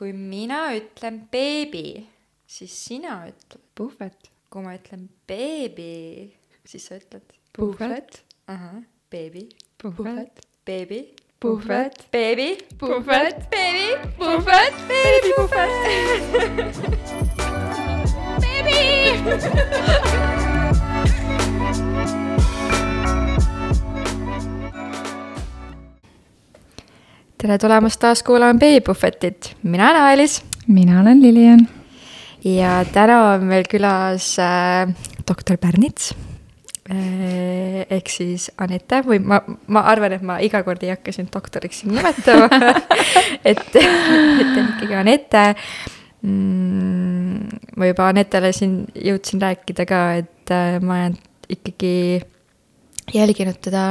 [0.00, 2.06] kui mina ütlen beebi,
[2.48, 3.60] siis sina ütled.
[3.76, 4.30] puhvet.
[4.48, 6.32] kui ma ütlen beebi,
[6.64, 7.34] siis sa ütled.
[7.52, 8.22] puhvet.
[8.48, 8.80] ahah,
[9.12, 9.44] beebi.
[9.76, 10.40] puhvet.
[10.64, 11.02] beebi.
[11.38, 12.06] puhvet.
[12.16, 12.48] beebi.
[12.80, 13.44] puhvet.
[13.52, 14.00] beebi.
[14.16, 14.72] puhvet.
[14.88, 15.34] beebi.
[15.36, 15.84] puhvet.
[18.48, 20.00] beebi.
[27.40, 30.42] tere tulemast taas kuulama Beebipuhvetit, mina olen Ailis.
[30.68, 31.68] mina olen Lilian.
[32.44, 34.92] ja täna on meil külas äh,
[35.28, 36.14] doktor Pärnits
[36.90, 37.86] äh,.
[37.90, 41.80] ehk siis Anette või ma, ma arvan, et ma iga kord ei hakka sind doktoriks
[41.80, 42.48] siin nimetama
[43.50, 45.46] et, et on ikkagi Anette
[46.20, 47.72] mm,.
[47.76, 51.16] ma juba Anetele siin jõudsin rääkida ka, et äh, ma olen
[51.48, 52.20] ikkagi
[53.16, 53.86] jälginud teda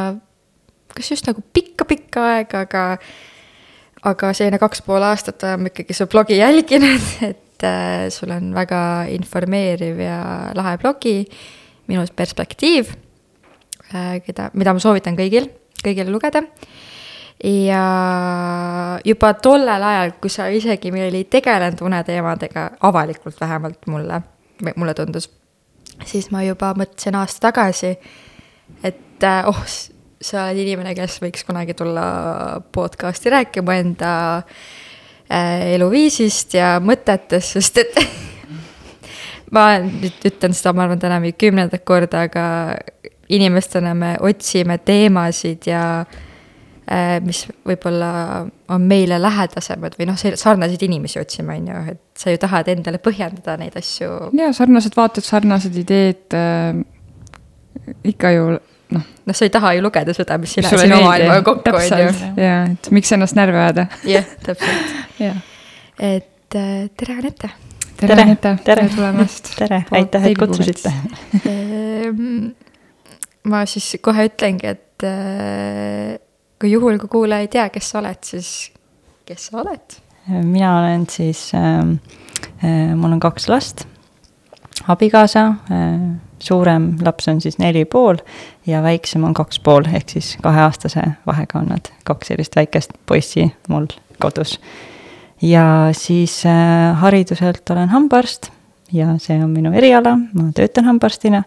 [0.94, 2.86] kas just nagu pikka-pikka aega, aga
[4.08, 8.82] aga selline kaks pool aastat oleme ikkagi su blogi jälginud, et äh, sul on väga
[9.16, 10.20] informeeriv ja
[10.56, 11.24] lahe blogi,
[11.90, 12.92] Minus perspektiiv
[13.96, 15.48] äh,, keda, mida ma soovitan kõigil,
[15.82, 16.44] kõigile lugeda.
[17.44, 17.84] ja
[19.06, 24.22] juba tollel ajal, kui sa isegi meil ei tegelenud uneteemadega, avalikult vähemalt mulle,
[24.76, 25.32] mulle tundus,
[26.06, 27.96] siis ma juba mõtlesin aasta tagasi,
[28.84, 29.66] et äh, oh,
[30.20, 32.06] sa oled inimene, kes võiks kunagi tulla
[32.76, 38.00] podcast'i rääkima enda äh, eluviisist ja mõtetest, sest et
[39.56, 42.44] ma nüüd ütlen seda, ma arvan, täna mingi kümnendat korda, aga
[43.32, 48.12] inimestena me otsime teemasid ja äh, mis võib-olla
[48.76, 53.00] on meile lähedasemad või noh, sarnaseid inimesi otsime, on ju, et sa ju tahad endale
[53.00, 54.34] põhjendada neid asju.
[54.36, 56.82] ja sarnased vaated, sarnased ideed äh,
[58.12, 58.50] ikka ju
[58.96, 59.06] noh.
[59.26, 62.12] noh, sa ei taha ju lugeda seda, mis sina, sinu maailmaga kokku on ju.
[62.44, 63.88] jaa, et miks ennast närvi ajada.
[64.08, 64.96] jah, täpselt.
[65.26, 65.42] jah.
[65.98, 67.52] et äh, tere, Anette
[68.00, 69.52] tere, tere, tere, tere tulemast.
[69.60, 70.94] tere, aitäh, et kutsusite
[71.44, 72.50] ehm,
[73.50, 76.18] ma siis kohe ütlengi, et äh,
[76.60, 78.54] kui juhul, kui kuulaja ei tea, kes sa oled, siis
[79.28, 80.00] kes sa oled?
[80.30, 81.80] mina olen siis äh,,
[82.64, 83.86] äh, mul on kaks last,
[84.88, 86.02] abikaasa äh,,
[86.40, 88.20] suurem laps on siis neli pool
[88.70, 93.50] ja väiksem on kaks pool, ehk siis kaheaastase vahega on nad, kaks sellist väikest poissi
[93.70, 93.90] mul
[94.22, 94.60] kodus
[95.42, 98.52] ja siis äh, hariduselt olen hambaarst
[98.92, 101.44] ja see on minu eriala, ma töötan hambaarstina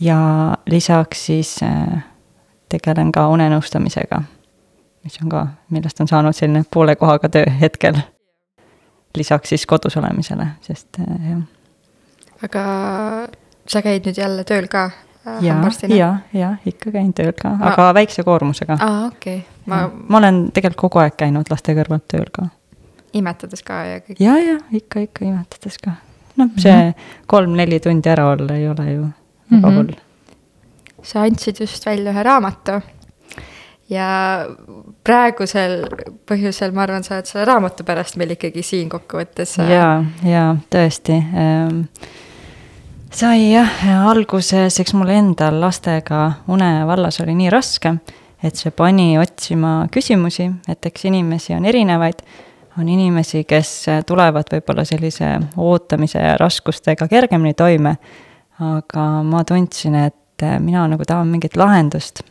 [0.00, 0.18] ja
[0.66, 2.04] lisaks siis äh,
[2.68, 4.22] tegelen ka unenõustamisega,
[5.04, 8.00] mis on ka, millest on saanud selline poole kohaga töö hetkel.
[9.16, 11.42] lisaks siis kodus olemisele, sest äh, jah.
[12.42, 12.64] aga
[13.66, 14.90] sa käid nüüd jälle tööl ka?
[15.40, 15.56] Ja,
[15.88, 17.94] ja, ja ikka käin tööl ka, aga ma...
[17.94, 18.78] väikse koormusega.
[18.80, 19.60] aa, okei okay..
[19.66, 19.82] ma.
[20.08, 22.48] ma olen tegelikult kogu aeg käinud laste kõrvalt tööl ka
[23.12, 24.20] imetades ka ja kõik?
[24.22, 25.96] ja, ja ikka, ikka imetades ka.
[26.36, 27.26] noh, see mm -hmm.
[27.26, 29.12] kolm-neli tundi ära olla ei ole ju väga
[29.50, 29.76] mm -hmm.
[29.76, 29.94] hull.
[31.02, 32.80] sa andsid just välja ühe raamatu
[33.88, 34.46] ja
[35.04, 35.84] praegusel
[36.26, 39.58] põhjusel, ma arvan, sa oled selle raamatu pärast meil ikkagi siin kokkuvõttes.
[39.58, 41.80] ja, ja tõesti ähm,
[43.10, 43.70] sai jah,
[44.08, 47.94] alguses, eks mul endal lastega une vallas oli nii raske,
[48.42, 52.22] et see pani otsima küsimusi, et eks inimesi on erinevaid
[52.78, 57.96] on inimesi, kes tulevad võib-olla sellise ootamise ja raskustega kergemini toime,
[58.60, 62.22] aga ma tundsin, et mina nagu tahan mingit lahendust.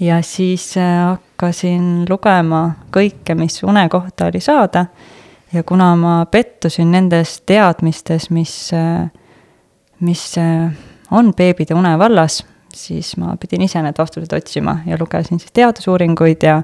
[0.00, 4.86] ja siis äh, hakkasin lugema kõike, mis une kohta oli saada
[5.52, 9.10] ja kuna ma pettusin nendes teadmistes, mis, äh,
[10.00, 10.72] mis äh,
[11.10, 16.42] on beebide une vallas, siis ma pidin ise need vastused otsima ja lugesin siis teadusuuringuid
[16.42, 16.62] ja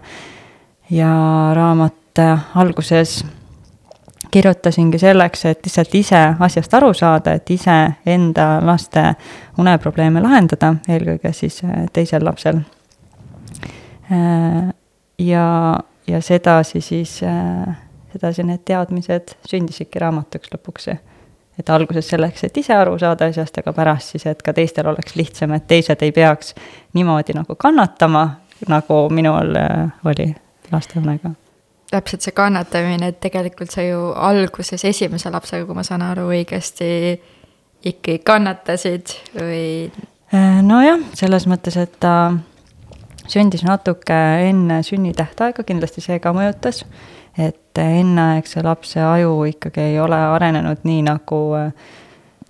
[0.91, 1.12] ja
[1.54, 2.20] raamat
[2.54, 3.22] alguses
[4.32, 7.76] kirjutasingi selleks, et lihtsalt ise asjast aru saada, et ise
[8.06, 9.04] enda laste
[9.60, 12.62] uneprobleeme lahendada, eelkõige siis äh, teisel lapsel.
[14.12, 14.72] Äh,
[15.19, 15.47] ja,
[16.09, 17.19] ja sedasi siis,
[18.12, 20.88] sedasi need teadmised sündisidki raamatuks lõpuks.
[21.62, 25.14] Et alguses selleks, et ise aru saada asjast, aga pärast siis, et ka teistel oleks
[25.19, 26.56] lihtsam, et teised ei peaks
[26.99, 28.26] niimoodi nagu kannatama,
[28.70, 29.55] nagu minul
[30.11, 30.29] oli
[30.73, 31.37] laste unega
[31.93, 36.87] täpselt see kannatamine, et tegelikult sa ju alguses esimese lapsega, kui ma saan aru õigesti,
[37.85, 39.67] ikkagi kannatasid või?
[40.32, 42.32] Äh, nojah, selles mõttes, et ta
[43.29, 44.17] sündis natuke
[44.49, 46.85] enne sünnitähtaega, kindlasti see ka mõjutas.
[47.38, 51.43] et enneaegse lapse aju ikkagi ei ole arenenud nii, nagu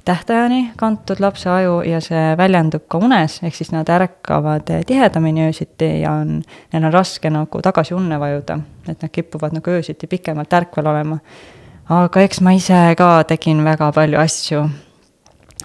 [0.05, 5.89] tähtajani kantud lapse aju ja see väljendub ka unes, ehk siis nad ärkavad tihedamini öösiti
[6.01, 6.41] ja on,
[6.73, 8.59] neil on raske nagu tagasi unne vajuda,
[8.89, 11.19] et nad kipuvad nagu öösiti pikemalt ärkvel olema.
[11.89, 14.65] aga eks ma ise ka tegin väga palju asju,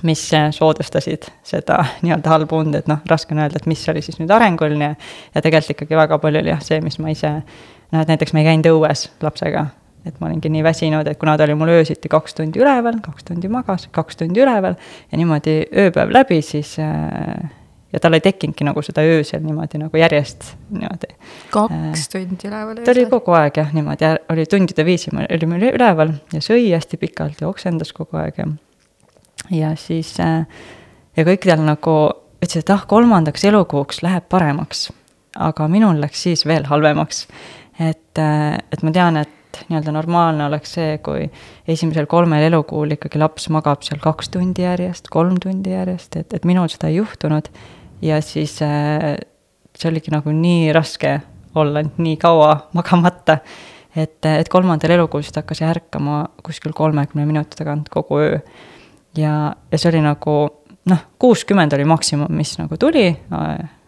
[0.04, 4.19] mis soodustasid seda nii-öelda halba und, et noh, raske on öelda, et mis oli siis
[4.21, 4.95] nüüd arenguline
[5.33, 7.33] ja tegelikult ikkagi väga palju oli jah, see, mis ma ise,
[7.91, 9.67] noh, et näiteks me ei käinud õues lapsega
[10.07, 13.27] et ma olingi nii väsinud, et kuna ta oli mul öösiti kaks tundi üleval, kaks
[13.27, 14.77] tundi magas, kaks tundi üleval
[15.11, 17.49] ja niimoodi ööpäev läbi, siis äh,
[17.93, 21.11] ja tal ei tekkinudki nagu seda öösel niimoodi nagu järjest niimoodi.
[21.51, 22.85] kaks äh, tundi üleval öösel?
[22.87, 27.01] ta oli kogu aeg jah, niimoodi, oli tundide viisi, me olime üleval ja sõi hästi
[27.03, 28.47] pikalt ja oksendas kogu aeg ja
[29.53, 30.45] ja siis äh,
[31.17, 31.97] ja kõikidel nagu
[32.37, 34.89] ütlesid, et ah, kolmandaks elukuuks läheb paremaks.
[35.37, 37.27] aga minul läks siis veel halvemaks.
[37.79, 41.25] Et, et ma tean, et nii-öelda normaalne oleks see, kui
[41.69, 46.45] esimesel kolmel elukuul ikkagi laps magab seal kaks tundi järjest, kolm tundi järjest, et, et
[46.47, 47.50] minul seda ei juhtunud.
[48.01, 49.15] ja siis äh,
[49.77, 51.19] see oligi nagu nii raske
[51.57, 53.39] olla nii kaua magamata,
[53.95, 58.39] et, et kolmandal elukuul siis ta hakkas ärkama kuskil kolmekümne minuti tagant kogu öö.
[59.18, 60.38] ja, ja see oli nagu
[60.88, 63.09] noh, kuuskümmend oli maksimum, mis nagu tuli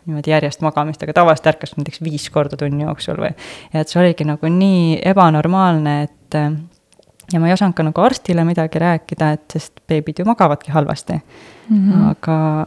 [0.05, 3.31] niimoodi järjest magamist, aga tavaliselt ärkas näiteks viis korda tunni jooksul või.
[3.73, 6.37] ja et see oligi nagu nii ebanormaalne, et
[7.33, 11.13] ja ma ei osanud ka nagu arstile midagi rääkida, et sest beebid ju magavadki halvasti
[11.13, 11.77] mm.
[11.77, 12.09] -hmm.
[12.11, 12.65] aga,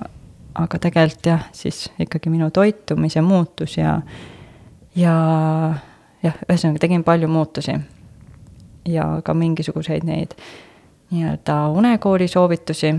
[0.54, 4.00] aga tegelikult jah, siis ikkagi minu toitumise muutus ja,
[4.96, 5.14] ja
[6.22, 7.78] jah, ühesõnaga tegin palju muutusi.
[8.88, 10.32] ja ka mingisuguseid neid
[11.10, 12.94] nii-öelda unekooli soovitusi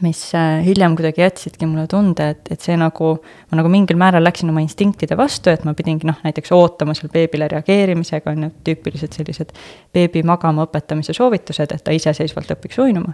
[0.00, 3.12] mis äh, hiljem kuidagi jätsidki mulle tunde, et, et see nagu,
[3.50, 7.12] ma nagu mingil määral läksin oma instinktide vastu, et ma pidingi noh, näiteks ootama seal
[7.12, 9.52] beebile reageerimisega, on ju, tüüpilised sellised
[9.94, 13.12] beebi magama õpetamise soovitused, et ta iseseisvalt õpiks uinuma.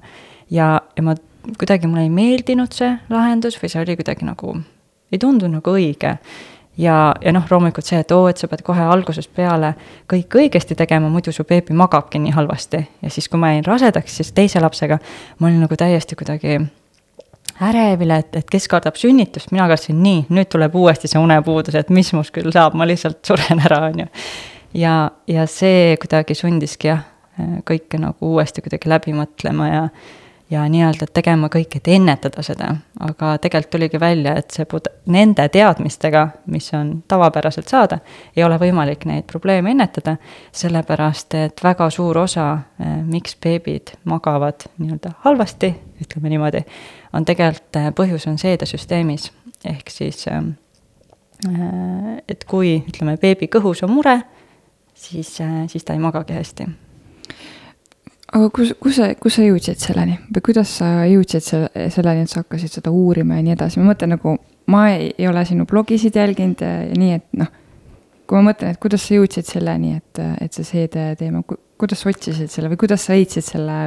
[0.55, 1.17] ja, ja ma,
[1.59, 4.55] kuidagi mulle ei meeldinud see lahendus või see oli kuidagi nagu,
[5.13, 6.19] ei tundunud nagu õige
[6.79, 9.75] ja, ja noh, loomulikult see, et oo, et sa pead kohe algusest peale
[10.11, 12.83] kõik õigesti tegema, muidu su beebi magabki nii halvasti.
[13.03, 14.99] ja siis, kui ma jäin rasedaks, siis teise lapsega,
[15.39, 16.61] ma olin nagu täiesti kuidagi
[17.65, 21.91] ärevil, et, et kes kardab sünnitust, mina kartsin nii, nüüd tuleb uuesti see unepuudus, et
[21.91, 24.09] mis must küll saab, ma lihtsalt suren ära, on ju.
[24.79, 24.95] ja,
[25.27, 27.05] ja see kuidagi sundiski jah,
[27.67, 29.83] kõike nagu uuesti kuidagi läbi mõtlema ja
[30.51, 32.71] ja nii-öelda tegema kõik, et ennetada seda,
[33.05, 37.99] aga tegelikult tuligi välja, et see pud-, nende teadmistega, mis on tavapäraselt saada,
[38.37, 40.17] ei ole võimalik neid probleeme ennetada,
[40.53, 42.49] sellepärast et väga suur osa,
[42.81, 45.75] eh, miks beebid magavad nii-öelda halvasti,
[46.05, 46.65] ütleme niimoodi,
[47.13, 49.31] on tegelikult, eh, põhjus on seedesüsteemis,
[49.69, 50.43] ehk siis eh,
[52.29, 54.21] et kui, ütleme, beebi kõhus on mure,
[54.95, 56.88] siis, siis ta ei magagi hästi
[58.33, 60.19] aga kus, kus sa, kus sa jõudsid selleni?
[60.35, 63.93] Või kuidas sa jõudsid selle, selleni, et sa hakkasid seda uurima ja nii edasi, ma
[63.93, 64.37] mõtlen nagu,
[64.73, 67.53] ma ei, ei ole sinu blogisid jälginud ja, ja nii, et noh,
[68.29, 71.41] kui ma mõtlen, et kuidas sa jõudsid selleni, et, et see seede teema,
[71.81, 73.79] kuidas sa otsisid selle või kuidas sa leidsid selle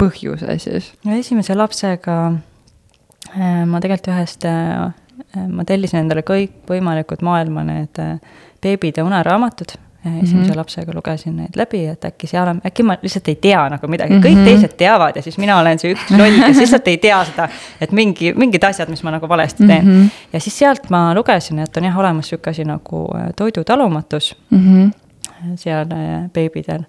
[0.00, 0.90] põhjuse siis?
[1.04, 8.16] no esimese lapsega äh, ma tegelikult ühest, äh, ma tellisin endale kõikvõimalikud maailma need äh,
[8.64, 10.56] beebide uneraamatud esimese mm -hmm.
[10.56, 14.14] lapsega lugesin neid läbi, et äkki seal on, äkki ma lihtsalt ei tea nagu midagi
[14.14, 14.26] mm, -hmm.
[14.26, 17.48] kõik teised teavad ja siis mina olen see üks loll, kes lihtsalt ei tea seda.
[17.80, 20.00] et mingi, mingid asjad, mis ma nagu valesti teen mm.
[20.00, 20.08] -hmm.
[20.32, 24.58] ja siis sealt ma lugesin, et on jah olemas sihuke asi nagu äh, toidutalumatus mm.
[24.58, 25.56] -hmm.
[25.56, 26.82] seal äh, beebidel.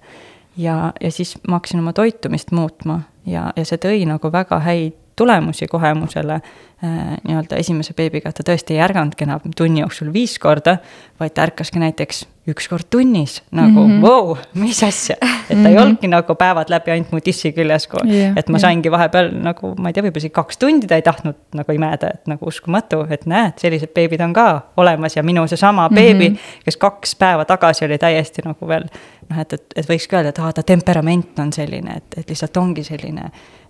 [0.57, 4.93] ja, ja siis ma hakkasin oma toitumist muutma ja, ja see tõi nagu väga häid
[5.15, 9.83] tulemusi kohe mu selle äh, nii-öelda esimese beebiga, et ta tõesti ei ärganudki enam tunni
[9.83, 10.77] jooksul viis korda,
[11.19, 14.01] vaid ta ärkaski näiteks üks kord tunnis nagu mm, -hmm.
[14.01, 15.15] vau, mis asja.
[15.21, 15.67] et ta mm -hmm.
[15.67, 15.83] ei mhm.
[15.83, 18.61] olnudki nagu päevad läbi ainult mu tissi küljes, yeah, et ma yeah.
[18.61, 22.07] saingi vahepeal nagu, ma ei tea, võib-olla isegi kaks tundi ta ei tahtnud nagu imeda,
[22.07, 25.95] et nagu uskumatu, et näed, sellised beebid on ka olemas ja minu seesama mm -hmm.
[25.95, 28.85] beebi, kes kaks päeva tagasi oli täiesti nagu veel
[29.29, 32.57] noh, et, et, et võikski öelda, et aa, ta temperament on selline, et, et lihtsalt
[32.57, 33.21] ongi selline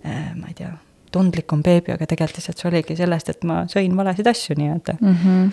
[0.06, 0.72] äh,, ma ei tea
[1.12, 5.16] tundlikum beebi, aga tegelikult lihtsalt see oligi sellest, et ma sõin valesid asju nii-öelda mm.
[5.24, 5.52] -hmm.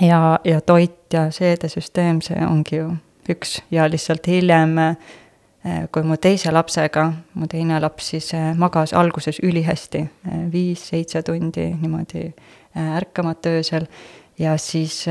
[0.00, 2.90] Ja, ja toit ja seedesüsteem, see ongi ju
[3.30, 3.58] üks.
[3.70, 9.40] Ja lihtsalt hiljem, eh, kui mu teise lapsega, mu teine laps siis eh, magas alguses
[9.42, 12.30] ülihästi, eh, viis-seitse tundi niimoodi
[12.74, 13.86] ärkamata öösel.
[14.38, 15.04] Ja siis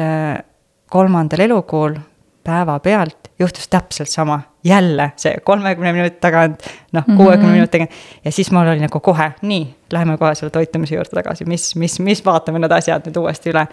[0.91, 1.95] kolmandal elukuul
[2.43, 7.53] päevapealt juhtus täpselt sama, jälle see kolmekümne minuti tagant, noh, kuuekümne mm -hmm.
[7.53, 7.91] minuti tagant.
[8.25, 11.99] ja siis mul oli nagu kohe, nii, läheme kohe selle toitumise juurde tagasi, mis, mis,
[11.99, 13.67] mis vaatame need asjad nüüd uuesti üle.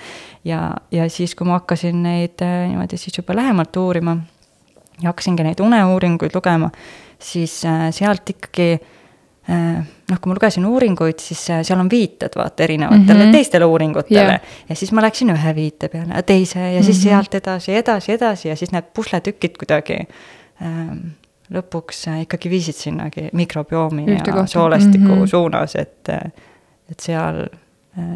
[0.44, 4.16] ja, ja siis, kui ma hakkasin neid äh, niimoodi siis juba lähemalt uurima
[5.02, 6.70] ja hakkasingi neid uneuuringuid lugema,
[7.18, 8.80] siis äh, sealt ikkagi
[9.50, 13.32] noh, kui ma lugesin uuringuid, siis äh, seal on viited vaata erinevatele mm -hmm.
[13.32, 14.40] teistele uuringutele yeah.
[14.68, 17.08] ja siis ma läksin ühe viite peale, teise ja siis mm -hmm.
[17.08, 19.98] sealt edasi, edasi, edasi ja siis need pusletükid kuidagi
[21.50, 25.26] lõpuks äh, ikkagi viisid sinnagi mikrobiomi Ühte ja soolestiku mm -hmm.
[25.26, 26.08] suunas, et,
[26.90, 27.48] et seal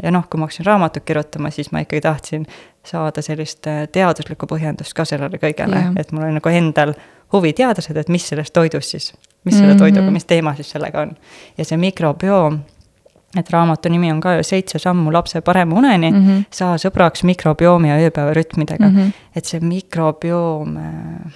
[0.02, 2.46] ja noh, kui ma hakkasin raamatut kirjutama, siis ma ikkagi tahtsin
[2.86, 6.94] saada sellist teaduslikku põhjendust ka sellele kõigele yeah., et mul oli nagu endal
[7.32, 9.78] huvi teada seda, et mis selles toidus siis, mis selle mm -hmm.
[9.78, 11.16] toiduga, mis teema siis sellega on.
[11.58, 12.60] ja see mikrobioom,
[13.38, 16.44] et raamatu nimi on ka ju Seitse sammu lapse parema uneni mm, -hmm.
[16.50, 18.96] saa sõbraks mikrobiomi ja ööpäevarütmidega mm.
[18.96, 19.10] -hmm.
[19.36, 21.32] et see mikrobioom äh,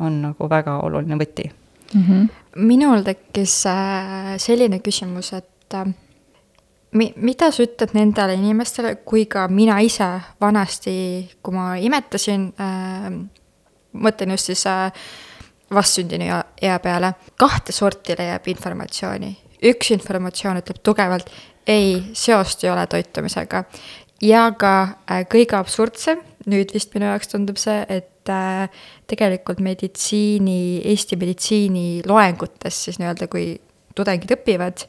[0.00, 1.48] on nagu väga oluline võti
[1.94, 2.02] mm.
[2.02, 2.28] -hmm.
[2.56, 5.94] minul tekkis äh, selline küsimus, et äh,
[6.92, 13.10] mi-, mida sa ütled nendele inimestele, kui ka mina ise vanasti, kui ma imetasin äh,,
[13.92, 14.92] mõtlen just siis äh,
[15.74, 16.24] vastsündinu
[16.62, 17.14] ea peale.
[17.36, 19.36] kahte sorti leiab informatsiooni.
[19.62, 21.30] üks informatsioon ütleb tugevalt
[21.66, 23.64] ei, seost ei ole toitumisega.
[24.22, 28.68] ja ka äh, kõige absurdsem, nüüd vist minu jaoks tundub see, et äh,
[29.10, 33.52] tegelikult meditsiini, Eesti meditsiini loengutes siis nii-öelda, kui
[33.98, 34.86] tudengid õpivad,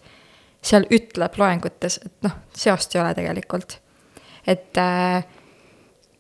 [0.62, 3.80] seal ütleb loengutes, et noh, seost ei ole tegelikult.
[4.50, 5.24] et äh,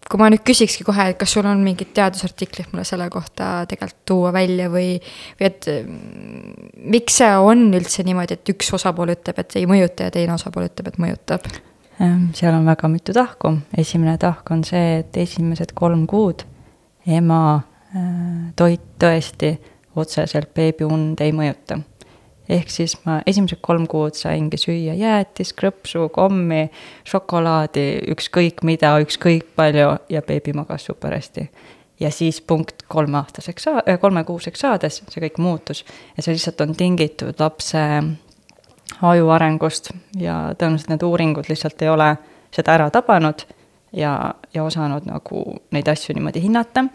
[0.10, 4.06] kui ma nüüd küsikski kohe, et kas sul on mingid teadusartiklid mulle selle kohta tegelikult
[4.10, 4.96] tuua välja või,
[5.40, 10.08] või et mm, miks see on üldse niimoodi, et üks osapool ütleb, et ei mõjuta
[10.08, 11.50] ja teine osapool ütleb, et mõjutab?
[12.00, 16.46] Ehm, seal on väga mitu tahku, esimene tahk on see, et esimesed kolm kuud
[17.18, 19.56] ema äh, toit tõesti
[20.00, 21.80] otseselt beebi und ei mõjuta
[22.50, 26.66] ehk siis ma esimesed kolm kuud saingi süüa jäätist, krõpsu, kommi,
[27.08, 31.50] šokolaadi, ükskõik mida, ükskõik palju ja beebi magas super hästi.
[32.00, 35.84] ja siis punkt kolmeaastaseks saa-, äh, kolmekuuseks saades see kõik muutus
[36.18, 37.80] ja see lihtsalt on tingitud lapse
[39.02, 42.14] aju arengust ja tõenäoliselt need uuringud lihtsalt ei ole
[42.56, 43.44] seda ära tabanud
[43.94, 46.86] ja, ja osanud nagu neid asju niimoodi hinnata.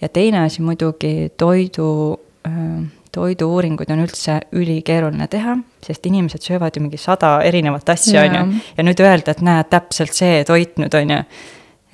[0.00, 6.82] ja teine asi muidugi toidu äh, toidu-uuringuid on üldse ülikeeruline teha, sest inimesed söövad ju
[6.82, 8.62] mingi sada erinevat asja, on ju.
[8.76, 11.18] ja nüüd öelda, et näed, täpselt see toit nüüd, on ju.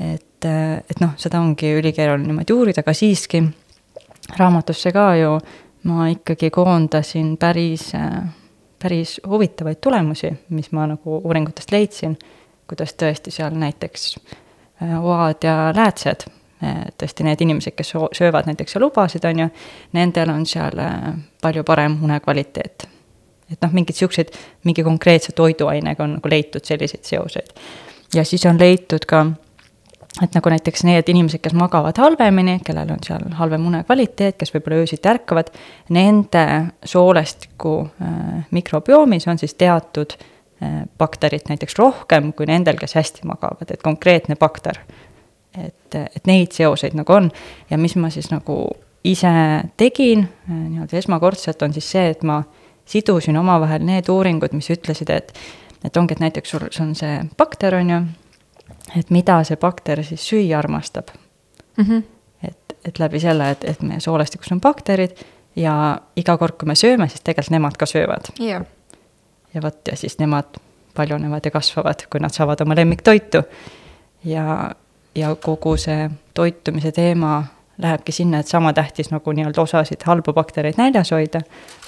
[0.01, 3.43] et, et noh, seda ongi ülikeeruline niimoodi uurida, aga siiski
[4.39, 5.35] raamatusse ka ju
[5.89, 7.93] ma ikkagi koondasin päris,
[8.83, 12.19] päris huvitavaid tulemusi, mis ma nagu uuringutest leidsin.
[12.71, 14.15] Kuidas tõesti seal näiteks
[15.03, 16.29] oad ja läätsed
[16.99, 19.51] tõesti need inimesed, kes söövad näiteks seal lubasid, on ju,
[19.97, 21.13] nendel on seal äh,
[21.43, 22.89] palju parem unekvaliteet.
[23.51, 24.29] et noh, mingeid siukseid,
[24.65, 27.55] mingi konkreetse toiduainega on nagu leitud selliseid seoseid.
[28.15, 29.27] ja siis on leitud ka,
[30.23, 34.83] et nagu näiteks need inimesed, kes magavad halvemini, kellel on seal halvem unekvaliteet, kes võib-olla
[34.85, 35.49] öösiti ärkavad,
[35.89, 36.45] nende
[36.85, 40.29] soolestiku äh, mikrobioomis on siis teatud äh,
[40.99, 44.83] bakterit näiteks rohkem kui nendel, kes hästi magavad, et konkreetne bakter
[45.59, 47.31] et, et neid seoseid nagu on
[47.71, 48.63] ja mis ma siis nagu
[49.05, 49.33] ise
[49.81, 52.43] tegin nii-öelda esmakordselt, on siis see, et ma
[52.91, 55.33] sidusin omavahel need uuringud, mis ütlesid, et,
[55.85, 58.01] et ongi, et näiteks sul, sul on see bakter, on ju,
[58.99, 61.13] et mida see bakter siis süüa armastab
[61.77, 61.85] mm.
[61.85, 62.03] -hmm.
[62.49, 65.17] et, et läbi selle, et, et meie soolestikus on bakterid
[65.57, 68.67] ja iga kord, kui me sööme, siis tegelikult nemad ka söövad yeah..
[69.55, 70.61] Ja vot, ja siis nemad
[70.95, 73.43] paljunevad ja kasvavad, kui nad saavad oma lemmiktoitu.
[74.25, 74.71] ja,
[75.15, 77.45] ja kogu see toitumise teema
[77.83, 81.41] lähebki sinna, et sama tähtis nagu nii-öelda osasid halbu baktereid näljas hoida,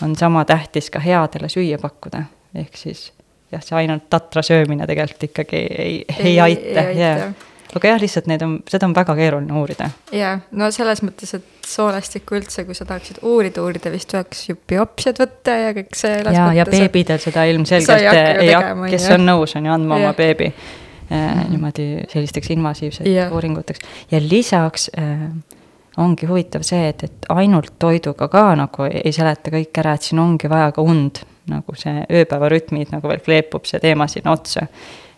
[0.03, 3.13] on sama tähtis ka headele süüa pakkuda, ehk siis
[3.53, 7.33] jah, see ainult tatra söömine tegelikult ikkagi ei, ei, ei aita, jaa.
[7.79, 9.89] Aga jah, lihtsalt neid on, seda on väga keeruline uurida.
[10.13, 14.59] jaa, no selles mõttes, et soolestikku üldse, kui sa tahaksid uurida, uurida vist tuleks ju
[14.69, 16.21] biopsiad võtta ja kõik see.
[16.27, 20.07] ja, ja beebidel seda ilmselgelt ei hakka, kes on nõus, on ju, andma ja.
[20.07, 21.51] oma beebi mm -hmm.
[21.51, 23.33] niimoodi sellisteks invasiivseteks yeah.
[23.33, 23.81] uuringuteks.
[24.11, 25.29] ja lisaks äh,
[25.97, 30.23] ongi huvitav see, et, et ainult toiduga ka nagu ei seleta kõik ära, et siin
[30.23, 34.67] ongi vaja ka und, nagu see ööpäevarütmid nagu veel kleepub see teema sinna otsa.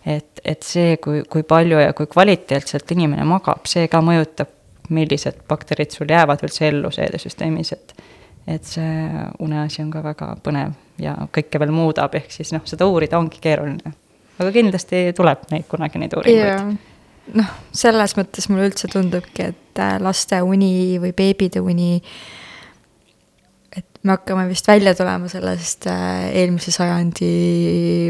[0.05, 4.51] Et, et see, kui, kui palju ja kui kvaliteetselt inimene magab, see ka mõjutab,
[4.93, 7.95] millised bakterid sul jäävad üldse ellu seedesüsteemis, et
[8.45, 12.85] et see uneasi on ka väga põnev ja kõike veel muudab, ehk siis noh, seda
[12.85, 13.93] uurida ongi keeruline.
[14.37, 16.75] Aga kindlasti tuleb neid kunagi, neid uuringuid.
[17.39, 22.44] noh, selles mõttes mulle üldse tundubki, et äh, laste uni või beebide uni, et
[24.05, 27.29] me hakkame vist välja tulema sellest äh, eelmise sajandi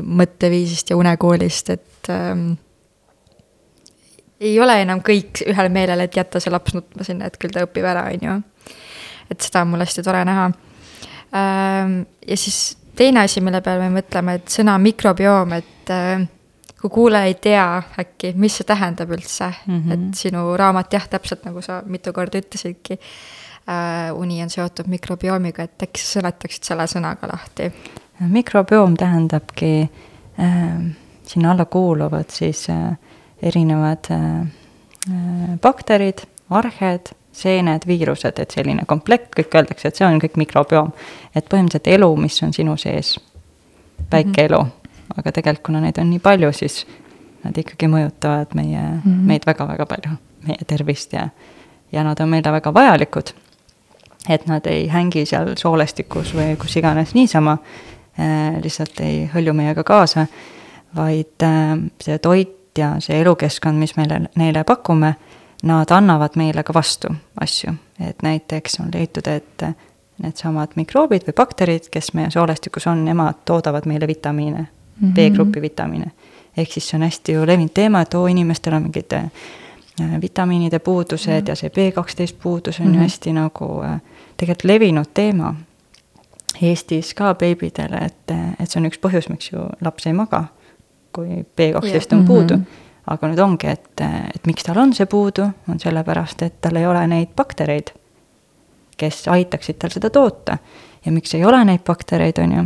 [0.06, 2.54] mõtteviisist ja unekoolist, et ähm,
[4.44, 7.64] ei ole enam kõik ühel meelel, et jätta see laps nutma sinna, et küll ta
[7.66, 8.38] õpib ära, on ju.
[9.32, 10.50] et seda on mul hästi tore näha
[11.36, 12.02] ähm,.
[12.28, 16.28] ja siis teine asi, mille peale me mõtleme, et sõna mikrobioom, et äh,
[16.82, 17.66] kui kuulaja ei tea
[18.04, 19.94] äkki, mis see tähendab üldse mm, -hmm.
[19.94, 23.00] et sinu raamat jah, täpselt nagu sa mitu korda ütlesidki
[24.14, 27.72] uni on seotud mikrobiomiga, et äkki sa seletaksid selle sõnaga lahti?
[28.20, 29.90] mikrobioom tähendabki
[30.40, 30.86] äh,
[31.28, 32.94] sinna alla kuuluvad siis äh,
[33.42, 34.42] erinevad äh,
[35.10, 40.94] äh bakterid, arhed, seened, viirused, et selline komplekt, kõik öeldakse, et see on kõik mikrobioom.
[41.36, 43.20] et põhimõtteliselt elu, mis on sinu sees,
[44.12, 44.46] väike mm -hmm.
[44.46, 44.66] elu
[45.14, 46.84] aga tegelikult, kuna neid on nii palju, siis
[47.46, 49.26] nad ikkagi mõjutavad meie mm, -hmm.
[49.30, 50.16] meid väga-väga palju,
[50.48, 51.30] meie tervist ja,
[51.92, 53.34] ja nad on meile väga vajalikud.
[54.30, 57.58] Et nad ei hängi seal soolestikus või kus iganes niisama
[58.20, 60.28] äh,, lihtsalt ei hõlju meiega kaasa,
[60.96, 65.16] vaid äh, see toit ja see elukeskkond, mis meile, neile pakume,
[65.64, 69.64] nad annavad meile ka vastu asju, et näiteks on leitud, et
[70.24, 74.68] needsamad mikroobid või bakterid, kes meie soolestikus on, nemad toodavad meile vitamiine mm
[75.08, 75.14] -hmm.
[75.14, 76.12] B-grupi vitamiine.
[76.58, 79.32] ehk siis see on hästi ju levinud teema, et oo, inimestel on mingid äh,
[80.22, 81.50] vitamiinide puudused mm -hmm.
[81.50, 82.94] ja see B12 puudus on mm -hmm.
[82.94, 83.04] ju mhm.
[83.04, 84.02] hästi nagu äh,
[84.38, 85.56] tegelikult levinud teema.
[86.62, 90.46] Eestis ka beebidele, et, et see on üks põhjus, miks ju laps ei maga,
[91.16, 92.12] kui B12 yeah.
[92.16, 92.64] on puudu mm.
[92.64, 96.80] -hmm aga nüüd ongi, et, et miks tal on see puudu, on sellepärast, et tal
[96.80, 97.92] ei ole neid baktereid,
[98.98, 100.58] kes aitaksid tal seda toota.
[101.06, 102.64] ja miks ei ole neid baktereid, on ju,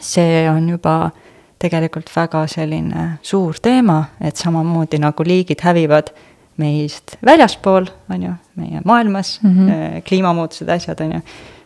[0.00, 1.10] see on juba
[1.58, 6.12] tegelikult väga selline suur teema, et samamoodi nagu liigid hävivad
[6.56, 10.02] meist väljaspool, on ju, meie maailmas mm, -hmm.
[10.08, 11.20] kliimamuutused, asjad, on ju,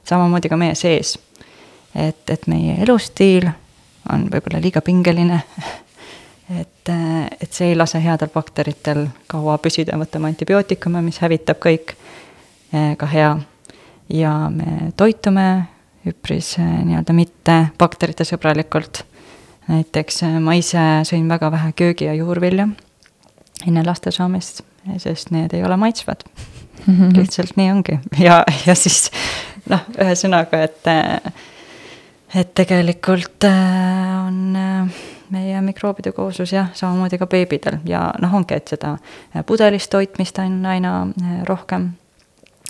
[0.04, 1.18] samamoodi ka meie sees.
[1.94, 3.48] et, et meie elustiil
[4.12, 5.40] on võib-olla liiga pingeline
[6.60, 6.88] et,
[7.40, 11.96] et see ei lase headel bakteritel kaua püsida, võtame antibiootikume, mis hävitab kõik,
[12.72, 13.36] eh, ka hea.
[14.08, 15.68] ja me toitume
[16.08, 19.04] üpris äh, nii-öelda mitte bakterite sõbralikult.
[19.68, 22.68] näiteks äh, ma ise sõin väga vähe köögi- ja juurvilja
[23.66, 24.62] enne laste saamist,
[24.96, 26.24] sest need ei ole maitsvad
[26.86, 26.94] mm.
[26.94, 27.16] -hmm.
[27.16, 29.10] lihtsalt nii ongi ja, ja siis
[29.68, 31.32] noh, ühesõnaga, et, äh,
[32.34, 33.44] et tegelikult
[34.26, 34.58] on
[35.30, 38.96] meie mikroobide kooslus jah, samamoodi ka beebidel ja noh, ongi, et seda
[39.46, 41.06] pudelist toitmist on aina
[41.48, 41.90] rohkem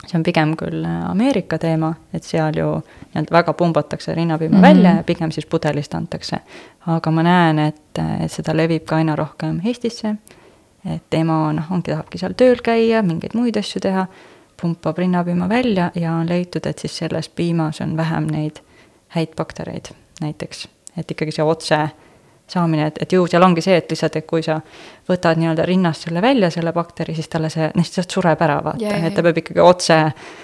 [0.06, 4.62] see on pigem küll äh, Ameerika teema, et seal ju nii-öelda väga pumbatakse rinnapiima mm
[4.62, 4.68] -hmm.
[4.68, 6.38] välja ja pigem siis pudelist antakse.
[6.86, 10.14] aga ma näen, et, et seda levib ka aina rohkem Eestisse,
[10.94, 14.06] et ema noh, ongi, tahabki seal tööl käia, mingeid muid asju teha,
[14.60, 18.62] pumpab rinnapiima välja ja on leitud, et siis selles piimas on vähem neid
[19.14, 21.78] häid baktereid näiteks, et ikkagi see otse
[22.48, 24.56] saamine, et, et ju seal ongi see, et lihtsalt, et kui sa
[25.08, 28.80] võtad nii-öelda rinnast selle välja, selle bakteri, siis talle see, lihtsalt sureb ära, vaata.
[28.82, 29.98] Yeah,, et ta peab ikkagi otse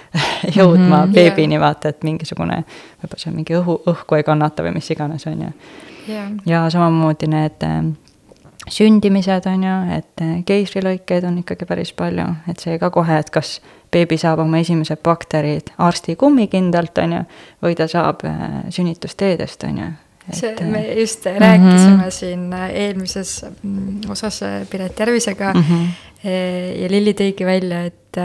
[0.57, 2.61] jõudma mm -hmm, beebini yeah., vaata, et mingisugune,
[3.01, 5.51] võib-olla seal mingi õhu, õhku ei kannata või mis iganes, on ju.
[6.45, 7.81] Ja samamoodi need äh,
[8.69, 13.29] sündimised, on ju, et äh, keisrilõikeid on ikkagi päris palju, et see ka kohe, et
[13.33, 13.59] kas
[13.93, 17.21] beebi saab oma esimesed bakterid arsti kummikindlalt, on ju,
[17.65, 19.91] või ta saab äh, sünnitusteedest, on ju
[20.33, 22.09] see, me just rääkisime mm -hmm.
[22.09, 26.29] siin eelmises mm, osas Piret Järvisega mm -hmm.
[26.81, 28.17] ja Lilli tõigi välja, et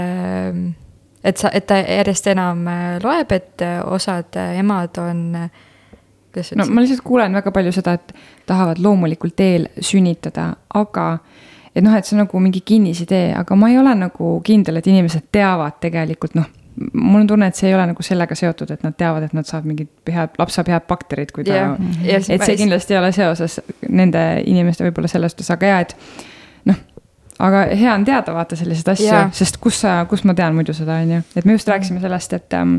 [1.25, 2.65] et sa, et ta järjest enam
[3.03, 5.51] loeb, et osad emad on
[6.59, 8.15] no ma lihtsalt kuulen väga palju seda, et
[8.47, 11.11] tahavad loomulikul teel sünnitada, aga
[11.75, 14.91] et noh, et see on nagu mingi kinnisidee, aga ma ei ole nagu kindel, et
[14.91, 16.49] inimesed teavad tegelikult noh
[16.93, 19.47] mul on tunne, et see ei ole nagu sellega seotud, et nad teavad, et nad
[19.47, 23.11] saavad mingid head, laps saab head bakterid, kui ta yeah., et see kindlasti ei ole
[23.13, 25.95] seoses nende inimeste võib-olla selles suhtes, aga jaa, et
[26.71, 26.81] noh,
[27.49, 30.77] aga hea on teada vaata selliseid asju yeah., sest kus sa, kus ma tean muidu
[30.77, 32.79] seda, on ju, et me just rääkisime sellest, et ähm,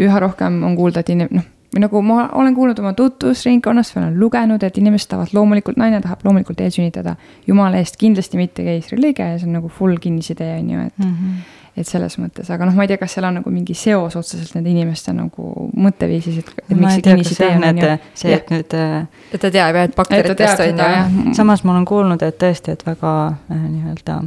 [0.00, 4.02] üha rohkem on kuulda, et inim-, noh, või nagu ma olen kuulnud oma tutvusringkonnast või
[4.02, 7.16] olen lugenud, et inimesed tahavad loomulikult, naine tahab loomulikult eelsünnitada.
[7.46, 11.16] jumala eest kindlasti mitte keisrilõige ja see on nagu full kinnisidee, on ju, et mm.
[11.16, 14.16] -hmm et selles mõttes, aga noh, ma ei tea, kas seal on nagu mingi seos
[14.18, 17.90] otseselt nende inimeste nagu mõtteviisis, et, et miks see kinnisidee on, on ju.
[18.22, 18.76] see, et nüüd.
[18.76, 21.34] Äh, et ta teab jah, et bakteritest on ju.
[21.38, 24.20] samas ma olen kuulnud, et tõesti, et väga äh, nii-öelda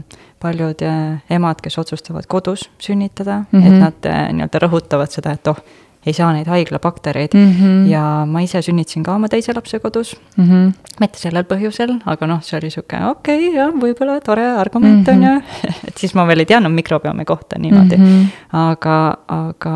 [0.44, 3.68] paljud äh, emad, kes otsustavad kodus sünnitada mm, -hmm.
[3.68, 3.80] et mhm.
[3.84, 5.60] nad nii-öelda rõhutavad seda, et oh
[6.06, 7.52] ei saa neid haiglabaktereid mm.
[7.52, 7.90] -hmm.
[7.92, 10.44] ja ma ise sünnitasin ka oma teise lapse kodus mm.
[10.44, 10.72] -hmm.
[11.00, 15.14] mitte sellel põhjusel, aga noh, see oli sihuke okei okay,, jah, võib-olla tore argument mm
[15.14, 15.18] -hmm.
[15.18, 15.42] on ju
[15.88, 18.06] et siis ma veel ei teadnud mikrobiomi kohta niimoodi mm.
[18.06, 18.28] -hmm.
[18.52, 19.76] aga, aga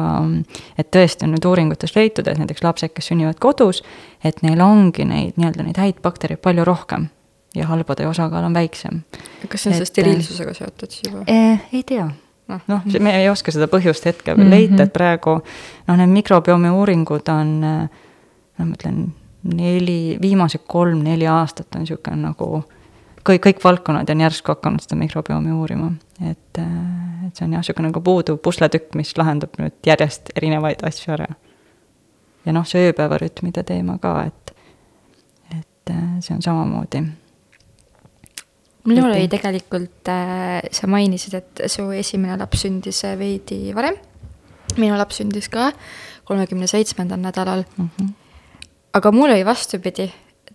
[0.77, 3.83] et tõesti on nüüd uuringutes leitud, et näiteks lapsed, kes sünnivad kodus,
[4.23, 7.09] et neil ongi neid nii-öelda neid häid baktereid palju rohkem
[7.55, 9.01] ja halbade osakaal on väiksem.
[9.47, 11.59] kas see on selle steriilsusega seotud siis juba eh,?
[11.73, 12.09] ei tea
[12.47, 14.53] noh noh, me ei oska seda põhjust hetkel veel Mhm.
[14.55, 15.41] leida, et praegu
[15.87, 19.11] noh, need mikrobiomi uuringud on no ma ütlen,
[19.43, 22.63] neli, viimased kolm-neli aastat on niisugune nagu
[23.27, 27.89] kõik, kõik valdkonnad on järsku hakanud seda mikrobiomi uurima, et, et see on jah, niisugune
[27.91, 31.27] nagu puuduv pusletükk, mis lahendab nüüd järjest erinevaid asju ära.
[32.45, 34.53] ja noh, see ööpäevarütmide teema ka, et,
[35.51, 37.03] et äh, see on samamoodi
[38.87, 43.97] minul oli tegelikult äh,, sa mainisid, et su esimene laps sündis äh, veidi varem.
[44.77, 45.71] minu laps sündis ka
[46.27, 47.89] kolmekümne seitsmendal nädalal, mm.
[47.97, 48.13] -hmm.
[48.93, 50.11] aga mul oli vastupidi,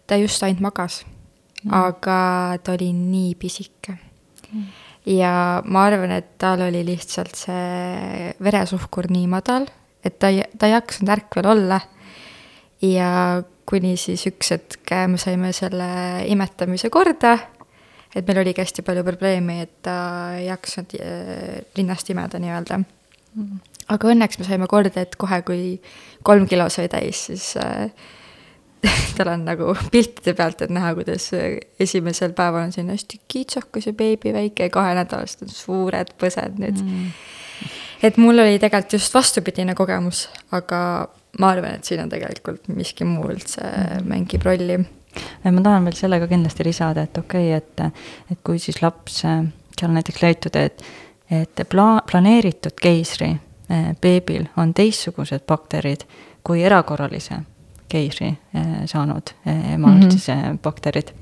[0.06, 1.04] ta just ainult magas
[1.64, 3.96] mm., aga ta oli nii pisike
[4.52, 4.66] mm..
[5.06, 9.66] ja ma arvan, et tal oli lihtsalt see veresuhkur nii madal,
[10.04, 11.80] et ta ei, ta ei jaksanud ärkvel olla.
[12.82, 15.88] ja kuni siis üks hetk me saime selle
[16.26, 17.38] imetamise korda
[18.16, 19.96] et meil oligi hästi palju probleemi, et ta
[20.38, 22.82] ei jaksanud äh, rinnast imeda nii-öelda.
[23.92, 25.62] aga õnneks me saime korda, et kohe, kui
[26.26, 27.88] kolm kilo sai täis, siis äh,
[29.16, 33.88] tal on nagu piltide pealt, et näha, kuidas äh, esimesel päeval on selline hästi kitsakas
[33.88, 37.10] ja beebi väike ja kahenädalased on suured põsed nüüd mm..
[38.08, 40.82] et mul oli tegelikult just vastupidine kogemus, aga
[41.40, 44.10] ma arvan, et siin on tegelikult miski muu üldse mm.
[44.12, 44.82] mängib rolli
[45.44, 49.88] ma tahan veel sellega kindlasti lisada, et okei okay,, et, et kui siis laps, seal
[49.88, 50.84] on näiteks leitud, et,
[51.30, 56.06] et pla-, planeeritud keisri eh, beebil on teistsugused bakterid
[56.44, 57.42] kui erakorralise
[57.92, 60.00] keisri eh, saanud emal mm.
[60.00, 60.10] -hmm.
[60.10, 61.12] siis bakterid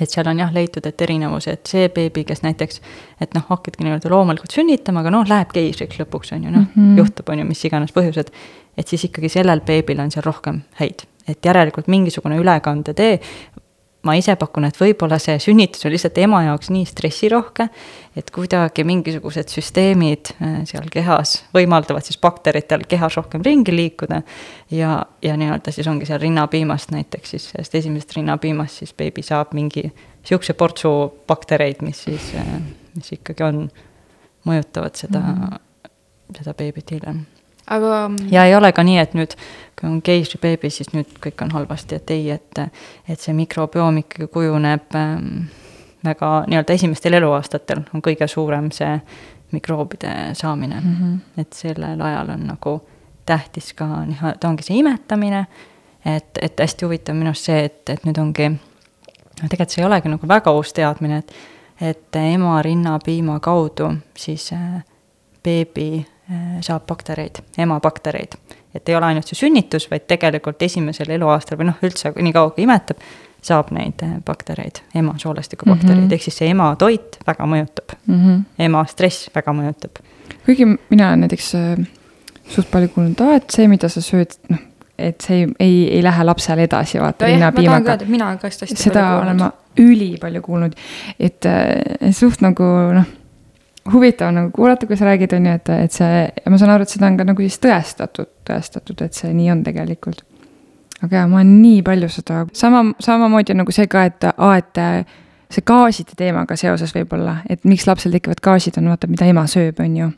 [0.00, 2.80] et seal on jah leitud, et erinevus, et see beebi, kes näiteks,
[3.20, 6.74] et noh, hakkadki nii-öelda loomulikult sünnitama, aga noh, läheb keisriks lõpuks on ju noh mm.
[6.74, 8.32] -hmm., juhtub on ju mis iganes põhjused.
[8.76, 13.20] et siis ikkagi sellel beebil on seal rohkem häid, et järelikult mingisugune ülekandetee.
[14.02, 17.66] Ma ise pakun, et võib-olla see sünnitus on lihtsalt ema jaoks nii stressirohke,
[18.16, 24.22] et kuidagi mingisugused süsteemid äh, seal kehas võimaldavad siis bakteritel kehas rohkem ringi liikuda.
[24.72, 29.52] ja, ja nii-öelda siis ongi seal rinnapiimast näiteks siis sellest esimesest rinnapiimast siis beebi saab
[29.56, 29.90] mingi
[30.24, 30.92] sihukese portsu
[31.28, 32.32] baktereid, mis siis,
[32.94, 33.66] mis ikkagi on,
[34.48, 36.38] mõjutavad seda mm, -hmm.
[36.38, 37.26] seda beebit hiljem
[37.70, 39.34] aga ja ei ole ka nii, et nüüd,
[39.78, 42.62] kui on keisribeebi, siis nüüd kõik on halvasti, et ei, et,
[43.08, 45.50] et see mikrobioom ikkagi kujuneb ähm,
[46.04, 48.94] väga nii-öelda esimestel eluaastatel on kõige suurem see
[49.52, 50.96] mikroobide saamine mm.
[50.96, 51.40] -hmm.
[51.40, 52.80] et sellel ajal on nagu
[53.26, 53.86] tähtis ka
[54.40, 55.46] ta ongi see imetamine,
[56.04, 59.86] et, et hästi huvitav minu arust see, et, et nüüd ongi, no tegelikult see ei
[59.86, 61.34] olegi nagu väga uus teadmine, et
[61.80, 64.82] et ema rinnapiima kaudu siis äh,
[65.44, 66.06] beebi
[66.60, 68.36] saab baktereid, emabaktereid.
[68.74, 72.52] et ei ole ainult see sünnitus, vaid tegelikult esimesel eluaastal või noh, üldse nii kaua
[72.54, 73.00] kui imetab,
[73.42, 76.06] saab neid äh, baktereid, ema soolestikubaktereid mm.
[76.06, 78.18] -hmm., ehk siis see ema toit väga mõjutab, mm.
[78.24, 78.42] -hmm.
[78.66, 80.02] ema stress väga mõjutab.
[80.46, 81.86] kuigi mina näiteks äh,
[82.48, 84.58] suht palju kuulnud, et see, mida sa sööd, noh,
[84.98, 87.26] et see ei, ei, ei lähe lapsele edasi, vaata
[87.84, 90.76] ka et mina ka hästi seda olen ma ülipalju kuulnud,
[91.18, 93.08] et äh, suht nagu noh,
[93.92, 96.92] huvitav nagu kuulata, kui sa räägid, on ju, et, et see, ma saan aru, et
[96.92, 100.24] seda on ka nagu siis tõestatud, tõestatud, et see nii on tegelikult.
[101.00, 104.80] aga jaa, ma olen nii palju seda, sama, samamoodi nagu see ka, et aa, et
[105.50, 109.80] see gaaside teemaga seoses võib-olla, et miks lapsel tekivad gaasid, on vaata, mida ema sööb,
[109.80, 110.10] on ju.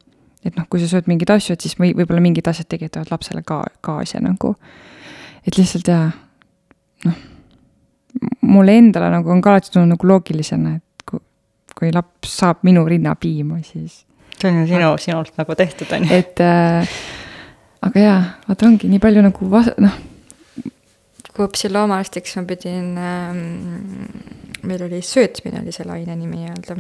[0.45, 3.45] et noh, kui sa sööd mingeid asju, et siis või võib-olla mingid asjad tekitavad lapsele
[3.47, 4.57] ka gaasi nagu.
[5.47, 6.09] et lihtsalt jaa,
[7.07, 7.21] noh
[8.41, 10.85] mulle endale nagu on ka alati tulnud nagu loogilisena, et
[11.83, 14.05] kui, laps saab minu rinnapiima, siis,
[14.39, 16.21] see on ju sinu, sinult nagu tehtud, on ju.
[16.23, 16.95] et äh,
[17.83, 19.97] aga jaa, vaata ongi nii palju nagu vas-, noh,
[21.33, 23.43] kui õppisin loomaarstiks, ma pidin ähm,,
[24.69, 26.79] meil oli söötmine oli selle aine nimi nii-öelda,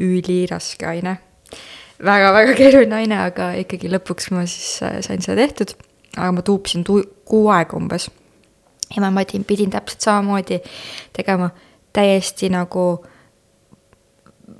[0.00, 2.32] üliraske aine väga,.
[2.32, 5.76] väga-väga keeruline aine, aga ikkagi lõpuks ma siis äh, sain seda tehtud.
[6.16, 8.08] aga ma tuupsin tu- kuu aega umbes.
[8.96, 10.62] ja ma pidin, pidin täpselt samamoodi
[11.12, 11.50] tegema
[11.92, 13.04] täiesti nagu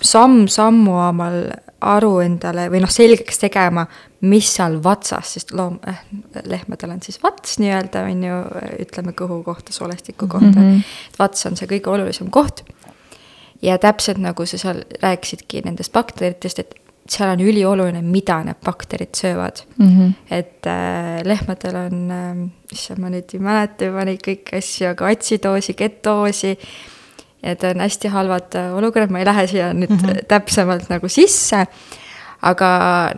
[0.03, 1.45] samm-sammu omal
[1.83, 3.85] aru endale või noh, selgeks tegema,
[4.31, 6.05] mis seal vatsas, sest loom- äh,,
[6.47, 8.38] lehmadel on siis vats nii-öelda on ju,
[8.85, 10.68] ütleme kõhu kohta, soolestiku kohta mm.
[10.68, 10.95] -hmm.
[11.18, 12.62] vats on see kõige olulisem koht.
[13.62, 16.75] ja täpselt nagu sa seal rääkisidki nendest bakteritest, et
[17.09, 19.88] seal on ülioluline, mida need bakterid söövad mm.
[19.88, 20.12] -hmm.
[20.31, 25.07] et äh, lehmadel on äh,, issand, ma nüüd ei mäleta juba neid kõiki asju, aga
[25.07, 26.59] atsidoosi, ketoosi
[27.42, 30.24] Need on hästi halvad äh, olukorrad, ma ei lähe siia nüüd mm -hmm.
[30.28, 31.66] täpsemalt nagu sisse.
[32.42, 32.68] aga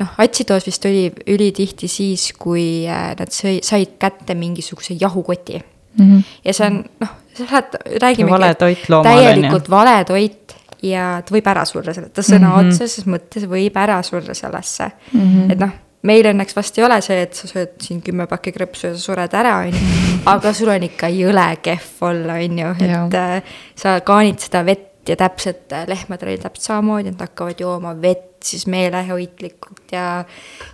[0.00, 5.62] noh, atsidoos vist oli ülitihti siis, kui äh, nad sõi, said kätte mingisuguse jahukoti
[5.98, 6.04] mm.
[6.10, 6.22] -hmm.
[6.44, 8.30] ja see on noh, sa lähed, räägime.
[8.30, 12.54] vale toit loomale, täielikult vale toit ja ta võib ära surra selle, ta sõna mm.
[12.54, 12.68] -hmm.
[12.68, 15.20] otseses mõttes võib ära surra sellesse mm.
[15.20, 15.52] -hmm.
[15.52, 15.72] et noh,
[16.04, 19.02] meil õnneks vast ei ole see, et sa sööd siin kümme pakki krõpsu ja sa
[19.02, 20.00] sured ära, on ju.
[20.34, 25.08] aga sul on ikka jõle kehv olla, on ju, et äh, sa kaanid seda vett
[25.08, 30.24] ja täpselt äh, lehmadel oli täpselt samamoodi, nad hakkavad jooma vett siis meeleheitlikult ja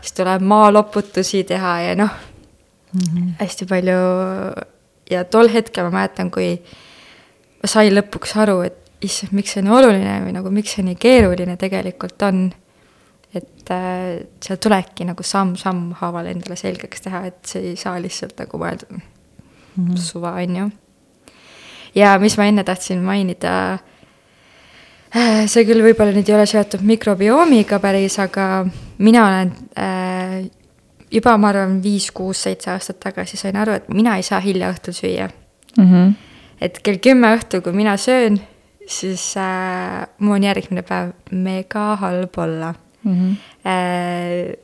[0.00, 2.10] siis tuleb maaloputusi teha ja noh
[2.92, 3.32] mm, -hmm.
[3.38, 3.98] hästi palju
[5.10, 6.54] ja tol hetkel ma mäletan, kui
[7.62, 10.98] ma sain lõpuks aru, et issand, miks see nii oluline või nagu miks see nii
[11.00, 12.50] keeruline tegelikult on.
[13.34, 18.38] Et äh, seal tulebki nagu samm-samm haaval endale selgeks teha, et see ei saa lihtsalt
[18.42, 19.00] nagu mõelda mm
[19.76, 19.96] -hmm.
[19.96, 20.70] suva, on ju.
[21.94, 23.78] ja mis ma enne tahtsin mainida,
[25.46, 28.66] see küll võib-olla nüüd ei ole seotud mikrobiomiga päris, aga
[28.98, 30.50] mina olen äh,
[31.10, 34.70] juba, ma arvan, viis, kuus, seitse aastat tagasi sain aru, et mina ei saa hilja
[34.72, 35.30] õhtul süüa
[35.78, 36.14] Mhm.
[36.60, 38.40] et kell kümme õhtul, kui mina söön,
[38.86, 43.32] siis äh, mul on järgmine päev mega halb olla Mhm.
[43.66, 44.56] äh,.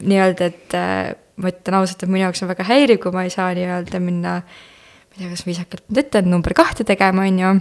[0.00, 3.30] nii-öelda, et äh, ma ütlen ausalt, et minu jaoks on väga häiriv, kui ma ei
[3.32, 7.52] saa nii-öelda minna, ma ei tea, kas viisakalt nüüd ütlen, number kahte tegema, on ju.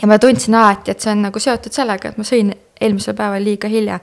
[0.00, 3.44] ja ma tundsin alati, et see on nagu seotud sellega, et ma sõin eelmisel päeval
[3.44, 4.00] liiga hilja.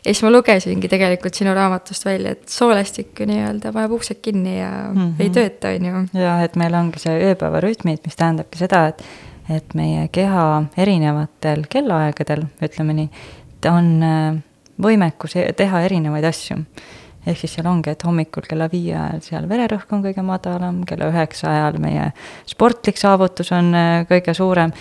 [0.00, 4.58] ja siis ma lugesingi tegelikult sinu raamatust välja, et soolestik ju nii-öelda paneb uksed kinni
[4.58, 5.08] ja mm Mhm.
[5.08, 5.22] -hmm.
[5.22, 6.20] ei tööta, on ju.
[6.20, 9.02] ja et meil ongi see ööpäevarütmid, mis tähendabki seda, et,
[9.50, 13.08] et meie keha erinevatel kellaaegadel, ütleme nii,
[13.60, 14.42] ta on äh,
[14.82, 16.64] võimekus e- teha erinevaid asju.
[17.20, 21.10] ehk siis seal ongi, et hommikul kella viie ajal seal vererõhk on kõige madalam, kella
[21.10, 22.06] üheksa ajal meie
[22.48, 24.72] sportlik saavutus on äh, kõige suurem,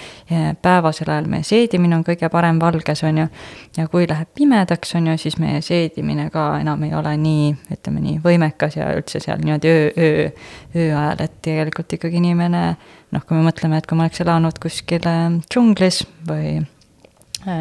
[0.61, 3.27] päevasel ajal meie seedimine on kõige parem valges, on ju,
[3.75, 8.05] ja kui läheb pimedaks, on ju, siis meie seedimine ka enam ei ole nii, ütleme
[8.07, 10.31] nii, võimekas ja üldse seal niimoodi öö, öö,
[10.75, 12.63] öö ajal, et tegelikult ikkagi inimene
[13.11, 16.61] noh, kui me mõtleme, et kui ma oleks elanud kuskil äh, džunglis või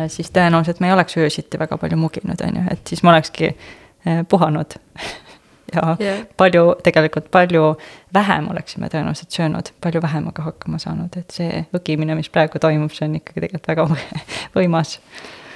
[0.08, 3.50] siis tõenäoliselt me ei oleks öösiti väga palju muginud, on ju, et siis ma olekski
[3.52, 4.78] äh, puhanud
[5.74, 6.22] ja Jah.
[6.36, 7.74] palju, tegelikult palju
[8.14, 13.08] vähem oleksime tõenäoliselt söönud, palju vähemaga hakkama saanud, et see õgimine, mis praegu toimub, see
[13.08, 13.88] on ikkagi tegelikult väga
[14.58, 14.98] võimas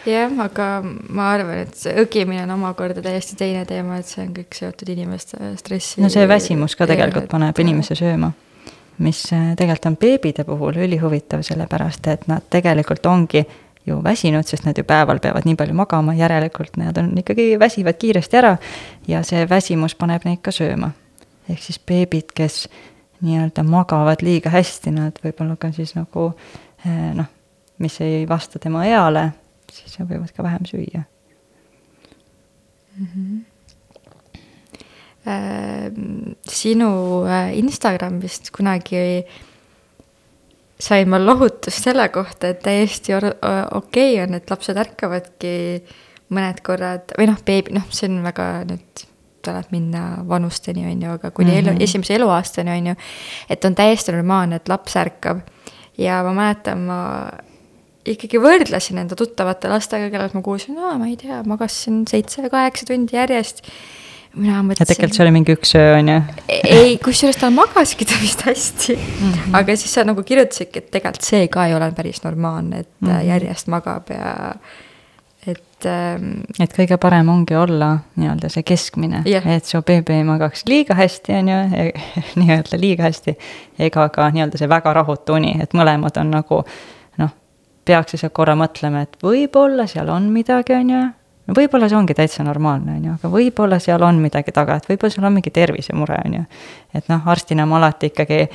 [0.06, 4.32] jah, aga ma arvan, et see õgimine on omakorda täiesti teine teema, et see on
[4.36, 6.02] kõik seotud inimeste stressi.
[6.02, 8.32] no see väsimus ka tegelikult paneb inimese sööma,
[9.02, 13.44] mis äh, tegelikult on beebide puhul ülihuvitav, sellepärast et nad tegelikult ongi
[13.86, 17.98] ju väsinud, sest nad ju päeval peavad nii palju magama, järelikult nad on ikkagi väsivad
[17.98, 18.56] kiiresti ära
[19.08, 20.92] ja see väsimus paneb neid ka sööma.
[21.50, 22.68] ehk siis beebid, kes
[23.20, 26.32] nii-öelda magavad liiga hästi, nad võib-olla ka siis nagu
[26.86, 27.26] eh, noh,
[27.82, 29.32] mis ei vasta tema eale,
[29.72, 31.02] siis võivad ka vähem süüa.
[35.26, 35.90] Äh,
[36.50, 36.90] sinu
[37.26, 39.22] äh, Instagramist kunagi
[40.82, 43.30] sain ma lohutust selle kohta, et täiesti okei
[43.78, 45.54] okay on, et lapsed ärkavadki
[46.32, 49.06] mõned korrad või noh, beebi, noh, see on väga nüüd
[49.42, 51.62] tuleb minna vanusteni, on ju, aga kuni mm -hmm.
[51.62, 51.82] elu, Mhm.
[51.82, 52.94] esimese eluaastani, on ju,
[53.50, 55.40] et on täiesti normaalne, et laps ärkab.
[55.98, 57.30] ja ma mäletan, ma
[58.06, 63.16] ikkagi võrdlesin enda tuttavate lastega, kellelt ma kuulsin, aa, ma ei tea, magasin seitse-kaheksa tundi
[63.16, 63.62] järjest.
[64.34, 66.20] Mina mõtlesin tegelikult see oli mingi üks öö, on ju.
[66.48, 69.32] ei, kusjuures ta magaski ta vist hästi mm.
[69.32, 69.58] -hmm.
[69.58, 73.08] aga siis sa nagu kirjutasidki, et tegelikult see ka ei ole päris normaalne, et mm.
[73.08, 73.26] -hmm.
[73.28, 74.54] järjest magab ja
[75.46, 79.46] et ähm, et kõige parem ongi olla nii-öelda see keskmine Jah.
[79.46, 81.60] et su beebi ei magaks liiga hästi, on ju,
[82.40, 83.36] nii-öelda liiga hästi,
[83.78, 86.62] ega ka nii-öelda see väga rahutu uni, et mõlemad on nagu
[87.18, 87.34] noh,
[87.84, 91.02] peaks lihtsalt korra mõtlema, et võib-olla seal on midagi, on ju,
[91.52, 94.88] no võib-olla see ongi täitsa normaalne, on ju, aga võib-olla seal on midagi taga, et
[94.88, 96.44] võib-olla seal on mingi tervisemure, on ju.
[96.96, 98.48] et noh, arstina ma alati ikkagi eh,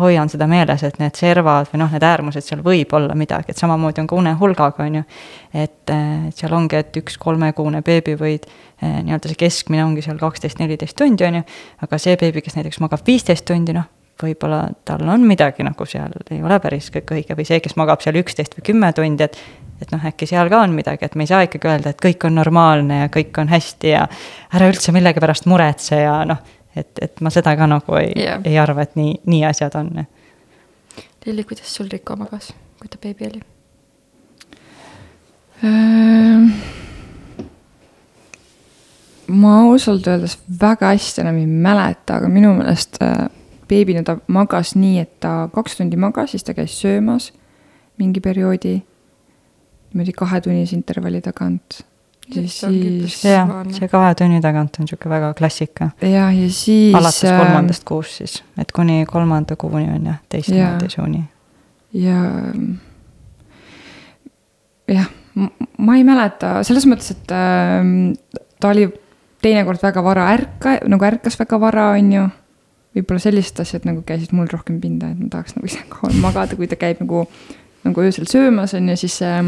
[0.00, 3.62] hoian seda meeles, et need servad või noh, need äärmused, seal võib olla midagi, et
[3.62, 5.06] samamoodi on ka unehulgaga, on ju.
[5.54, 10.20] et eh, seal ongi, et üks kolmekuune beebi võid eh, nii-öelda see keskmine ongi seal
[10.20, 11.48] kaksteist, neliteist tundi, on ju,
[11.86, 13.90] aga see beebi, kes näiteks magab viisteist tundi, noh,
[14.22, 18.02] võib-olla tal on midagi nagu seal ei ole päris kõik õige või see, kes magab
[18.04, 19.38] seal üksteist või kümme tundi, et
[19.82, 22.26] et noh, äkki seal ka on midagi, et me ei saa ikkagi öelda, et kõik
[22.28, 24.06] on normaalne ja kõik on hästi ja
[24.54, 26.42] ära üldse millegi pärast muretse ja noh,
[26.76, 30.04] et, et ma seda ka nagu ei yeah., ei arva, et nii, nii asjad on.
[31.26, 33.42] Lilli, kuidas sul Riko magas, kui ta beebi oli?
[35.62, 36.48] Ehm,
[39.30, 43.28] ma ausalt öeldes väga hästi enam ei mäleta, aga minu meelest äh,
[43.70, 47.30] beebina ta magas nii, et ta kaks tundi magas, siis ta käis söömas
[48.00, 48.80] mingi perioodi.
[49.92, 51.82] Niimoodi kahetunnise intervalli tagant.
[52.34, 55.90] ja siis jah see kahe tunni tagant on niisugune väga klassika.
[56.00, 56.94] jah, ja siis.
[56.94, 60.52] alates kolmandast kuust siis, et kuni kolmanda kuuni on jah, teist
[60.94, 61.24] suuni.
[61.92, 62.22] ja
[64.88, 65.10] jah,
[65.78, 68.88] ma ei mäleta, selles mõttes, et äh, ta oli
[69.42, 72.28] teinekord väga vara ärka, nagu ärkas väga vara, on ju.
[72.92, 76.56] võib-olla sellised asjad nagu käisid mul rohkem pinda, et ma tahaks nagu ise kauem magada,
[76.58, 77.24] kui ta käib nagu,
[77.86, 79.40] nagu öösel söömas, on ju, siis äh,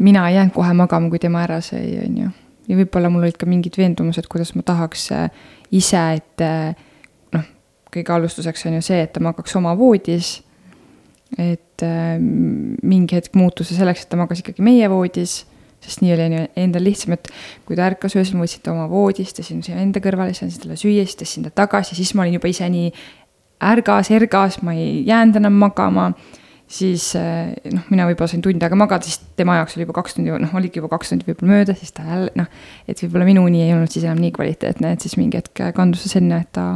[0.00, 2.34] mina ei jäänud kohe magama, kui tema ära sõi, on ju.
[2.68, 5.28] ja võib-olla mul olid ka mingid veendumused, kuidas ma tahaks äh,
[5.70, 6.76] ise, et äh,
[7.36, 7.48] noh,
[7.92, 10.38] kõige alustuseks on ju see, et ta magaks oma voodis
[11.38, 15.44] et äh, mingi hetk muutus see selleks, et ta magas ikkagi meie voodis,
[15.80, 17.30] sest nii oli endal lihtsam, et
[17.68, 20.64] kui ta ärkas öösel, ma võtsin ta oma voodist, tõstsin siia enda kõrvale, siis andsin
[20.64, 22.90] talle süüa, siis tõstsin ta tagasi, siis ma olin juba ise nii
[23.70, 26.10] ärgas, ergas, ma ei jäänud enam magama.
[26.70, 30.16] Siis äh, noh, mina võib-olla sain tund aega magada, siis tema jaoks oli juba kaks
[30.16, 32.46] tundi, noh, oligi juba kaks tundi võib-olla mööda, siis ta jälle noh,
[32.86, 36.04] et võib-olla minu uni ei olnud siis enam nii kvaliteetne, et siis mingi hetk kandus
[36.06, 36.66] see sinna, et ta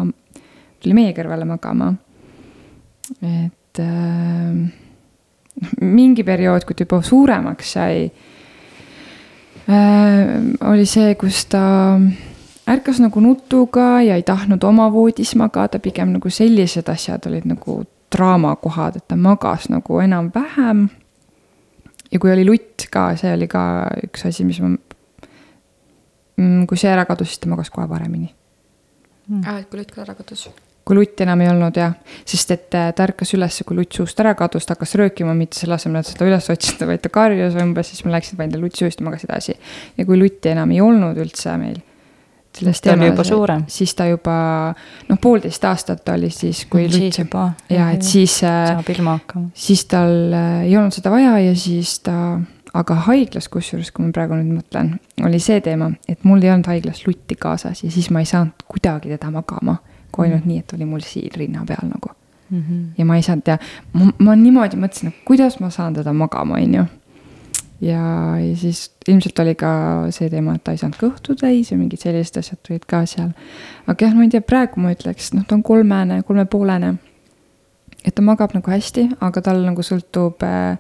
[0.82, 1.92] tuli meie kõrvale magama.
[3.22, 4.52] et äh,
[5.80, 8.04] mingi periood, kui ta juba suuremaks sai
[9.70, 10.36] äh,,
[10.72, 11.64] oli see, kus ta
[12.66, 17.84] ärkas nagu nutuga ja ei tahtnud oma voodis magada, pigem nagu sellised asjad olid nagu
[18.14, 20.88] draamakohad, et ta magas nagu enam-vähem.
[22.12, 23.64] ja kui oli lutt ka, see oli ka
[24.06, 24.74] üks asi, mis ma,
[26.38, 28.30] mm, kui see ära kadus, siis ta magas kohe paremini
[29.28, 29.42] mm..
[29.42, 30.48] aa, et kui lutt ka ära kadus?
[30.84, 31.94] kui lutti enam ei olnud jah,
[32.28, 35.56] sest et äh, ta ärkas üles, kui lutt suust ära kadus, ta hakkas röökima, mitte
[35.56, 38.68] selle asemel, et seda üles otsida, vaid ta karjus umbes, siis ma läksin, panin talle
[38.68, 39.56] lutt suust ja magasin edasi.
[39.96, 41.80] ja kui lutti enam ei olnud üldse meil.
[42.58, 43.64] Siis ta oli juba suurem.
[43.66, 44.36] siis ta juba,
[45.08, 46.98] noh, poolteist aastat oli siis, kui lutt.
[46.98, 47.52] siis juba.
[47.70, 48.40] ja et siis.
[48.44, 49.48] Äh, saab ilma hakkama.
[49.54, 52.40] siis tal äh, ei olnud seda vaja ja siis ta
[52.74, 56.66] aga haiglas, kusjuures, kui ma praegu nüüd mõtlen, oli see teema, et mul ei olnud
[56.66, 60.62] haiglas lutti kaasas ja siis ma ei saanud kuidagi teda magama mm kui ainult nii,
[60.62, 62.60] et oli mul siin rinna peal nagu mm.
[62.60, 62.82] -hmm.
[62.98, 63.58] ja ma ei saanud ja
[63.92, 66.84] ma, ma niimoodi mõtlesin, et kuidas ma saan teda magama, on ju.
[67.84, 68.02] Ja,
[68.40, 69.70] ja siis ilmselt oli ka
[70.14, 73.32] see teema, et ta ei saanud kõhtu täis ja mingid sellised asjad tulid ka seal.
[73.86, 76.94] aga jah, ma ei tea, praegu ma ütleks, noh, ta on kolmene, kolmepoolene.
[78.04, 80.78] et ta magab nagu hästi, aga tal nagu sõltub, äh,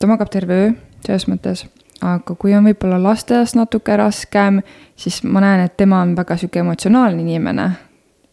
[0.00, 0.74] ta magab terve öö
[1.04, 1.66] selles mõttes
[2.04, 4.60] aga kui on võib-olla lasteaias natuke raskem,
[4.96, 7.68] siis ma näen, et tema on väga sihuke emotsionaalne inimene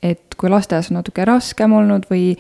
[0.02, 2.34] et kui lasteaias on natuke raskem olnud või,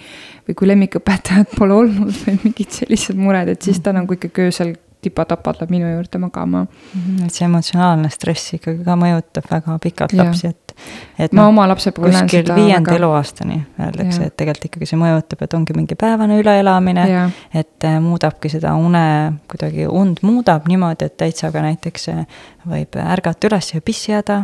[0.47, 4.73] või kui lemmikõpetajat pole olnud või mingid sellised mured, et siis ta nagu ikkagi öösel
[5.01, 6.65] tipa-tapa tuleb minu juurde magama.
[6.93, 10.25] Mhm, et see emotsionaalne stress ikkagi ka mõjutab väga pikalt ja.
[10.25, 10.75] lapsi, et.
[11.17, 12.55] et ma no, oma lapse puhul näen seda.
[12.55, 17.07] viienda eluaastani öeldakse, et tegelikult ikkagi see mõjutab, et ongi mingi päevane üleelamine.
[17.53, 19.03] et äh, muudabki seda une,
[19.51, 22.25] kuidagi und muudab niimoodi, et täitsa ka näiteks äh,
[22.69, 24.43] võib ärgata üles ja pissi jääda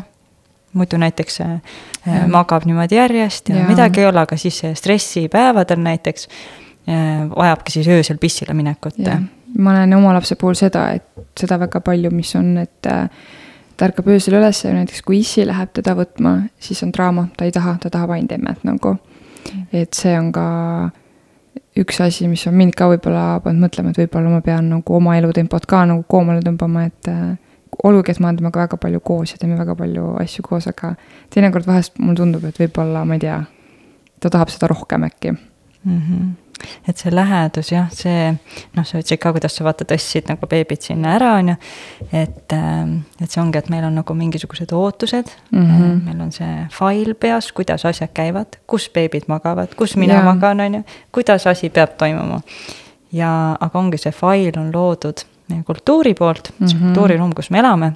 [0.77, 1.57] muidu näiteks äh,
[2.05, 2.27] ja.
[2.31, 6.29] magab niimoodi järjest ja, ja midagi ei ole, aga siis stressipäevadel näiteks
[7.35, 8.95] vajabki siis öösel pissile minekut.
[9.55, 13.07] Ma näen oma lapse puhul seda, et seda väga palju, mis on, et äh,
[13.77, 17.47] ta ärkab öösel üles ja näiteks kui issi läheb teda võtma, siis on draama, ta
[17.47, 18.97] ei taha, ta tahab ainult emmet nagu.
[19.71, 20.45] et see on ka
[21.79, 25.15] üks asi, mis on mind ka võib-olla pannud mõtlema, et võib-olla ma pean nagu oma
[25.17, 27.11] elutempot ka nagu koomale tõmbama, et
[27.83, 30.95] olgugi, et me oleme temaga väga palju koos ja teeme väga palju asju koos, aga
[31.33, 33.37] teinekord vahest mulle tundub, et võib-olla, ma ei tea,
[34.19, 36.01] ta tahab seda rohkem äkki mm.
[36.01, 36.35] -hmm
[36.87, 38.31] et see lähedus jah, see
[38.75, 41.57] noh, sa ütlesid ka, kuidas sa vaata tõstsid nagu beebit sinna ära, on ju.
[42.11, 46.01] et, ähm, et see ongi, et meil on nagu mingisugused ootused mm, -hmm.
[46.05, 50.23] meil on see fail peas, kuidas asjad käivad, kus beebid magavad, kus mina ja.
[50.23, 52.41] magan, on ju, kuidas asi peab toimuma.
[53.11, 55.25] ja, aga ongi see fail on loodud
[55.65, 56.83] kultuuri poolt mm, -hmm.
[56.83, 57.93] kultuuriruum, kus me elame.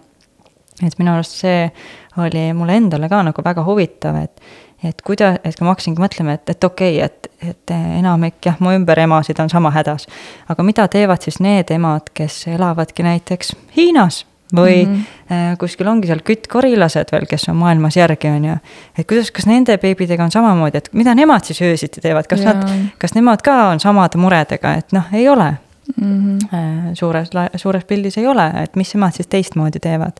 [0.84, 1.72] et minu arust see
[2.18, 4.42] oli mulle endale ka nagu väga huvitav, et,
[4.84, 8.74] et kuida-, et ma hakkasingi mõtlema, et, et okei okay,, et, et enamik jah, mu
[8.76, 10.08] ümber emasid on sama hädas.
[10.50, 15.58] aga mida teevad siis need emad, kes elavadki näiteks Hiinas või mm -hmm.
[15.58, 18.56] kuskil ongi seal küttkorilased veel, kes on maailmas järgi, on ju.
[18.98, 22.54] et kuidas, kas nende beebidega on samamoodi, et mida nemad siis öösiti teevad, kas ja.
[22.54, 25.54] nad, kas nemad ka on samade muredega, et noh, ei ole
[25.98, 26.38] mm.
[26.38, 26.94] -hmm.
[26.94, 30.18] suures, suures pildis ei ole, et mis nemad siis teistmoodi teevad.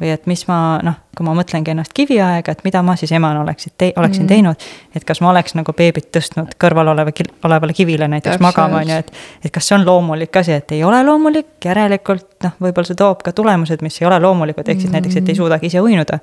[0.00, 3.42] Või et mis ma noh, kui ma mõtlengi ennast kiviaega, et mida ma siis emana
[3.42, 4.64] oleksin te-, oleksin mm teinud.
[4.94, 7.12] et kas ma oleks nagu beebit tõstnud kõrval oleva,
[7.44, 8.46] olevale kivile näiteks Täpselt.
[8.46, 9.12] magama, on ju, et.
[9.44, 13.22] et kas see on loomulik asi, et ei ole loomulik, järelikult noh, võib-olla see toob
[13.22, 16.18] ka tulemused, mis ei ole loomulikud, ehk siis mm näiteks, et ei suudagi ise uinuda.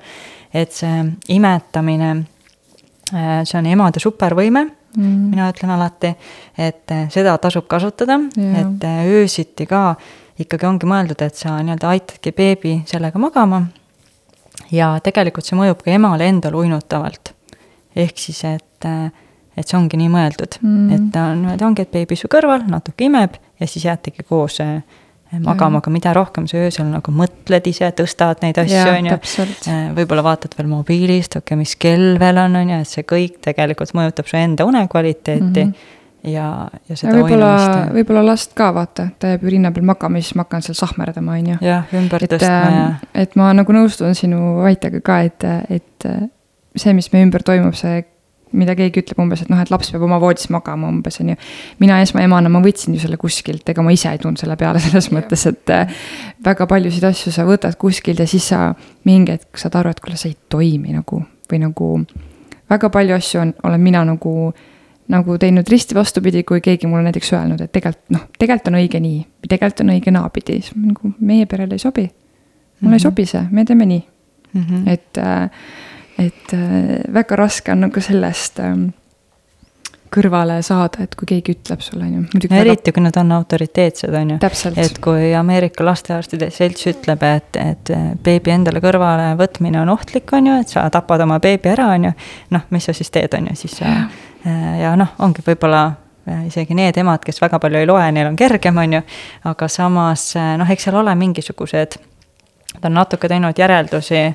[0.53, 1.05] et see
[1.35, 2.11] imetamine,
[3.13, 5.29] äh, see on emade supervõime mm.
[5.33, 6.13] mina ütlen alati,
[6.57, 9.93] et eh, seda tasub kasutada, et eh, öösiti ka
[10.39, 13.65] ikkagi ongi mõeldud, et sa nii-öelda aitadki beebi sellega magama.
[14.71, 17.33] ja tegelikult see mõjub ka emale endale uinutavalt.
[17.95, 18.85] ehk siis, et,
[19.57, 22.65] et see ongi nii mõeldud mm, et ta on niimoodi ongi, et beebi su kõrval
[22.69, 24.59] natuke imeb ja siis jäätegi koos
[25.43, 29.17] magama, aga mida rohkem sa öösel nagu mõtled ise, tõstad neid asju, on ju.
[29.17, 29.67] täpselt.
[29.97, 33.37] võib-olla vaatad veel mobiilist, okei okay,, mis kell veel on, on ju, et see kõik
[33.45, 35.63] tegelikult mõjutab su enda unekvaliteeti mm.
[35.63, 37.53] -hmm ja, ja seda ja võib-olla,
[37.95, 41.37] võib-olla last ka vaata, ta jääb ju rinna peal magama, siis ma hakkan seal sahmerdama,
[41.39, 41.57] on ju.
[41.65, 42.85] jah, ümber et, tõstma ja.
[43.23, 46.09] et ma nagu nõustun sinu väitega ka, et, et
[46.75, 48.01] see, mis meie ümber toimub, see
[48.57, 51.37] mida keegi ütleb umbes, et noh, et laps peab oma voodis magama umbes, on ju.
[51.81, 55.11] mina esmaemana, ma võtsin ju selle kuskilt, ega ma ise ei tulnud selle peale selles
[55.13, 55.93] mõttes, et äh,
[56.45, 58.71] väga paljusid asju sa võtad kuskilt ja siis sa
[59.07, 61.91] mingi hetk saad aru, et kuule, see ei toimi nagu või nagu.
[62.69, 64.33] väga palju asju on, olen mina nagu
[65.09, 69.01] nagu teinud risti vastupidi, kui keegi mulle näiteks öelnud, et tegelikult noh, tegelikult on õige
[69.03, 72.05] nii, tegelikult on õige naapidi, siis nagu meie perele ei sobi.
[72.05, 72.15] mulle
[72.79, 72.93] mm -hmm.
[72.93, 74.03] ei sobi see, me teeme nii
[74.53, 74.61] mm.
[74.61, 74.89] -hmm.
[74.89, 75.49] et, äh,
[76.17, 78.89] et äh, väga raske on nagu sellest ähm,
[80.15, 82.47] kõrvale saada, et kui keegi ütleb sulle, on ju.
[82.55, 84.37] eriti, kui nad on autoriteetsed, on ju.
[84.75, 87.91] Et kui Ameerika lastearstide selts ütleb, et, et
[88.23, 92.09] beebi endale kõrvale võtmine on ohtlik, on ju, et sa tapad oma beebi ära, on
[92.09, 92.11] ju.
[92.49, 94.07] noh, mis sa siis teed, on ju, siis sa Äh,
[94.45, 95.83] ja noh, ongi võib-olla
[96.29, 99.03] äh, isegi need emad, kes väga palju ei loe, neil on kergem, on ju,
[99.51, 101.99] aga samas äh, noh, eks seal ole mingisugused,
[102.79, 104.25] ta on natuke teinud järeldusi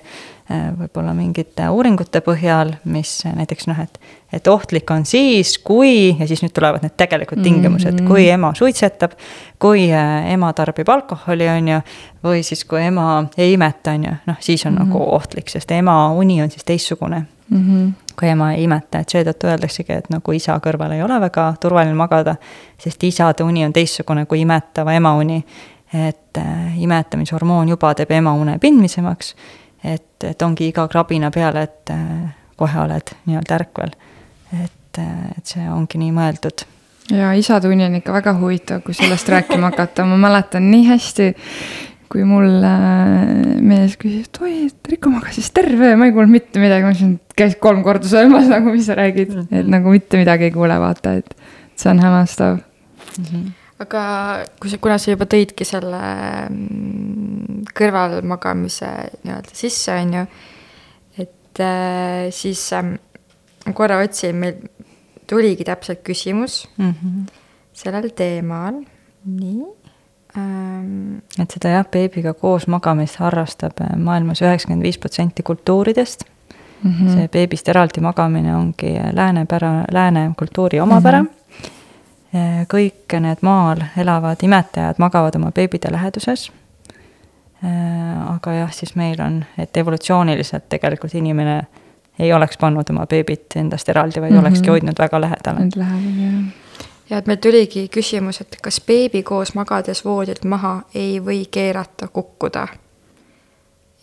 [0.45, 3.95] võib-olla mingite uuringute põhjal, mis näiteks noh, et,
[4.37, 8.11] et ohtlik on siis, kui, ja siis nüüd tulevad need tegelikud tingimused mm, -hmm.
[8.13, 9.15] kui ema suitsetab,
[9.59, 11.79] kui ema tarbib alkoholi, on ju,
[12.29, 14.89] või siis kui ema ei imeta, on ju, noh, siis on mm -hmm.
[14.93, 17.61] nagu ohtlik, sest ema uni on siis teistsugune mm.
[17.61, 21.49] -hmm kui ema ei imeta, et seetõttu öeldaksegi, et nagu isa kõrval ei ole väga
[21.61, 22.37] turvaline magada,
[22.81, 25.45] sest isade uni on teistsugune kui imetava ema uni.
[25.95, 29.35] et äh, imetamishormoon juba teeb ema une pindmisemaks,
[29.85, 33.93] et, et ongi iga krabina peale, et äh, kohe oled nii-öelda ärkvel.
[34.65, 36.67] et, äh, et see ongi nii mõeldud
[37.11, 41.29] ja isade uni on ikka väga huvitav, kui sellest rääkima hakata, ma mäletan nii hästi,
[42.13, 46.15] kui mul äh, mees küsis, et oi, et Riko magas siis terve öö, ma ei
[46.15, 49.43] kuulnud mitte midagi, ma ütlesin, et käis kolm korda söömas nagu, mis sa räägid mm,
[49.47, 49.61] -hmm.
[49.61, 51.35] et nagu mitte midagi ei kuule, vaata, et
[51.77, 53.25] see on hämmastav mm.
[53.25, 53.53] -hmm.
[53.87, 54.03] aga
[54.61, 56.03] kui sa, kuna sa juba tõidki selle
[56.51, 58.91] mm, kõrvalmagamise
[59.25, 60.27] nii-öelda sisse, on ju,
[61.19, 62.95] et äh, siis äh,
[63.75, 64.55] korra otsin, meil
[65.27, 67.33] tuligi täpselt küsimus mm -hmm.
[67.73, 68.85] sellel teemal,
[69.25, 69.84] nii
[70.35, 76.25] et seda jah, beebiga koos magamist harrastab äh, maailmas üheksakümmend viis protsenti kultuuridest
[76.83, 76.91] mm.
[76.91, 77.13] -hmm.
[77.15, 81.29] see beebist eraldi magamine ongi lääne pära, lääne kultuuri omapära mm.
[81.29, 82.67] -hmm.
[82.75, 86.53] kõik need maal elavad imetajad magavad oma beebide läheduses.
[87.65, 91.63] Äh, aga jah, siis meil on, et evolutsiooniliselt tegelikult inimene
[92.19, 94.41] ei oleks pannud oma beebit endast eraldi, vaid mm -hmm.
[94.41, 95.57] olekski hoidnud väga lähedal.
[95.77, 96.64] lähedal, jah
[97.11, 102.09] ja et meil tuligi küsimus, et kas beebi koos magades voodilt maha ei või keerata
[102.09, 102.67] kukkuda.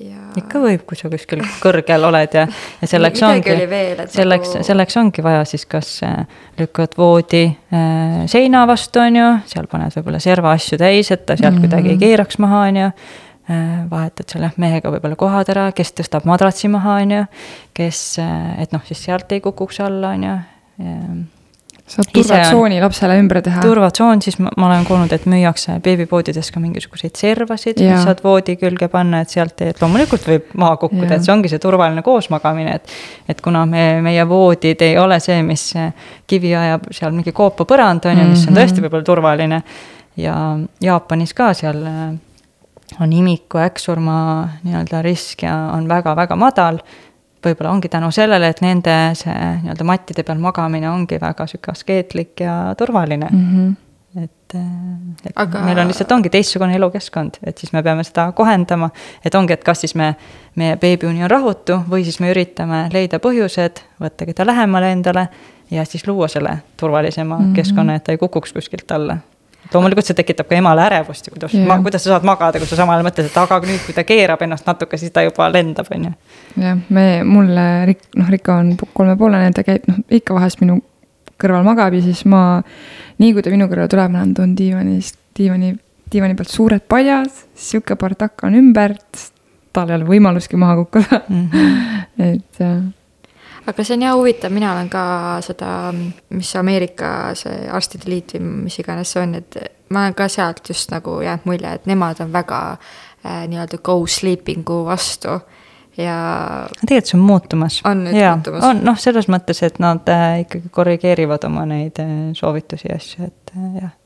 [0.02, 0.18] Ja...
[0.38, 2.48] ikka võib, kui sa kuskil kõrgel oled ja,
[2.82, 3.54] ja selleks ongi,
[4.10, 6.24] selleks nagu..., selleks ongi vaja siis kas äh,
[6.58, 11.36] lükkad voodi äh, seina vastu, on ju, seal paned võib-olla serva asju täis, et ta
[11.38, 11.68] sealt mm -hmm.
[11.68, 16.26] kuidagi ei keeraks maha, on ju äh, vahetad selle mehega võib-olla kohad ära, kes tõstab
[16.26, 17.22] madratsi maha, on ju,
[17.78, 20.40] kes, äh, et noh, siis sealt ei kukuks alla, on ju
[21.92, 23.62] saad turvatsooni lapsele ümber teha.
[23.64, 28.56] turvatsoon, siis ma, ma olen kuulnud, et müüakse beebipoodides ka mingisuguseid servasid, mis saad voodi
[28.62, 32.80] külge panna, et sealt, et loomulikult võib maha kukkuda, et see ongi see turvaline koosmagamine,
[32.80, 32.98] et.
[33.32, 35.68] et kuna me, meie voodid ei ole see, mis
[36.30, 38.88] kivi ajab seal mingi koopapõrand on ju, mis on tõesti mhm.
[38.88, 39.62] võib-olla turvaline.
[40.20, 40.36] ja
[40.84, 42.02] Jaapanis ka seal äh,
[43.00, 44.18] on imiku äkksurma
[44.64, 46.82] nii-öelda risk ja on väga-väga madal
[47.46, 52.46] võib-olla ongi tänu sellele, et nende see nii-öelda mattide peal magamine ongi väga sihuke askeetlik
[52.46, 53.48] ja turvaline mm.
[53.48, 53.80] -hmm
[54.24, 54.56] et,
[55.26, 55.62] et Aga...
[55.64, 58.90] meil on lihtsalt, ongi teistsugune elukeskkond, et siis me peame seda kohendama.
[59.26, 60.16] et ongi, et kas siis me,
[60.56, 65.28] meie beebiuni on rahutu või siis me üritame leida põhjused, võttagi ta lähemale endale
[65.72, 67.56] ja siis luua selle turvalisema mm -hmm.
[67.56, 69.18] keskkonna, et ta ei kukuks kuskilt alla
[69.74, 72.80] loomulikult see tekitab ka emale ärevust ju, kuidas yeah., kuidas sa saad magada, kui sa
[72.80, 75.90] samal ajal mõtled, et aga nüüd, kui ta keerab ennast natuke, siis ta juba lendab,
[75.96, 76.14] on ju.
[76.64, 80.82] jah, me, mulle Rik-, noh, Rika on kolmepoolene, ta käib, noh, ikka vahest minu
[81.42, 82.62] kõrval magab ja siis ma,
[83.22, 85.76] nii kui ta minu kõrvale tuleb, ma toon diivanist, diivani,
[86.12, 88.98] diivani pealt suured paljad, sihuke partaka on ümber,
[89.72, 91.46] tal ei ole võimaluski maha kukkuda mm.
[91.48, 92.02] -hmm.
[92.32, 92.66] et
[93.72, 95.04] aga see on jah huvitav, mina olen ka
[95.46, 95.70] seda,
[96.36, 99.58] mis Ameerika see arstide liit või mis iganes see on, et
[99.90, 104.02] ma olen ka sealt just nagu jäänud mulje, et nemad on väga äh, nii-öelda go
[104.08, 105.40] sleeping'u vastu
[105.98, 106.18] ja.
[106.82, 107.80] tegelikult see on muutumas.
[107.88, 108.68] on nüüd ja, muutumas?
[108.68, 113.32] on noh, selles mõttes, et nad äh, ikkagi korrigeerivad oma neid äh, soovitusi ja asju,
[113.32, 113.98] et äh, jah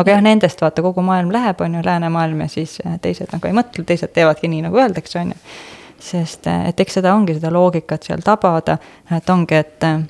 [0.00, 3.48] aga jah, nendest vaata kogu maailm läheb, on ju, läänemaailm ja siis äh, teised nagu
[3.48, 5.40] ei mõtle, teised teevadki nii, nagu öeldakse, on ju.
[6.00, 8.78] Sest äh, et eks seda ongi, seda loogikat seal tabada,
[9.16, 10.00] et ongi, et äh,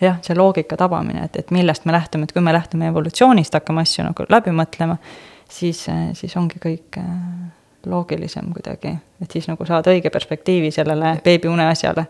[0.00, 3.84] jah, see loogika tabamine, et, et millest me lähtume, et kui me lähtume evolutsioonist, hakkame
[3.84, 4.98] asju nagu läbi mõtlema,
[5.50, 5.86] siis,
[6.18, 7.00] siis ongi kõik
[7.86, 8.92] loogilisem kuidagi,
[9.22, 12.06] et siis nagu saada õige perspektiivi sellele beebiune asjale.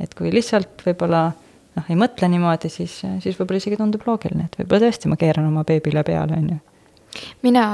[0.00, 1.26] et kui lihtsalt võib-olla
[1.76, 5.48] noh, ei mõtle niimoodi, siis, siis võib-olla isegi tundub loogiline, et võib-olla tõesti ma keeran
[5.50, 6.58] oma beebile peale, on ju.
[7.42, 7.64] Mina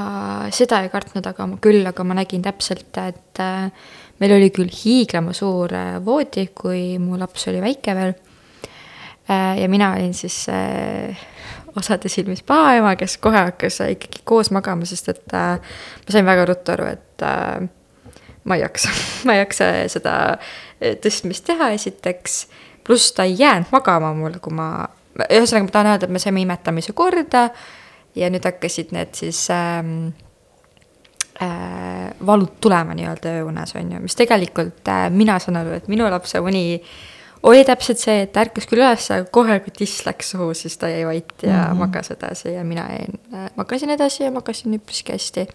[0.53, 3.69] seda ei kartnud, aga ma küll, aga ma nägin täpselt, et äh,
[4.21, 8.13] meil oli küll hiiglama suur äh, voodi, kui mu laps oli väike veel
[9.29, 9.61] äh,.
[9.61, 11.25] ja mina olin siis äh,
[11.77, 16.47] osade silmis pahaema, kes kohe hakkas ikkagi koos magama, sest et äh, ma sain väga
[16.49, 17.67] ruttu aru, et äh,
[18.43, 18.93] ma ei jaksa
[19.27, 20.15] ma ei jaksa seda
[21.03, 22.45] tõstmist teha, esiteks
[22.87, 24.87] pluss ta ei jäänud magama mul, kui ma,
[25.27, 27.49] ühesõnaga ma tahan öelda, et me saime imetamise korda
[28.17, 30.09] ja nüüd hakkasid need siis ähm,
[31.41, 36.09] äh, valud tulema nii-öelda ööunes, on ju, mis tegelikult äh, mina saan aru, et minu
[36.11, 36.81] lapse uni
[37.47, 40.89] oli täpselt see, et ärkas küll üles, aga kohe, kui tiss läks suhu, siis ta
[40.91, 41.79] jäi vait ja mm -hmm.
[41.85, 45.47] magas edasi ja mina jäin äh,, magasin edasi ja magasin üpriski hästi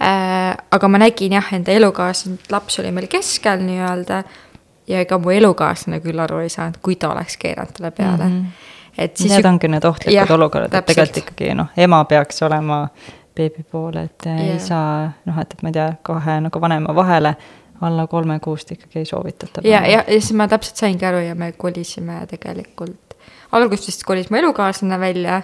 [0.00, 0.56] äh,.
[0.70, 4.24] aga ma nägin jah, enda elukaaslane, laps oli meil keskel nii-öelda
[4.86, 8.40] ja ega mu elukaaslane küll aru ei saanud, kui ta oleks keeranud talle peale mm.
[8.40, 8.71] -hmm.
[8.98, 9.32] Et siis.
[9.32, 12.84] Need ongi need ohtlikud jah, olukorrad, et tegelikult ikkagi noh, ema peaks olema
[13.36, 14.44] beebi pool, et yeah.
[14.52, 17.34] ei saa noh, et, et ma ei tea, kahe nagu vanema vahele
[17.82, 19.64] alla kolmekuust ikkagi ei soovitata.
[19.64, 23.16] ja, ja, ja siis ma täpselt saingi aru ja me kolisime tegelikult,
[23.52, 25.42] alguses vist kolis mu elukaaslane välja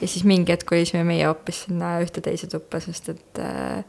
[0.00, 3.84] ja siis mingi hetk kolisime meie hoopis sinna ühte teise tuppa, sest et Äh,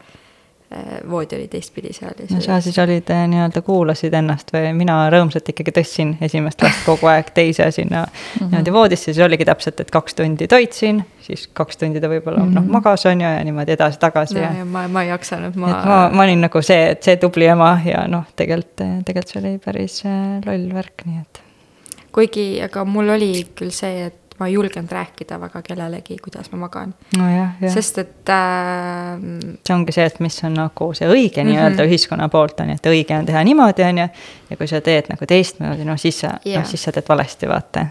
[1.09, 2.11] voodi oli teistpidi seal.
[2.30, 6.84] no sa siis olid äh, nii-öelda kuulasid ennast või mina rõõmsalt ikkagi tõstsin esimest last
[6.86, 8.49] kogu aeg teise sinna mm -hmm.
[8.51, 12.49] niimoodi voodisse, siis oligi täpselt, et kaks tundi toitsin, siis kaks tundi ta võib-olla mm
[12.49, 12.59] -hmm.
[12.59, 14.65] noh, magas on ju ja niimoodi edasi-tagasi no, ja, ja.
[14.65, 15.68] ma, ma ei jaksanud, ma.
[15.86, 19.57] ma, ma olin nagu see, et see tubli ema ja noh, tegelikult, tegelikult see oli
[19.65, 20.03] päris
[20.45, 21.41] loll värk, nii et.
[22.11, 26.57] kuigi, aga mul oli küll see, et ma ei julgenud rääkida väga kellelegi, kuidas ma
[26.57, 27.25] magan no.
[27.73, 29.21] sest et äh,.
[29.65, 31.53] see ongi see, et mis on nagu see õige mm -hmm.
[31.53, 34.07] nii-öelda ühiskonna poolt on ju, et õige on teha niimoodi, on ju.
[34.49, 37.47] ja kui sa teed nagu teistmoodi, noh siis sa yeah., noh siis sa teed valesti,
[37.47, 37.85] vaata.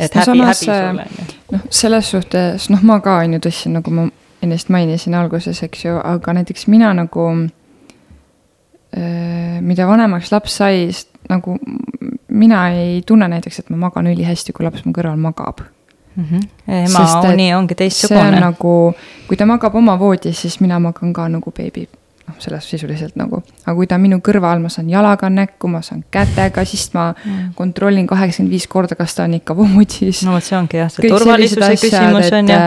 [0.00, 1.24] et häbi, häbi sulle on ju.
[1.52, 4.08] noh, selles suhtes, noh, ma ka on ju tõstsin, nagu ma
[4.42, 7.26] ennist mainisin alguses, eks ju, aga näiteks mina nagu
[8.96, 9.60] äh,.
[9.60, 10.88] mida vanemaks laps sai,
[11.28, 11.58] nagu
[12.28, 15.60] mina ei tunne näiteks, et ma magan ülihästi, kui laps mu kõrval magab
[16.20, 16.26] mm.
[16.26, 16.84] -hmm.
[16.84, 18.40] ema uni ongi teistsugune.
[18.40, 18.94] nagu,
[19.28, 21.88] kui ta magab oma voodis, siis mina magan ka nagu beebi
[22.30, 25.82] noh, selles sisuliselt nagu, aga kui ta on minu kõrval, ma saan jalaga näkku, ma
[25.82, 27.52] saan kätega, siis ma mm.
[27.58, 30.22] kontrollin kaheksakümmend viis korda, kas ta on ikka voodis.
[30.26, 32.58] no vot, see ongi jah, see turvalisuse küsimus on ju.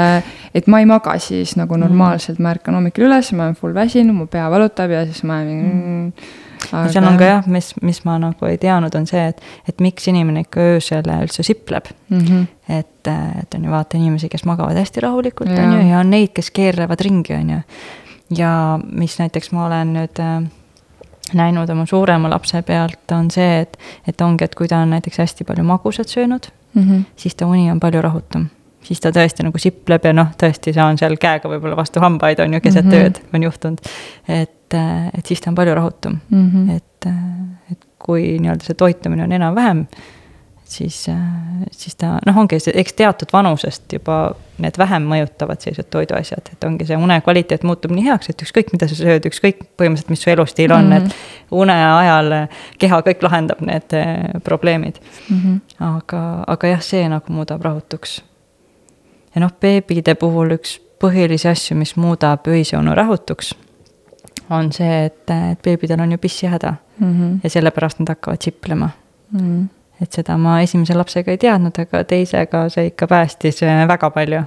[0.54, 4.16] et ma ei maga siis nagu normaalselt, ma ärkan hommikul üles, ma olen full väsinud,
[4.16, 6.42] mu pea valutab ja siis ma olen mm
[6.72, 6.92] aga....
[6.94, 10.08] seal on ka jah, mis, mis ma nagu ei teadnud, on see, et, et miks
[10.12, 12.20] inimene ikka öösel üldse sipleb mm.
[12.20, 12.48] -hmm.
[12.80, 13.12] et,
[13.44, 16.52] et on ju vaata inimesi, kes magavad hästi rahulikult, on ju, ja on neid, kes
[16.52, 17.62] keerlevad ringi, on ju.
[18.38, 20.42] ja mis näiteks ma olen nüüd äh,
[21.34, 25.18] näinud oma suurema lapse pealt, on see, et, et ongi, et kui ta on näiteks
[25.18, 27.08] hästi palju magusat söönud mm, -hmm.
[27.16, 28.50] siis ta uni on palju rahutum
[28.84, 32.58] siis ta tõesti nagu sipleb ja noh, tõesti saan seal käega võib-olla vastu hambaid, on
[32.58, 33.06] ju, keset mm -hmm.
[33.06, 33.80] ööd on juhtunud.
[34.28, 36.76] et, et siis ta on palju rahutum mm, -hmm.
[36.76, 37.08] et,
[37.72, 39.86] et kui nii-öelda see toitumine on enam-vähem,
[40.64, 41.06] siis,
[41.72, 44.18] siis ta noh, ongi see, eks teatud vanusest juba
[44.64, 48.74] need vähem mõjutavad sellised toiduasjad, et ongi see une kvaliteet muutub nii heaks, et ükskõik,
[48.76, 51.06] mida sa sööd, ükskõik põhimõtteliselt, mis su elustiil on mm, -hmm.
[51.06, 52.36] et une ajal
[52.78, 55.00] keha kõik lahendab need eh, probleemid
[55.30, 55.40] mm.
[55.40, 55.60] -hmm.
[55.80, 58.22] aga, aga jah, see nagu muudab rahutuks
[59.36, 63.54] ja noh, beebide puhul üks põhilisi asju, mis muudab öisõunu rahutuks,
[64.50, 67.14] on see, et, et beebidel on ju pissihäda mm.
[67.14, 67.40] -hmm.
[67.44, 68.90] ja sellepärast nad hakkavad siplema
[69.32, 69.40] mm.
[69.40, 69.68] -hmm.
[70.02, 74.42] et seda ma esimese lapsega ei teadnud, aga teisega see ikka päästis väga palju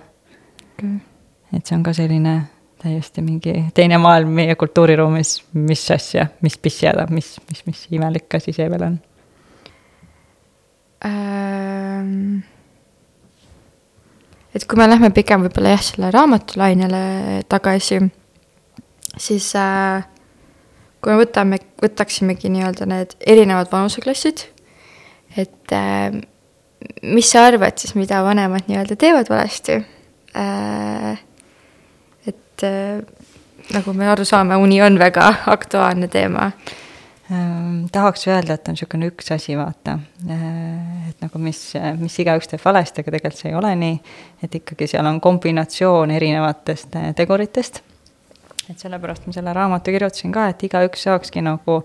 [0.78, 0.90] okay..
[1.56, 2.42] et see on ka selline
[2.82, 8.52] täiesti mingi teine maailm meie kultuuriruumis, mis asja, mis pissihäda, mis, mis, mis imelik asi
[8.52, 9.00] see veel on
[11.04, 12.42] ähm
[14.56, 17.02] et kui me lähme pigem võib-olla jah, selle raamatulainele
[17.52, 18.00] tagasi,
[19.16, 20.06] siis äh,
[21.06, 24.42] kui me võtame, võtaksimegi nii-öelda need erinevad vanuseklassid,
[25.38, 26.16] et äh,
[27.06, 29.78] mis sa arvad siis, mida vanemad nii-öelda teevad valesti
[30.36, 31.22] äh,?
[32.26, 32.98] et äh,
[33.76, 36.50] nagu me aru saame, uni on väga aktuaalne teema
[37.30, 37.86] ähm,.
[37.92, 41.60] tahaks öelda, et on niisugune üks asi, vaata, äh, et nagu mis,
[42.00, 43.98] mis igaüks teeb valesti, aga tegelikult see ei ole nii.
[44.42, 47.84] et ikkagi seal on kombinatsioon erinevatest eh, teguritest.
[48.70, 51.80] Et sellepärast ma selle raamatu kirjutasin ka, et igaüks saakski nagu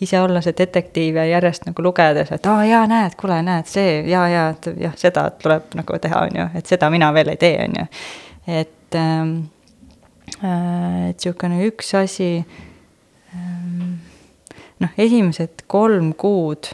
[0.00, 4.02] ise olla see detektiiv ja järjest nagu lugedes, et aa jaa, näed, kuule, näed, see
[4.10, 7.54] ja, ja, jah, seda tuleb nagu teha, on ju, et seda mina veel ei tee,
[7.64, 7.86] on ju.
[8.60, 9.36] et ähm,,
[10.42, 12.30] äh, et niisugune üks asi
[13.34, 13.96] ähm,,
[14.84, 16.72] noh, esimesed kolm kuud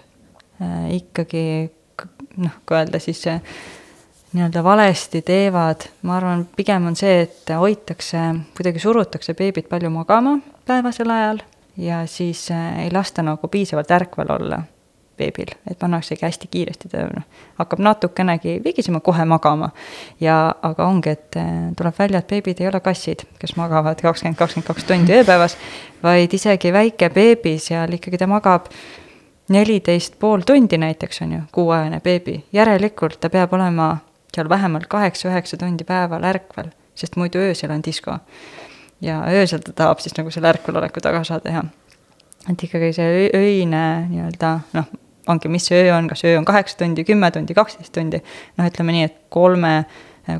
[0.59, 1.45] äh, ikkagi
[2.43, 3.39] noh, kui öelda siis äh,
[4.33, 8.21] nii-öelda valesti teevad, ma arvan, pigem on see, et hoitakse,
[8.57, 11.43] kuidagi surutakse beebit palju magama päevasel ajal
[11.77, 14.63] ja siis äh, ei lasta nagu piisavalt ärkvel olla
[15.17, 17.25] beebil, et pannaksegi hästi kiiresti, ta noh,
[17.59, 19.71] hakkab natukenegi vigisema, kohe magama.
[20.21, 24.39] ja, aga ongi, et äh, tuleb välja, et beebid ei ole kassid, kes magavad kakskümmend,
[24.39, 25.57] kakskümmend kaks tundi ööpäevas,
[26.03, 28.71] vaid isegi väike beebi seal ikkagi ta magab
[29.53, 33.97] neliteist pool tundi näiteks on ju, kuuajane beebi, järelikult ta peab olema
[34.35, 38.19] seal vähemalt kaheksa-üheksa tundi päeval ärkvel, sest muidu öösel on disko
[39.03, 41.65] ja öösel ta tahab siis nagu selle ärkveloleku tagasi teha.
[42.51, 44.89] et ikkagi see öine nii-öelda noh,
[45.27, 48.23] ongi, mis see öö on, kas öö on kaheksa tundi, kümme tundi, kaksteist tundi,
[48.59, 49.85] noh, ütleme nii, et kolme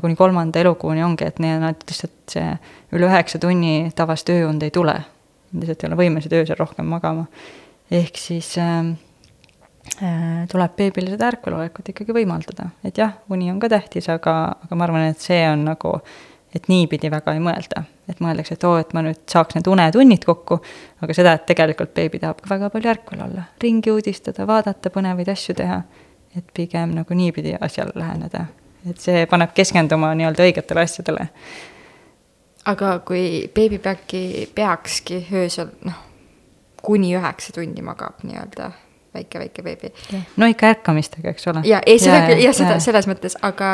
[0.01, 2.51] kuni kolmanda elukuuni ongi, et need, nad lihtsalt see
[2.95, 4.95] üle üheksa tunni tavalist ööund ei tule.
[5.53, 7.25] lihtsalt ei ole võimelised öösel rohkem magama.
[7.91, 8.95] ehk siis äh,
[10.51, 14.87] tuleb beebile seda ärkvelolekut ikkagi võimaldada, et jah, uni on ka tähtis, aga, aga ma
[14.87, 16.13] arvan, et see on nagu äh,
[16.55, 17.83] et niipidi väga ei mõelda.
[18.07, 20.57] et mõeldakse, et oo, et ma nüüd saaks need unetunnid kokku,
[21.01, 25.31] aga seda, et tegelikult beebi tahab ka väga palju ärkvel olla, ringi uudistada, vaadata, põnevaid
[25.31, 25.83] asju teha.
[26.35, 28.47] et pigem nagu niipidi asjale läheneda,
[28.89, 31.27] et see paneb keskenduma nii-öelda õigetele asjadele.
[32.65, 35.99] aga kui beebi peabki, peakski öösel noh,
[36.81, 38.71] kuni üheksa tundi magab nii-öelda
[39.13, 39.91] väike, väike beebi.
[40.37, 41.63] no ikka ärkamistega, eks ole.
[41.69, 43.71] ja, ei seda küll, jah, seda, selles mõttes, aga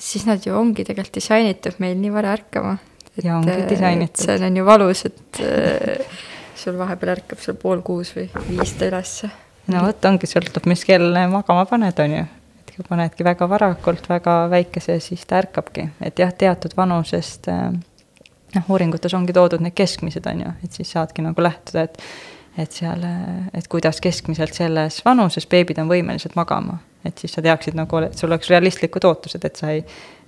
[0.00, 2.76] siis nad ju ongi tegelikult disainitud meil nii vara ärkama.
[3.22, 4.24] ja ongi disainitud.
[4.24, 6.20] see on ju valus, et äh,
[6.58, 9.30] sul vahepeal ärkab seal pool kuus või viis ta ülesse.
[9.72, 12.26] no vot, ongi, sõltub, mis kell magama paned, on ju.
[12.64, 17.68] et kui panedki väga varakult, väga väikese, siis ta ärkabki, et jah, teatud vanusest äh,
[18.54, 21.98] noh, uuringutes ongi toodud need keskmised, on ju, et siis saadki nagu lähtuda, et
[22.58, 23.02] et seal,
[23.54, 26.78] et kuidas keskmiselt selles vanuses beebid on võimelised magama.
[27.04, 29.82] et siis sa teaksid nagu, et sul oleks realistlikud ootused, et sa ei,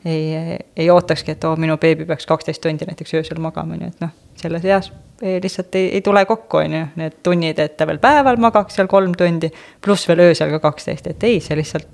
[0.05, 3.87] ei, ei ootakski, et oo oh,, minu beebi peaks kaksteist tundi näiteks öösel magama, on
[3.87, 4.91] ju, et noh, selles eas
[5.23, 8.77] ei, lihtsalt ei, ei tule kokku, on ju, need tunnid, et ta veel päeval magaks
[8.77, 9.49] seal kolm tundi,
[9.81, 11.89] pluss veel öösel ka kaksteist, et ei, see lihtsalt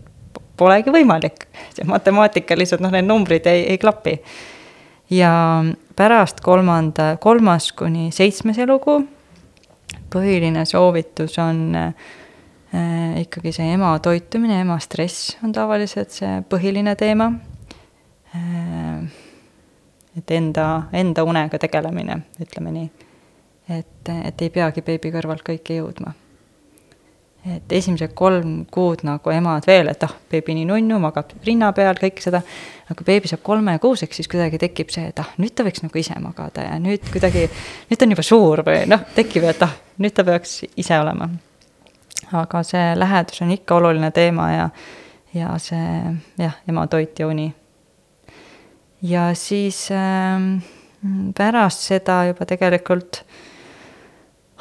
[0.59, 1.47] polegi võimalik.
[1.77, 4.19] see matemaatika lihtsalt, noh, need numbrid ei, ei klapi.
[5.11, 5.33] ja
[5.97, 9.05] pärast kolmanda, kolmas kuni seitsmes elukuu
[10.13, 11.93] põhiline soovitus on äh,
[13.23, 17.33] ikkagi see ema toitumine, ema stress on tavaliselt see põhiline teema
[18.37, 19.05] äh,.
[20.17, 22.91] et enda, enda unega tegelemine, ütleme nii.
[23.79, 26.15] et, et ei peagi beebi kõrvalt kõike jõudma
[27.43, 31.99] et esimesed kolm kuud nagu emad veel, et ah, beebi nii nunnu, magab rinna peal,
[31.99, 32.43] kõike seda.
[32.93, 36.19] aga beebi saab kolmekuuseks, siis kuidagi tekib see, et ah, nüüd ta võiks nagu ise
[36.23, 37.49] magada ja nüüd kuidagi,
[37.91, 41.31] nüüd ta on juba suur või noh, tekib, et ah, nüüd ta peaks ise olema.
[42.33, 44.69] aga see lähedus on ikka oluline teema ja,
[45.35, 47.51] ja see jah, ema toit ja uni.
[49.03, 50.39] ja siis äh,
[51.35, 53.41] pärast seda juba tegelikult äh,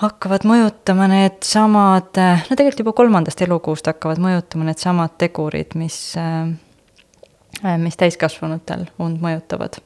[0.01, 7.99] hakkavad mõjutama needsamad, no tegelikult juba kolmandast elukuust hakkavad mõjutama needsamad tegurid, mis, äh, mis
[8.01, 9.79] täiskasvanutel und mõjutavad.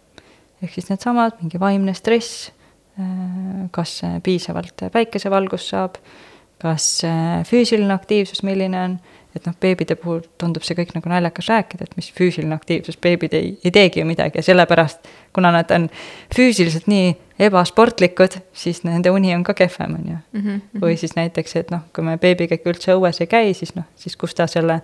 [0.63, 2.51] ehk siis needsamad, mingi vaimne stress,
[2.99, 5.99] äh, kas piisavalt päikesevalgust saab,
[6.63, 8.99] kas äh, füüsiline aktiivsus, milline on
[9.35, 13.33] et noh, beebide puhul tundub see kõik nagu naljakas rääkida, et mis füüsiline aktiivsus, beebid
[13.35, 15.89] ei, ei teegi ju midagi ja sellepärast, kuna nad on
[16.35, 17.09] füüsiliselt nii
[17.39, 20.41] ebasportlikud, siis nende uni on ka kehvem, on ju mm.
[20.41, 20.81] -hmm.
[20.81, 23.85] või siis näiteks, et noh, kui me beebiga ikka üldse õues ei käi, siis noh,
[23.95, 24.81] siis kust ta selle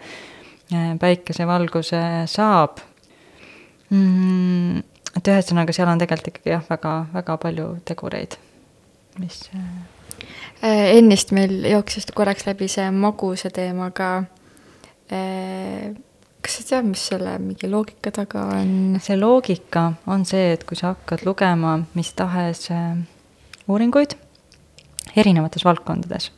[0.73, 2.79] äh, päikesevalguse saab
[3.89, 4.77] mm,.
[5.17, 8.37] et ühesõnaga, seal on tegelikult ikkagi jah, väga, väga palju tegureid,
[9.19, 14.23] mis äh, ennist meil jooksis korraks läbi see maguse teema ka
[15.11, 15.93] Äh,
[16.41, 18.99] kas sa tead, mis selle mingi loogika taga on?
[19.03, 22.97] see loogika on see, et kui sa hakkad lugema mis tahes äh,
[23.67, 24.17] uuringuid,
[25.15, 26.31] erinevates valdkondades.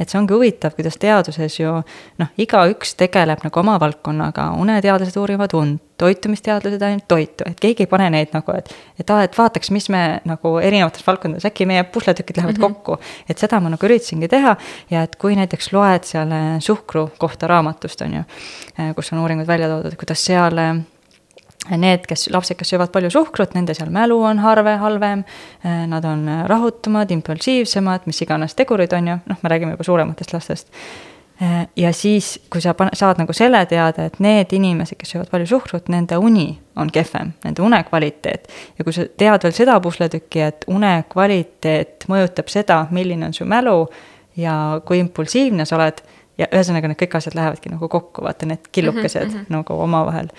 [0.00, 1.72] et see ongi huvitav, kuidas teaduses ju
[2.20, 7.88] noh, igaüks tegeleb nagu oma valdkonnaga, uneteadlased uurivad und, toitumisteadlased ainult toitu, et keegi ei
[7.88, 8.68] pane neid nagu, et,
[9.00, 12.74] et aa, et vaataks, mis me nagu erinevates valdkondades, äkki meie pusletükid lähevad mm -hmm.
[12.74, 12.98] kokku.
[13.28, 14.56] et seda ma nagu üritasingi teha
[14.90, 18.22] ja et kui näiteks loed seal eh, suhkru kohta raamatust, on ju,
[18.78, 20.74] eh, kus on uuringud välja toodud, kuidas seal eh,
[21.70, 25.24] Need, kes, lapsed, kes söövad palju suhkrut, nende seal mälu on harve halvem,
[25.64, 30.32] eh, nad on rahutumad, impulsiivsemad, mis iganes tegurid on ju, noh, me räägime juba suurematest
[30.32, 30.68] lastest.
[31.40, 35.28] Eh, ja siis, kui sa pane, saad nagu selle teada, et need inimesed, kes söövad
[35.28, 36.46] palju suhkrut, nende uni
[36.80, 38.48] on kehvem, nende une kvaliteet.
[38.78, 43.44] ja kui sa tead veel seda pusletükki, et une kvaliteet mõjutab seda, milline on su
[43.44, 43.82] mälu
[44.36, 46.00] ja kui impulsiivne sa oled,
[46.38, 49.52] ja ühesõnaga need kõik asjad lähevadki nagu kokku, vaata need killukesed mm -hmm.
[49.58, 50.32] nagu omavahel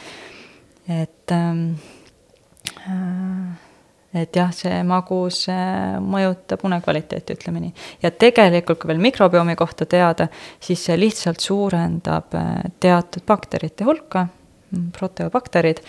[0.88, 1.64] et ähm,
[2.88, 3.68] äh,
[4.22, 5.44] et jah, see magus
[6.04, 7.74] mõjutab unekvaliteeti, ütleme nii.
[8.04, 10.30] ja tegelikult, kui veel mikrobiomi kohta teada,
[10.64, 14.28] siis see lihtsalt suurendab äh, teatud bakterite hulka,
[14.98, 15.84] proteobakterid,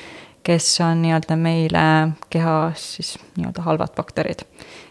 [0.46, 1.86] kes on nii-öelda meile
[2.30, 4.44] kehas siis nii-öelda halvad bakterid.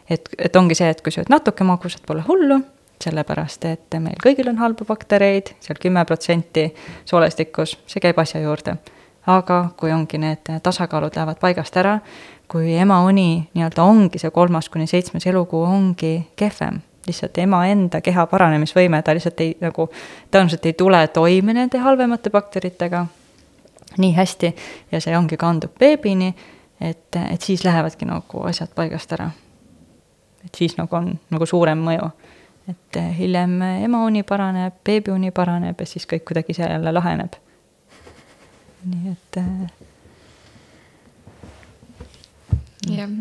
[0.10, 2.62] et, et ongi see, et kui sööd natuke magusat, pole hullu,
[3.03, 6.70] sellepärast et meil kõigil on halbu baktereid, seal kümme protsenti
[7.05, 8.78] soolestikus, see käib asja juurde
[9.28, 11.97] aga kui ongi need tasakaalud lähevad paigast ära,
[12.47, 18.01] kui ema uni nii-öelda ongi see kolmas kuni seitsmes elukuu ongi kehvem, lihtsalt ema enda
[18.01, 19.89] keha paranemisvõime, ta lihtsalt ei nagu,
[20.32, 23.05] tõenäoliselt ei tule toime nende halvemate bakteritega
[23.97, 24.53] nii hästi
[24.91, 26.32] ja see ongi, kandub beebini,
[26.80, 29.32] et, et siis lähevadki nagu asjad paigast ära.
[30.45, 32.11] et siis nagu on nagu suurem mõju.
[32.69, 37.36] et hiljem ema uni paraneb, beebi uni paraneb ja siis kõik kuidagi ise jälle laheneb
[38.88, 39.69] nii et äh....
[42.97, 43.11] jah,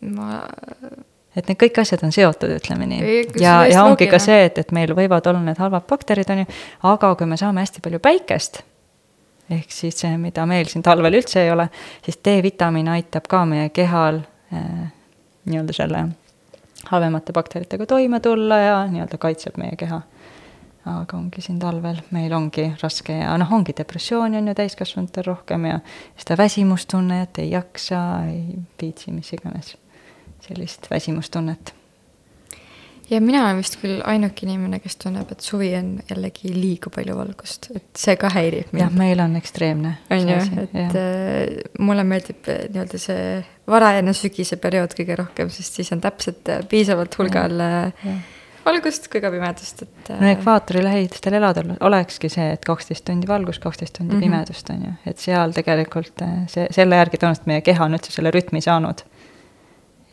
[0.00, 0.40] ma.
[1.36, 3.18] et need kõik asjad on seotud, ütleme nii.
[3.42, 6.48] ja, ja ongi ka see, et, et meil võivad olla need halvad bakterid, on ju,
[6.92, 8.62] aga kui me saame hästi palju päikest,
[9.52, 11.68] ehk siis see, mida meil siin talvel üldse ei ole,
[12.06, 14.22] siis D-vitamiin aitab ka meie kehal
[14.54, 14.86] äh,
[15.46, 16.06] nii-öelda selle
[16.86, 20.02] halvemate bakteritega toime tulla ja nii-öelda kaitseb meie keha
[20.86, 25.66] aga ongi siin talvel, meil ongi raske ja noh, ongi depressiooni on ju täiskasvanutel rohkem
[25.70, 25.80] ja
[26.18, 29.74] seda väsimustunnet, ei jaksa, ei viitsi, mis iganes,
[30.46, 31.74] sellist väsimustunnet.
[33.10, 37.18] ja mina olen vist küll ainuke inimene, kes tunneb, et suvi on jällegi liiga palju
[37.18, 38.84] valgust, et see ka häirib mind.
[38.84, 39.96] jah, meil on ekstreemne.
[40.10, 40.86] on ju, et ja.
[40.86, 43.26] äh, mulle meeldib äh, nii-öelda see
[43.66, 48.18] varajane sügise periood kõige rohkem, sest siis on täpselt äh, piisavalt hulgal ja, ja
[48.66, 50.12] valgust kui ka pimedust, et.
[50.20, 54.24] no ekvaatori lähidastel eladel olekski see, et kaksteist tundi valgust, kaksteist tundi mm -hmm.
[54.24, 58.12] pimedust, on ju, et seal tegelikult eh, see, selle järgi tõenäoliselt meie keha on üldse
[58.12, 59.04] selle rütmi saanud.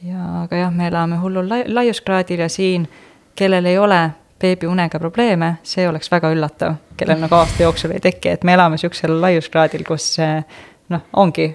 [0.03, 2.87] ja, aga jah, me elame hullul lai-, laiuskraadil ja siin,
[3.35, 8.29] kellel ei ole beebiunega probleeme, see oleks väga üllatav, kellel nagu aasta jooksul ei teki,
[8.29, 10.17] et me elame sihukesel laiuskraadil, kus
[10.89, 11.53] noh, ongi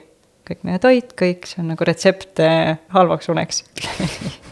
[0.49, 3.65] kõik meie toit, kõik, see on nagu retsept eh, halvaks uneks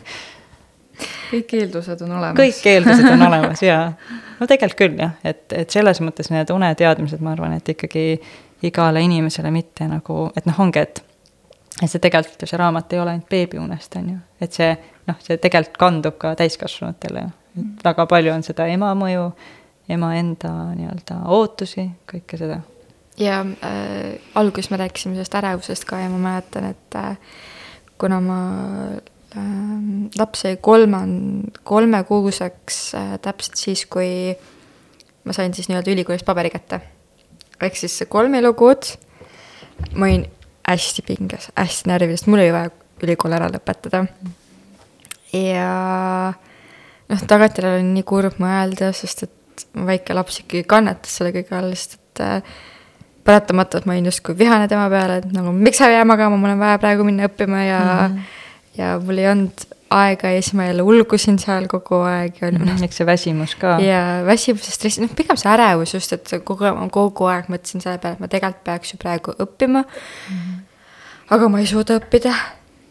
[1.30, 2.38] kõik eeldused on olemas.
[2.40, 3.80] kõik eeldused on olemas ja
[4.40, 8.06] no tegelikult küll jah, et, et selles mõttes need uneteadmised, ma arvan, et ikkagi
[8.66, 11.02] igale inimesele mitte nagu, et noh, ongi, et
[11.82, 14.70] et see tegelikult ju see raamat ei ole ainult beebiunest, on ju, et see
[15.08, 19.26] noh, see tegelikult kandub ka täiskasvanutele ju, et väga palju on seda ema mõju,
[19.92, 22.62] ema enda nii-öelda ootusi, kõike seda.
[23.20, 27.18] ja äh, alguses me rääkisime sellest ärevusest ka ja ma mäletan, et äh,
[27.98, 28.40] kuna ma
[30.18, 34.36] laps jäi kolman-, kolmekuuseks äh, täpselt siis, kui
[35.24, 36.80] ma sain siis nii-öelda ülikoolist paberi kätte.
[37.60, 38.92] ehk siis kolm elukuud
[39.96, 40.26] ma olin
[40.68, 42.70] hästi pinges, hästi närvides, mul oli vaja
[43.02, 44.06] ülikool ära lõpetada.
[45.32, 45.66] ja
[47.08, 51.74] noh, tagantjärele on nii kurb mõelda, sest et väike laps ikkagi kannatas selle kõige all,
[51.74, 52.56] sest et äh,
[53.26, 56.54] paratamatult ma olin justkui vihane tema peale, et nagu miks sa ei jää magama, mul
[56.54, 58.42] on vaja praegu minna õppima ja mm -hmm
[58.78, 62.82] ja mul ei olnud aega ja siis ma jälle ulgusin seal kogu aeg ja noh.
[62.82, 63.76] eks see väsimus ka.
[63.82, 68.00] ja väsimus ja stress, noh pigem see ärevus just, et kogu, kogu aeg mõtlesin selle
[68.02, 70.36] peale, et ma tegelikult peaks ju praegu õppima mm.
[70.36, 70.60] -hmm.
[71.36, 72.34] aga ma ei suuda õppida.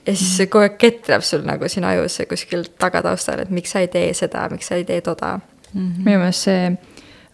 [0.06, 0.50] ja siis mm -hmm.
[0.50, 4.48] kogu aeg ketrab sul nagu siin ajus kuskil tagataustal, et miks sa ei tee seda,
[4.50, 5.40] miks sa ei tee toda
[5.74, 5.82] mm.
[5.82, 6.04] -hmm.
[6.06, 6.78] minu meelest see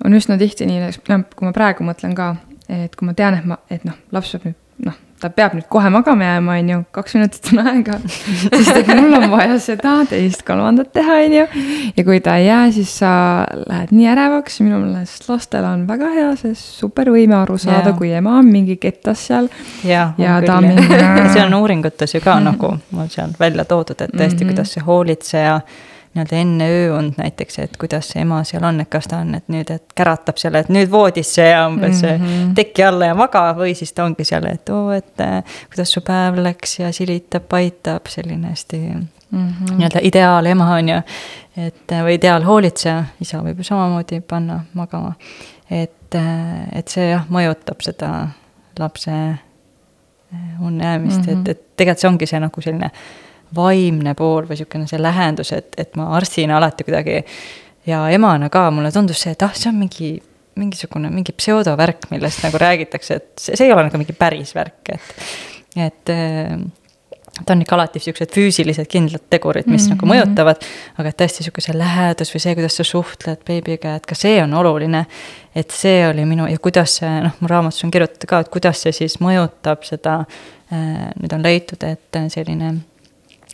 [0.06, 2.36] on üsna tihti nii, noh, kui ma praegu mõtlen ka,
[2.70, 5.68] et kui ma tean, et ma, et noh, laps peab nüüd noh, ta peab nüüd
[5.72, 7.98] kohe magama jääma, on ju, kaks minutit on aega.
[8.08, 11.46] sest et mul on vaja seda, teist, kolmandat teha, on ju.
[11.98, 13.12] ja kui ta ei jää, siis sa
[13.68, 18.38] lähed nii ärevaks, minu meelest lastel on väga hea see supervõime aru saada, kui ema
[18.40, 19.52] on mingi kettas seal.
[19.88, 21.30] ja, ja ta küll, mingi.
[21.36, 24.54] see on uuringutes ju ka nagu, on seal välja toodud, et tõesti mm, -hmm.
[24.54, 25.60] kuidas see hoolitseja
[26.12, 29.48] nii-öelda enne ööund näiteks, et kuidas see ema seal on, et kas ta on, et
[29.52, 32.50] nüüd, et käratab seal, et nüüd voodisse ja umbes mm -hmm.
[32.56, 36.02] teki alla ja maga või siis ta ongi seal, et oo, et äh, kuidas su
[36.02, 39.78] päev läks ja silitab, paitab, selline hästi mm -hmm.
[39.78, 41.02] nii-öelda ideaalema on ju.
[41.58, 45.14] et või ideaalhoolitseja, isa võib ju samamoodi panna magama.
[45.70, 48.28] et, äh, et see jah, mõjutab seda
[48.80, 49.12] lapse
[50.62, 51.32] unne-jäämist mm, -hmm.
[51.32, 51.50] et, mhm.
[51.50, 52.92] et tegelikult see ongi see nagu selline
[53.56, 57.22] vaimne pool või niisugune see lähendus, et, et ma arstina alati kuidagi
[57.88, 60.12] ja emana ka mulle tundus see, et ah, see on mingi,
[60.60, 64.94] mingisugune, mingi pseudovärk, millest nagu räägitakse, et see, see ei ole nagu mingi päris värk,
[64.96, 65.26] et,
[65.88, 66.14] et
[67.46, 69.96] ta on ikka alati siuksed füüsilised kindlad tegurid, mis mm -hmm.
[69.96, 70.14] nagu mhm.
[70.14, 70.66] mõjutavad,
[70.98, 74.44] aga et tõesti sihuke see lähedus või see, kuidas sa suhtled beebiga, et ka see
[74.44, 75.06] on oluline.
[75.56, 78.82] et see oli minu ja kuidas see, noh, mu raamatus on kirjutatud ka, et kuidas
[78.82, 80.26] see siis mõjutab seda,
[80.72, 82.78] äh, nüüd on leitud, et selline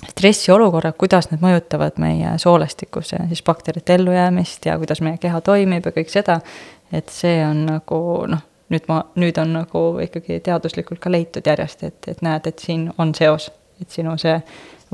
[0.05, 5.93] stressiolukorrad, kuidas need mõjutavad meie soolestikus siis bakterite ellujäämist ja kuidas meie keha toimib ja
[5.95, 6.39] kõik seda.
[6.91, 11.83] et see on nagu noh, nüüd ma, nüüd on nagu ikkagi teaduslikult ka leitud järjest,
[11.83, 13.49] et, et näed, et siin on seos,
[13.81, 14.37] et sinu see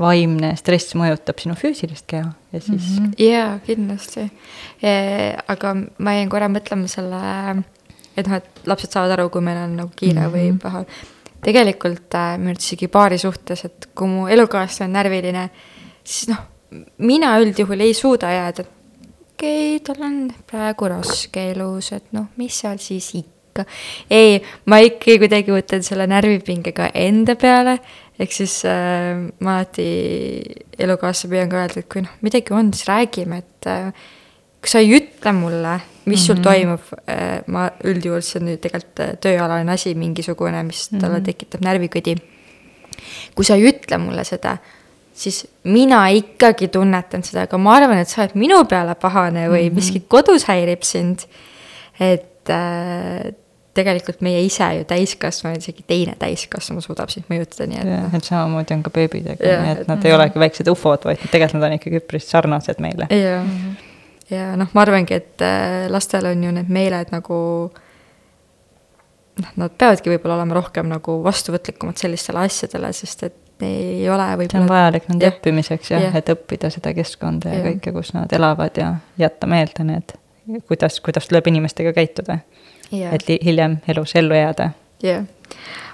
[0.00, 3.04] vaimne stress mõjutab sinu füüsilist keha ja siis mm.
[3.04, 3.24] -hmm.
[3.28, 4.24] jaa, kindlasti
[4.82, 4.92] e,.
[5.48, 7.20] aga ma jäin korra mõtlema selle,
[8.16, 10.34] et noh, et lapsed saavad aru, kui meil on nagu kiire mm -hmm.
[10.34, 10.84] või paha
[11.44, 15.44] tegelikult äh, minu arvates isegi paari suhtes, et kui mu elukaaslane on närviline,
[16.04, 16.40] siis noh,
[17.04, 18.72] mina üldjuhul ei suuda jääda, et
[19.34, 20.18] okei okay,, tal on
[20.50, 23.64] praegu raske elus, et noh, mis seal siis ikka.
[24.10, 27.78] ei, ma ikkagi kuidagi võtan selle närvipingega enda peale,
[28.18, 29.14] ehk siis äh,
[29.44, 29.88] ma alati
[30.78, 34.06] elukaaslase püüan ka öelda, et kui noh, midagi on, siis räägime, et äh,
[34.60, 36.44] kui sa ei ütle mulle, mis sul mm -hmm.
[36.44, 41.20] toimub, äh, ma üldjuhul, see on nüüd tegelikult äh, tööalane asi mingisugune, mis talle mm
[41.20, 41.24] -hmm.
[41.24, 42.16] tekitab närvikõdi.
[43.34, 44.56] kui sa ei ütle mulle seda,
[45.14, 49.64] siis mina ikkagi tunnetan seda, aga ma arvan, et sa oled minu peale pahane või
[49.64, 49.74] mm -hmm.
[49.74, 51.26] miski kodus häirib sind.
[52.00, 53.32] et äh,
[53.74, 57.88] tegelikult meie ise ju täiskasvanud, isegi teine täiskasvanu suudab sind mõjutada, nii et.
[57.88, 58.14] jah, noh.
[58.14, 61.60] et samamoodi on ka beebidega, nii et nad et, ei olegi väiksed ufod, vaid tegelikult
[61.60, 63.06] nad on ikkagi üpris sarnased meile.
[63.10, 63.83] jah mm -hmm
[64.30, 67.38] ja noh, ma arvangi, et äh, lastel on ju need meeled nagu
[69.42, 74.50] noh, nad peavadki võib-olla olema rohkem nagu vastuvõtlikumad sellistele asjadele, sest et ei ole võib-olla.
[74.50, 75.32] see on vajalik nende ja.
[75.34, 79.48] õppimiseks jah ja., et õppida seda keskkonda ja, ja kõike, kus nad elavad ja jätta
[79.50, 80.16] meelde need,
[80.68, 82.40] kuidas, kuidas tuleb inimestega käituda.
[82.90, 84.70] et hiljem elus ellu jääda.
[85.02, 85.26] jah,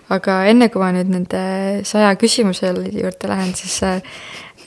[0.09, 1.43] aga enne kui ma nüüd nende
[1.89, 4.01] saja küsimuse juurde lähen, siis äh,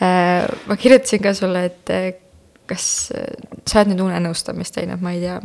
[0.02, 2.22] äh ma kirjutasin ka sulle, et
[2.70, 5.40] kas sa oled nüüd unenõustamist teinud, ma ei tea,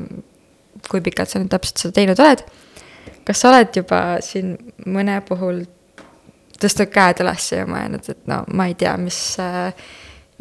[0.91, 2.45] kui pikalt sa nüüd täpselt seda teinud oled.
[3.27, 4.55] kas sa oled juba siin
[4.87, 5.65] mõne puhul
[6.61, 9.21] tõstnud käed üles ja mõelnud, et no ma ei tea, mis,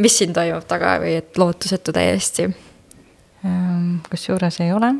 [0.01, 2.47] mis siin toimub taga või et lootusetu täiesti?
[3.45, 4.95] Ehm, kusjuures ei ole.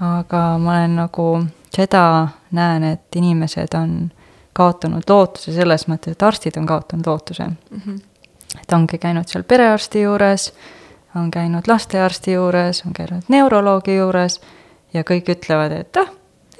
[0.00, 1.26] aga ma olen nagu
[1.74, 4.10] seda näen, et inimesed on
[4.56, 7.82] kaotanud lootuse selles mõttes, et arstid on kaotanud lootuse mm.
[7.84, 8.09] -hmm
[8.58, 10.50] et ongi käinud seal perearsti juures,
[11.16, 14.40] on käinud lastearsti juures, on käinud neuroloogi juures
[14.94, 16.10] ja kõik ütlevad, et ah,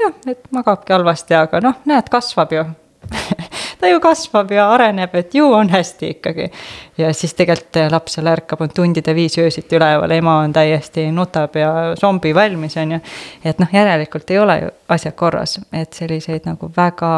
[0.01, 2.65] jah, et magabki halvasti, aga noh, näed, kasvab ju
[3.81, 6.51] ta ju kasvab ja areneb, et ju on hästi ikkagi.
[6.99, 11.57] ja siis tegelikult laps seal ärkab, on tundide viisi öösiti üleval, ema on täiesti nutab
[11.57, 13.01] ja zombi valmis, on ju.
[13.45, 17.13] et noh, järelikult ei ole ju asjad korras, et selliseid nagu väga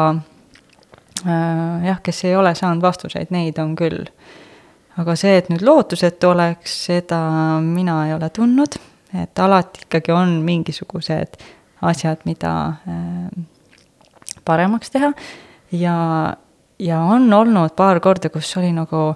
[1.27, 4.05] äh, jah, kes ei ole saanud vastuseid, neid on küll
[5.01, 7.19] aga see, et nüüd lootusetu oleks, seda
[7.63, 8.77] mina ei ole tundnud,
[9.17, 11.39] et alati ikkagi on mingisugused
[11.83, 12.53] asjad, mida
[12.89, 13.31] äh,
[14.45, 15.11] paremaks teha.
[15.73, 15.95] Ja,
[16.79, 19.11] ja on olnud paar korda, kus oli nagu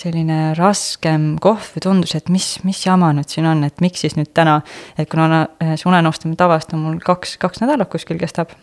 [0.00, 4.16] selline raskem kohv või tundus, et mis, mis jama nüüd siin on, et miks siis
[4.16, 4.60] nüüd täna,
[4.96, 8.54] et kuna see unenõustamine tavaliselt on mul kaks, kaks nädalat kuskil kestab,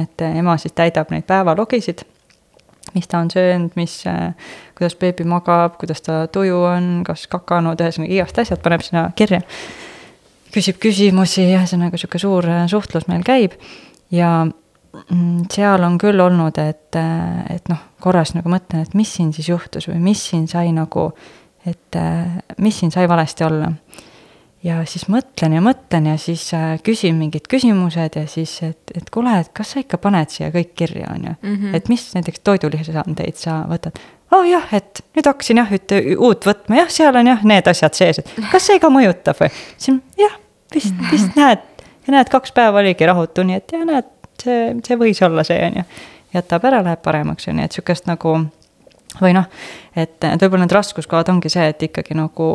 [0.00, 2.02] et ema siis täidab neid päevalogisid
[2.94, 4.34] mis ta on söönud, mis, äh,
[4.78, 9.42] kuidas beebi magab, kuidas ta tuju on, kas kakanud, ühesõnaga igast asjad paneb sinna kirja.
[10.50, 13.54] küsib küsimusi, ühesõnaga sihuke suur äh, suhtlus meil käib
[14.10, 19.12] ja mm, seal on küll olnud, et, äh, et noh, korras nagu mõtlen, et mis
[19.14, 21.10] siin siis juhtus või mis siin sai nagu,
[21.68, 21.96] et
[22.58, 23.68] mis siin sai valesti olla
[24.64, 29.08] ja siis mõtlen ja mõtlen ja siis äh, küsin mingid küsimused ja siis, et, et
[29.12, 31.56] kuule, et kas sa ikka paned siia kõik kirja, on ju mm.
[31.56, 31.76] -hmm.
[31.76, 33.96] et mis näiteks toidulisandeid sa võtad.
[34.30, 37.96] oh, jah, et nüüd hakkasin jah ühte uut võtma, jah, seal on jah need asjad
[37.96, 39.50] sees, et kas see ka mõjutab või?
[39.76, 40.36] siis jah,
[40.74, 41.64] vist, vist näed,
[42.06, 45.60] ja näed, kaks päeva oligi rahutu, nii et ja näed, see, see võis olla see,
[45.66, 45.88] on ju.
[46.34, 48.36] jätab ära, läheb paremaks, on ju, et sihukest nagu
[49.20, 49.48] või noh,
[49.96, 52.52] et, et võib-olla need raskuskohad ongi see, et ikkagi nagu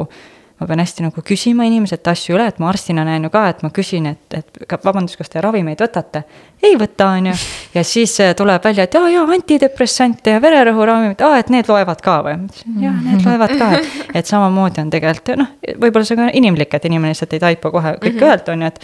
[0.60, 3.64] ma pean hästi nagu küsima inimeselt asju üle, et ma arstina näen ju ka, et
[3.66, 6.24] ma küsin, et, et vabandust, kas te ravimeid võtate?
[6.66, 7.34] ei võta, on ju.
[7.76, 12.02] ja siis äh, tuleb välja, et aa jaa, antidepressante ja vererõhuravimid, aa, et need loevad
[12.06, 12.38] ka või?
[12.82, 13.92] jah, need loevad ka, et,
[14.22, 17.72] et samamoodi on tegelikult noh, võib-olla see on ka inimlik, et inimene lihtsalt ei taipa
[17.76, 18.28] kohe kõike mm -hmm.
[18.30, 18.84] ühelt, on ju, et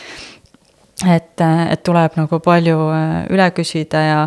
[1.15, 1.41] et,
[1.71, 4.19] et tuleb nagu palju äh, üle küsida ja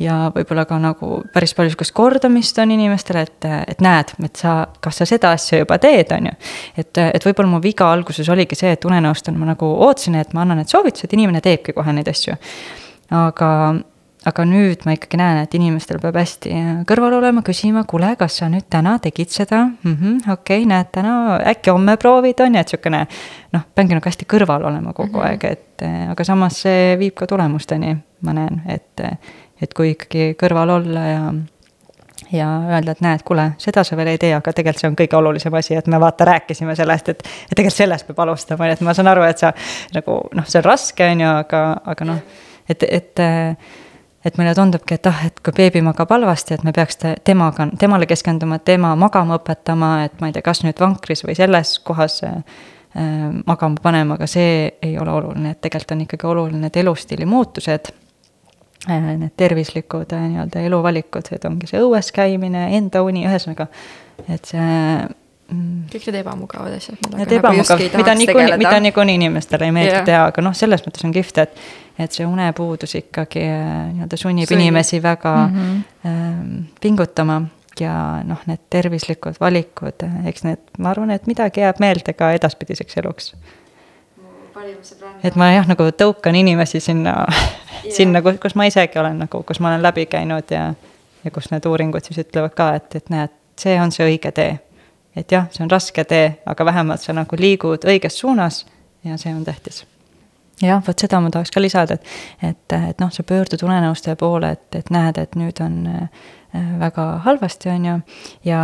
[0.00, 4.54] ja võib-olla ka nagu päris palju sihukest kordamist on inimestele, et, et näed, et sa,
[4.80, 6.34] kas sa seda asja juba teed, on ju.
[6.76, 10.46] et, et võib-olla mu viga alguses oligi see, et unenõustajana ma nagu ootasin, et ma
[10.46, 12.36] annan need soovitused, inimene teebki kohe neid asju.
[13.12, 13.50] aga,
[14.28, 16.54] aga nüüd ma ikkagi näen, et inimestel peab hästi
[16.88, 20.92] kõrval olema, küsima, kuule, kas sa nüüd täna tegid seda mm -hmm,, okei okay,, näed,
[20.94, 23.06] täna äkki homme proovid, on ju, et sihukene.
[23.52, 25.28] noh, peangi nagu hästi kõrval olema kogu mm -hmm.
[25.28, 29.00] aeg, et aga samas see viib ka tulemusteni, ma näen, et
[29.62, 31.24] et kui ikkagi kõrval olla ja
[32.32, 35.18] ja öelda, et näed, kuule, seda sa veel ei tee, aga tegelikult see on kõige
[35.18, 37.22] olulisem asi, et me vaata rääkisime sellest, et.
[37.22, 39.52] et tegelikult sellest peab alustama, nii et ma saan aru, et sa
[39.94, 41.62] nagu noh, see on raske, on ju, aga,
[41.94, 42.20] aga noh,
[42.68, 43.24] et, et.
[44.22, 48.06] et meile tundubki, et ah, et kui beebi magab halvasti, et me peaks temaga, temale
[48.06, 52.36] keskenduma, tema magama õpetama, et ma ei tea, kas nüüd vankris või selles kohas äh,
[53.50, 57.90] magama panema, aga see ei ole oluline, et tegelikult on ikkagi oluline need elustiili muutused
[58.88, 63.68] need tervislikud äh, nii-öelda eluvalikud, et ongi see õues käimine, enda uni, ühesõnaga,
[64.26, 66.98] et see mm, kõik need ebamugavad asjad.
[67.04, 70.04] Need nagu ebamugavad, mida niikuinii, mida niikuinii inimestele ei meeldi yeah.
[70.10, 71.64] teha, aga noh, selles mõttes on kihvt, et.
[72.00, 74.66] et see unepuudus ikkagi äh, nii-öelda sunnib Sunni.
[74.66, 75.82] inimesi väga mm -hmm.
[76.08, 77.42] ähm, pingutama
[77.80, 82.96] ja noh, need tervislikud valikud, eks need, ma arvan, et midagi jääb meelde ka edaspidiseks
[82.96, 83.34] eluks
[85.24, 87.94] et ma jah, nagu tõukan inimesi sinna yeah.
[87.94, 90.72] sinna, kus ma isegi olen nagu, kus ma olen läbi käinud ja,
[91.24, 94.58] ja kus need uuringud siis ütlevad ka, et, et näed, see on see õige tee.
[95.16, 98.64] et jah, see on raske tee, aga vähemalt sa nagu liigud õiges suunas
[99.04, 99.84] ja see on tähtis.
[100.62, 102.06] jah, vot seda ma tahaks ka lisada, et,
[102.42, 106.26] et, et noh, sa pöördud unenõustaja poole, et, et näed, et nüüd on äh,
[106.78, 108.00] väga halvasti, on ju,
[108.44, 108.62] ja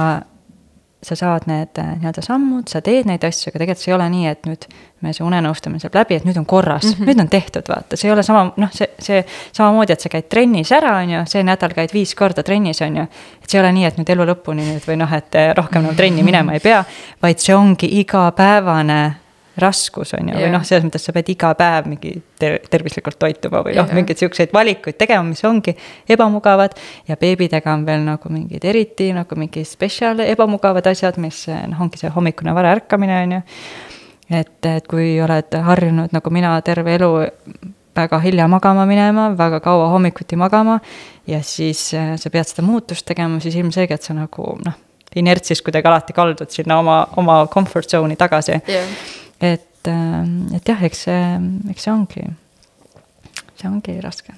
[1.02, 4.08] sa saad need äh, nii-öelda sammud, sa teed neid asju, aga tegelikult see ei ole
[4.10, 4.64] nii, et nüüd
[5.04, 7.10] me see unenõustamine saab läbi, et nüüd on korras mm, -hmm.
[7.10, 9.20] nüüd on tehtud, vaata, see ei ole sama, noh, see, see
[9.52, 12.96] samamoodi, et sa käid trennis ära, on ju, see nädal käid viis korda trennis, on
[12.96, 13.06] ju.
[13.42, 15.86] et see ei ole nii, et nüüd elu lõpuni nüüd või noh, et äh, rohkem
[15.86, 16.82] enam trenni minema ei pea,
[17.22, 19.00] vaid see ongi igapäevane
[19.60, 23.62] raskus, on ju, või noh, selles mõttes sa pead iga päev mingi ter tervislikult toituma
[23.66, 25.74] või noh, mingeid siukseid valikuid tegema, mis ongi
[26.08, 26.76] ebamugavad.
[27.08, 32.00] ja beebidega on veel nagu mingid eriti nagu mingi spetsial ebamugavad asjad, mis noh, ongi
[32.00, 33.42] see hommikune vara ärkamine, on ju.
[34.40, 37.12] et, et kui oled harjunud nagu mina terve elu
[37.98, 40.80] väga hilja magama minema, väga kaua hommikuti magama.
[41.26, 44.84] ja siis äh, sa pead seda muutust tegema, siis ilmselgelt sa nagu noh,
[45.16, 48.86] inertsis kuidagi alati kaldud sinna oma, oma comfort zone'i tagasi yeah
[49.40, 51.24] et, ähm, et jah, eks see,
[51.70, 52.26] eks see ongi,
[53.58, 54.34] see ongi raske.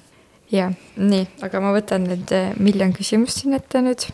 [0.51, 4.07] jah, nii, aga ma võtan nüüd äh, miljon küsimust siin ette nüüd.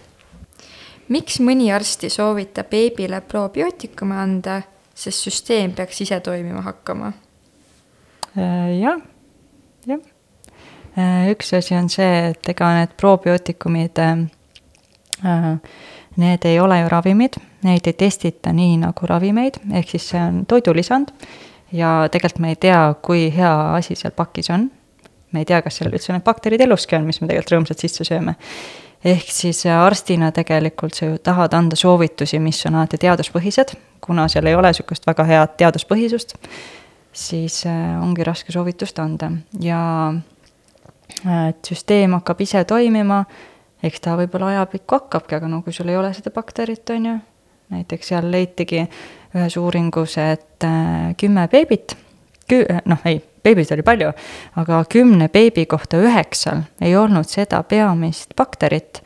[1.10, 4.62] miks mõni arst ei soovita beebile probiootikume anda,
[4.96, 7.14] sest süsteem peaks ise toimima hakkama?
[8.38, 9.02] Äh, jah,
[9.86, 10.00] jah.
[10.98, 14.26] Äh, üks asi on see, et ega need probiootikumid äh,
[16.18, 20.46] Need ei ole ju ravimid, neid ei testita nii nagu ravimeid, ehk siis see on
[20.50, 21.12] toidulisand
[21.72, 24.72] ja tegelikult me ei tea, kui hea asi seal pakis on.
[25.32, 28.08] me ei tea, kas seal üldse need bakterid eluski on, mis me tegelikult rõõmsalt sisse
[28.08, 28.36] sööme.
[29.06, 34.48] ehk siis arstina tegelikult sa ju tahad anda soovitusi, mis on alati teaduspõhised, kuna seal
[34.48, 36.34] ei ole sihukest väga head teaduspõhisust,
[37.14, 39.82] siis äh, ongi raske soovitust anda ja
[41.26, 43.24] äh, et süsteem hakkab ise toimima
[43.88, 47.16] eks ta võib-olla ajapikku hakkabki, aga no kui sul ei ole seda bakterit, on ju,
[47.74, 48.84] näiteks seal leitigi
[49.36, 51.98] ühes uuringus, et äh, kümme beebit,
[52.88, 54.12] noh, ei, beebisid oli palju,
[54.62, 59.02] aga kümne beebi kohta üheksal ei olnud seda peamist bakterit,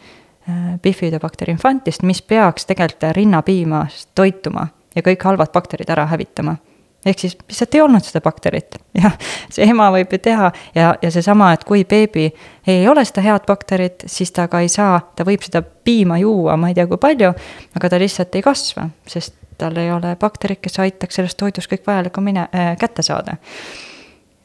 [0.49, 6.57] äh, bifidobakter infantist, mis peaks tegelikult rinnapiimast toituma ja kõik halvad bakterid ära hävitama
[7.05, 8.77] ehk siis lihtsalt ei olnud seda bakterit.
[9.01, 9.15] jah,
[9.49, 12.27] see ema võib ju teha ja, ja seesama, et kui beebi
[12.67, 16.57] ei ole seda head bakterit, siis ta ka ei saa, ta võib seda piima juua,
[16.57, 17.31] ma ei tea, kui palju,
[17.77, 21.85] aga ta lihtsalt ei kasva, sest tal ei ole bakterit, kes aitaks sellest toidust kõik
[21.87, 23.37] vajalikku mine- äh,, kätte saada.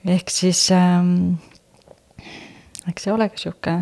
[0.06, 1.36] ehk siis ähm,,
[2.88, 3.80] eks see olegi sihuke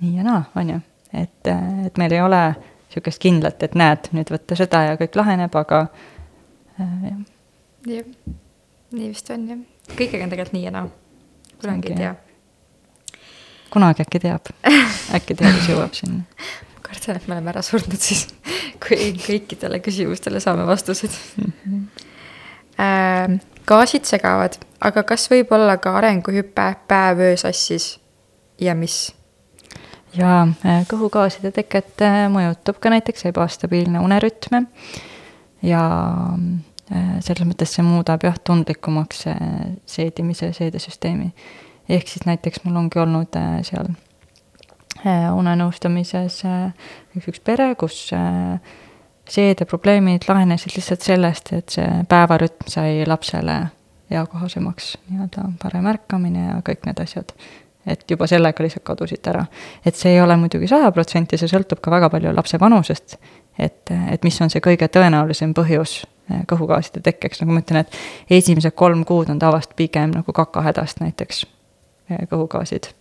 [0.00, 0.78] nii ja naa, on ju,
[1.14, 1.50] et,
[1.86, 2.42] et meil ei ole
[2.92, 5.86] sihukest kindlat, et näed, nüüd võtta seda ja kõik laheneb, aga
[6.78, 7.31] äh, jah
[7.86, 8.04] jah,
[8.92, 9.62] nii vist on jah,
[9.92, 10.88] kõigega on tegelikult nii ja naa,
[11.60, 12.12] kunagi ei tea.
[13.72, 14.52] kunagi äkki teab,
[15.16, 16.26] äkki teadus jõuab sinna.
[16.82, 18.26] kardan, et me oleme ära surnud siis,
[18.82, 21.16] kui kõikidele küsimustele saame vastused
[22.78, 23.40] äh,.
[23.66, 27.96] gaasid segavad, aga kas võib olla ka arenguhüpe päev-öö sassis
[28.60, 29.08] ja mis?
[30.14, 34.66] jaa, äh, kõhugaaside teket äh, mõjutab ka näiteks ebastabiilne unerütm
[35.64, 35.82] ja
[37.24, 39.26] selles mõttes see muudab jah, tundlikumaks
[39.88, 41.32] seedimise, seedesüsteemi.
[41.88, 43.92] ehk siis näiteks mul ongi olnud seal
[45.02, 46.42] unenõustamises
[47.16, 48.10] üks, üks pere, kus
[49.32, 53.58] seedeprobleemid lahenesid lihtsalt sellest, et see päevarütm sai lapsele
[54.12, 57.32] eakohasemaks, nii-öelda parem ärkamine ja kõik need asjad
[57.86, 59.44] et juba sellega lihtsalt kadusid ära.
[59.84, 63.16] et see ei ole muidugi sada protsenti, see sõltub ka väga palju lapse vanusest,
[63.58, 66.02] et, et mis on see kõige tõenäolisem põhjus
[66.48, 71.44] kõhugaaside tekkeks, nagu ma ütlen, et esimesed kolm kuud on tavaliselt pigem nagu kakahädast näiteks
[72.10, 72.92] eh, kõhugaasid.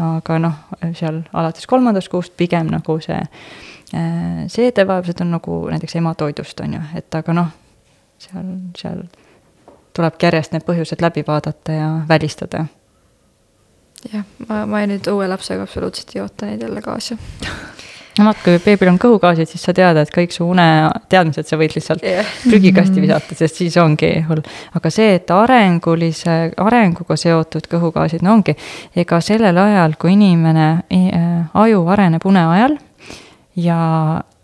[0.00, 0.54] aga noh,
[0.96, 6.82] seal alates kolmandast kuust pigem nagu see eh, seedevaevused on nagu näiteks ematoidust, on ju,
[6.96, 7.50] et aga noh,
[8.18, 9.02] seal, seal
[9.96, 12.66] tulebki järjest need põhjused läbi vaadata ja välistada
[14.12, 17.16] jah, ma, ma nüüd uue lapsega absoluutselt ei oota neid jälle kaasa
[18.20, 20.66] no vot, kui beebil on kõhugaasid, siis sa tead, et kõik su une
[21.12, 22.28] teadmised sa võid lihtsalt yeah.
[22.44, 24.44] prügikasti visata, sest siis ongi hull.
[24.76, 28.56] aga see, et arengulise, arenguga seotud kõhugaasid, no ongi,
[28.98, 31.28] ega sellel ajal, kui inimene äh,,
[31.64, 32.78] aju areneb une ajal
[33.56, 33.80] ja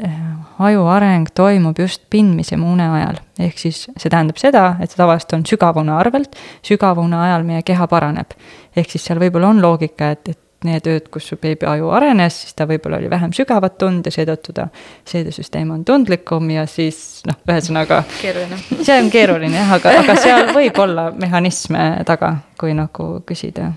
[0.02, 0.14] äh,
[0.58, 3.20] aju areng toimub just pindmise une ajal.
[3.38, 7.86] ehk siis see tähendab seda, et see tavaliselt on sügavune arvelt, sügavune ajal meie keha
[7.86, 8.34] paraneb.
[8.76, 12.40] ehk siis seal võib-olla on loogika, et, et need ööd, kus su beebi aju arenes,
[12.42, 14.68] siis ta võib-olla oli vähem sügavat tund ja seetõttu ta
[15.08, 18.02] seedesüsteem on tundlikum ja siis noh, ühesõnaga.
[18.86, 23.72] see on keeruline jah, aga, aga seal võib olla mehhanisme taga, kui nagu küsida.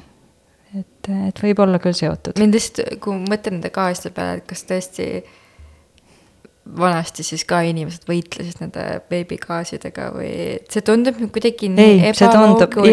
[0.78, 2.40] et, et võib olla küll seotud.
[2.40, 5.10] mind lihtsalt, kui mõtlen nende kaaside peale, et kas tõesti
[6.78, 10.34] vanasti siis ka inimesed võitlesid nende beebigaasidega või
[10.70, 12.02] see tundub kuidagi nii ei,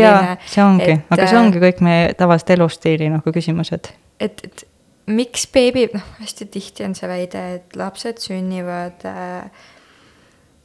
[0.00, 3.90] jaa, see ongi, aga see ongi kõik meie tavalised elustiili nagu küsimused.
[4.20, 4.66] et, et
[5.06, 9.68] miks beebi, noh, hästi tihti on see väide, et lapsed sünnivad äh,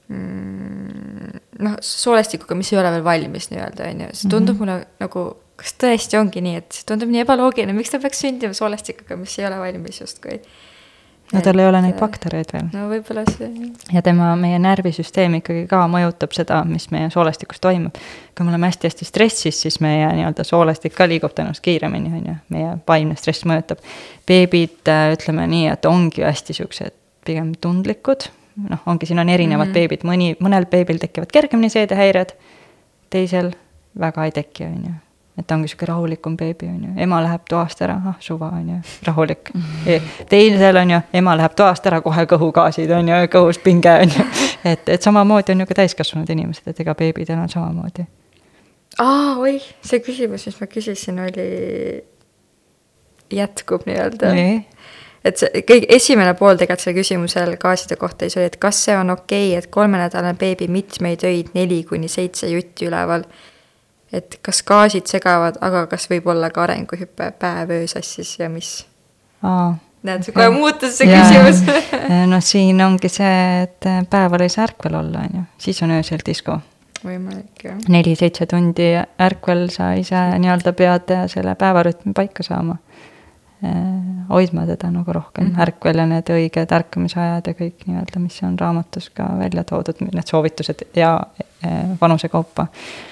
[0.10, 4.82] mm, noh, soolestikuga, mis ei ole veel valmis nii-öelda, on ju, see tundub mm -hmm.
[4.82, 5.28] mulle nagu,
[5.62, 9.38] kas tõesti ongi nii, et see tundub nii ebaloogiline, miks ta peaks sündima soolestikuga, mis
[9.40, 10.42] ei ole valmis justkui
[11.34, 12.68] no tal ei ole neid baktereid veel.
[12.74, 13.50] no võib-olla see.
[13.94, 17.98] ja tema, meie närvisüsteem ikkagi ka mõjutab seda, mis meie soolestikus toimub.
[18.38, 22.38] kui me oleme hästi-hästi stressis, siis meie nii-öelda soolestik ka liigub tõenäoliselt kiiremini, on ju,
[22.56, 23.84] meie vaimne stress mõjutab.
[24.28, 28.28] beebid, äh, ütleme nii, et ongi hästi siuksed pigem tundlikud,
[28.70, 29.74] noh, ongi, siin on erinevad mm -hmm.
[29.74, 32.36] beebid, mõni, mõnel beebil tekivad kergemini seedehäired,
[33.10, 33.52] teisel
[34.00, 35.00] väga ei teki, on ju
[35.42, 38.70] et ta ongi sihuke rahulikum beebi, on ju, ema läheb toast ära, ah suva, on
[38.70, 38.78] ju,
[39.08, 39.62] rahulik mm.
[39.62, 40.10] -hmm.
[40.30, 44.26] teisel on ju, ema läheb toast ära, kohe kõhugaasid on ju, kõhus pinge on ju.
[44.64, 48.08] et, et samamoodi on ju ka täiskasvanud inimesed, et ega beebidel on samamoodi.
[49.00, 51.50] aa, oih, see küsimus, mis ma küsisin, oli,
[53.32, 54.58] jätkub nii-öelda nii
[55.26, 58.98] et see kõige esimene pool tegelikult sellel küsimusel gaaside kohta siis oli, et kas see
[58.98, 63.26] on okei okay,, et kolmenädalane beebi mitmeid öid neli kuni seitse jutti üleval
[64.14, 68.82] et kas gaasid segavad, aga kas võib olla ka arenguhüpe päev-öö sassis ja mis?
[69.42, 71.64] näed, see kohe muutus see ja, küsimus
[72.32, 76.22] no siin ongi see, et päeval ei saa ärkvel olla, on ju, siis on öösel
[76.26, 76.60] disko.
[77.06, 77.80] võimalik, jah.
[77.90, 82.78] neli-seitse tundi ärkvel sa ise nii-öelda pead selle päevarütmi paika saama.
[84.30, 85.62] hoidma teda nagu rohkem mm, -hmm.
[85.62, 90.28] ärkvel ja need õiged ärkamisajad ja kõik nii-öelda, mis on raamatus ka välja toodud, need
[90.28, 91.20] soovitused ja
[92.02, 93.11] vanuse kaupa Äh,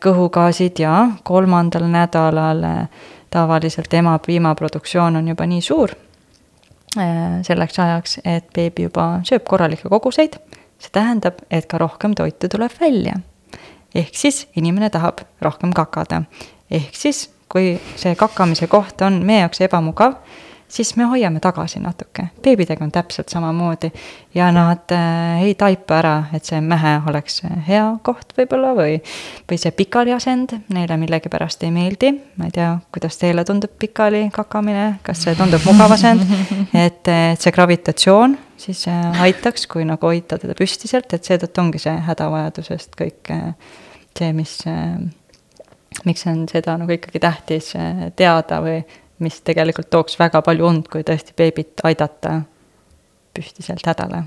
[0.00, 2.88] kõhugaasid ja kolmandal nädalal äh,
[3.30, 5.90] tavaliselt ema piimaproduktsioon on juba nii suur
[6.98, 10.38] äh, selleks ajaks, et beebi juba sööb korralikke koguseid.
[10.78, 13.14] see tähendab, et ka rohkem toitu tuleb välja.
[13.94, 16.22] ehk siis inimene tahab rohkem kakada.
[16.70, 20.14] ehk siis, kui see kakamise koht on meie jaoks ebamugav
[20.68, 22.28] siis me hoiame tagasi natuke.
[22.42, 23.90] beebidega on täpselt samamoodi.
[24.34, 28.98] Ja nad äh, ei taipa ära, et see mähe oleks hea koht võib-olla või,
[29.48, 30.56] või see pikali asend.
[30.74, 32.12] Neile millegipärast ei meeldi.
[32.36, 36.26] ma ei tea, kuidas teile tundub pikali kakamine, kas see tundub mugav asend,
[36.86, 41.80] et, et see gravitatsioon siis äh, aitaks, kui nagu hoida teda püstiselt, et seetõttu ongi
[41.82, 43.52] see hädavajadusest kõik äh,
[44.16, 44.96] see, mis äh,
[46.04, 48.80] miks on seda nagu ikkagi tähtis äh, teada või
[49.18, 52.40] mis tegelikult tooks väga palju und, kui tõesti beebit aidata
[53.36, 54.24] püstiselt hädale.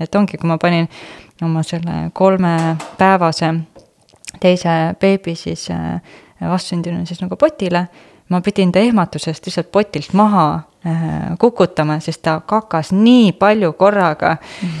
[0.00, 0.88] et ongi, kui ma panin
[1.42, 3.52] oma selle kolmepäevase
[4.40, 6.00] teise beebi siis äh,
[6.40, 7.86] vastsündinu siis nagu potile,
[8.28, 10.44] ma pidin ta ehmatusest lihtsalt potilt maha
[10.86, 14.36] äh, kukutama, sest ta kakas nii palju korraga.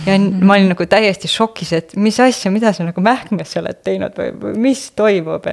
[0.06, 4.16] ja ma olin nagu täiesti šokis, et mis asja, mida sa nagu mähkmes oled teinud
[4.16, 5.50] või, mis toimub.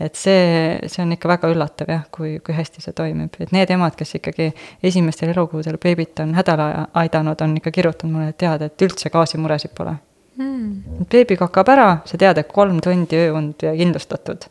[0.00, 3.70] et see, see on ikka väga üllatav jah, kui, kui hästi see toimib, et need
[3.76, 4.50] emad, kes ikkagi
[4.82, 9.76] esimestel elukuudel beebit on hädale aidanud, on ikka kirjutanud mulle, et tead, et üldse gaasimuresid
[9.76, 9.96] pole
[10.40, 11.06] mm..
[11.10, 14.48] beebi kakab ära, sa tead, et kolm tundi ööund ja kindlustatud,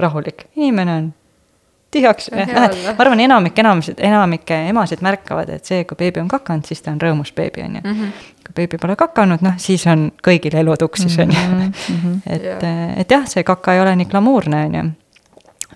[0.00, 1.08] rahulik, inimene on
[1.90, 2.94] tühjaks hea olla.
[2.94, 6.94] ma arvan, enamik enamasid, enamike emasid märkavad, et see, kui beebi on kakanud, siis ta
[6.94, 7.82] on rõõmus beebi, on ju.
[7.84, 8.14] Mhm.
[8.46, 11.44] kui beebi pole kakanud, noh, siis on kõigil elu tuksis, on ju.
[11.50, 12.16] Mhm.
[12.34, 14.88] et Jah., et jah, see kaka ei ole nii glamuurne, on ju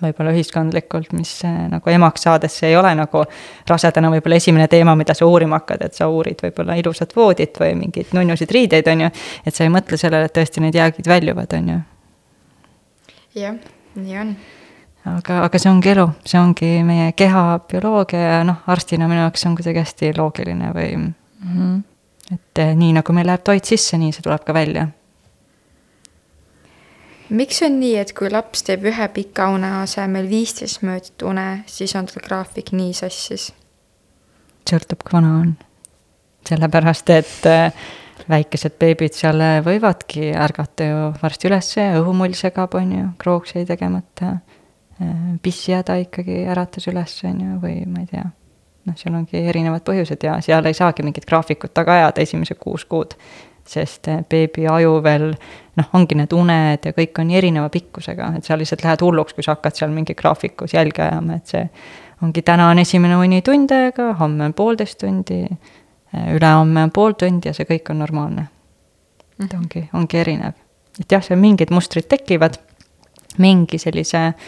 [0.03, 3.23] võib-olla ühiskondlikult, mis äh, nagu emaks saades, see ei ole nagu
[3.69, 7.77] rasedana võib-olla esimene teema, mida sa uurima hakkad, et sa uurid võib-olla ilusat voodit või
[7.79, 9.13] mingeid nunnusid riideid, on ju.
[9.47, 11.79] et sa ei mõtle sellele, et tõesti need jäägid väljuvad, on ju.
[13.39, 13.57] jah,
[13.95, 14.37] nii on
[15.05, 19.45] aga, aga see ongi elu, see ongi meie keha bioloogia ja noh, arstina minu jaoks
[19.45, 20.95] see on kuidagi hästi loogiline või
[21.45, 21.79] Mhm.
[22.33, 24.89] et eh, nii nagu meil läheb toit sisse, nii see tuleb ka välja.
[27.29, 31.95] miks on nii, et kui laps teeb ühe pika une asemel viisteist minutit une, siis
[31.97, 33.51] on tal graafik nii sassis?
[34.65, 35.53] sõltub, kui vana on.
[36.49, 37.85] sellepärast, et eh,
[38.29, 44.39] väikesed beebid seal võivadki ärgata ju varsti ülesse, õhumull segab, on ju, krooks jäi tegemata.
[45.43, 48.25] Pissi häda ikkagi äratas üles, on ju, või ma ei tea.
[48.85, 52.85] noh, seal ongi erinevad põhjused ja seal ei saagi mingit graafikut taga ajada esimesed kuus
[52.85, 53.15] kuud.
[53.65, 55.31] sest eh, beebi aju veel,
[55.77, 59.33] noh, ongi need uned ja kõik on nii erineva pikkusega, et sa lihtsalt lähed hulluks,
[59.33, 61.63] kui sa hakkad seal mingi graafikus jälge ajama, et see
[62.23, 65.47] ongi täna on esimene uni tund aega, homme on poolteist tundi,
[66.35, 68.47] ülehomme on pool tundi ja see kõik on normaalne.
[69.45, 70.61] et ongi, ongi erinev.
[71.01, 72.61] et jah, seal mingid mustrid tekivad,
[73.39, 74.45] mingi sellise äh,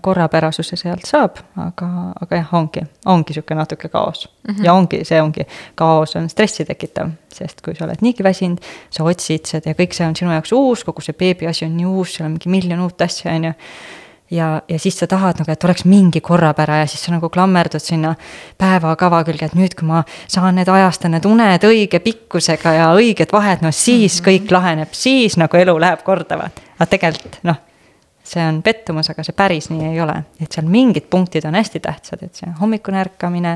[0.00, 1.88] korrapärasuse sealt saab, aga,
[2.22, 4.54] aga jah, ongi, ongi niisugune natuke kaos mm.
[4.54, 4.64] -hmm.
[4.64, 9.04] ja ongi, see ongi, kaos on stressi tekitav, sest kui sa oled niigi väsinud, sa
[9.04, 11.86] otsid seda ja kõik see on sinu jaoks uus, kogu see beebi asi on nii
[11.86, 13.52] uus, seal on mingi miljon uut asja, on ju
[14.30, 17.82] ja, ja siis sa tahad nagu, et oleks mingi korrapära ja siis sa nagu klammerdud
[17.82, 18.14] sinna
[18.58, 23.32] päevakava külge, et nüüd, kui ma saan need ajastada, need uned õige pikkusega ja õiged
[23.32, 24.28] vahed, no siis mm -hmm.
[24.28, 26.62] kõik laheneb, siis nagu elu läheb korda, vaata.
[26.78, 27.56] aga tegelikult noh,
[28.28, 31.80] see on pettumus, aga see päris nii ei ole, et seal mingid punktid on hästi
[31.84, 33.54] tähtsad, et see hommikune ärkamine,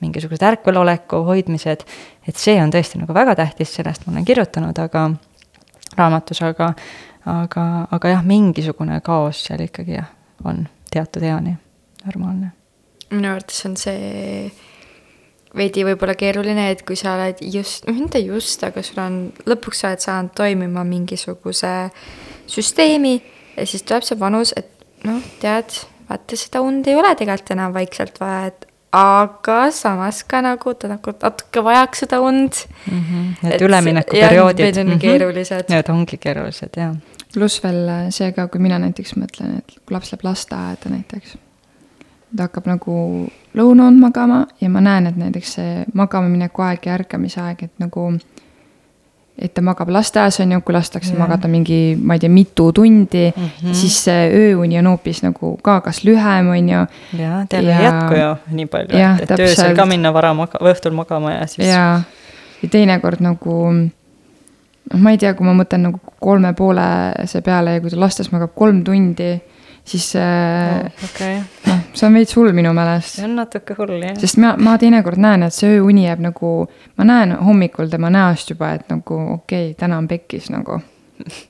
[0.00, 1.84] mingisugused ärkveloleku hoidmised,
[2.28, 5.06] et see on tõesti nagu väga tähtis, sellest ma olen kirjutanud, aga
[5.98, 6.70] raamatus, aga,
[7.30, 10.08] aga, aga jah, mingisugune kaos seal ikkagi jah,
[10.44, 11.56] on teatud eani
[12.04, 12.54] normaalne.
[13.10, 14.48] minu arvates on see
[15.54, 19.92] veidi võib-olla keeruline, et kui sa oled just, mitte just, aga sul on, lõpuks sa
[19.92, 21.76] oled saanud toimima mingisuguse
[22.50, 23.18] süsteemi
[23.56, 24.70] ja siis tuleb see vanus, et
[25.04, 25.74] noh, tead,
[26.08, 30.88] vaata seda und ei ole tegelikult enam vaikselt vaja, et aga samas ka nagu ta
[30.88, 33.00] nagu natuke vajaks seda und mm.
[33.00, 33.24] -hmm.
[33.42, 34.76] Need Et- üleminekuperioodid.
[34.76, 35.64] need on keerulised.
[35.68, 36.94] Need ongi keerulised, jah.
[37.34, 41.36] pluss veel see ka, kui mina näiteks mõtlen, et kui laps läheb lasteaeda näiteks,
[42.36, 46.94] ta hakkab nagu lõunaund magama ja ma näen, et näiteks see magama mineku aeg ja
[46.94, 48.12] ärkamise aeg, et nagu
[49.38, 51.18] et ta magab lasteaias, on ju, kui lastakse Jah.
[51.18, 53.42] magada mingi, ma ei tea, mitu tundi mm.
[53.42, 53.72] -hmm.
[53.74, 56.86] siis see ööuni on hoopis nagu ka kas lühem, on ju.
[57.18, 60.62] jaa, teil Ja- ei jätku ju nii palju, et, et öösel ka minna vara maga-,
[60.62, 61.68] õhtul magama ja siis.
[61.68, 62.00] ja,
[62.62, 63.72] ja teinekord nagu
[64.92, 68.30] noh, ma ei tea, kui ma mõtlen nagu kolme poolese peale ja kui ta lastes
[68.32, 69.40] magab kolm tundi,
[69.84, 71.36] siis äh, okei,
[71.66, 73.18] noh, see on veits hull minu meelest.
[73.18, 74.16] see on natuke hull jah.
[74.20, 76.54] sest ma, ma teinekord näen, et see ööuni jääb nagu,
[76.98, 80.80] ma näen hommikul tema näost juba, et nagu okei okay,, täna on pekkis nagu.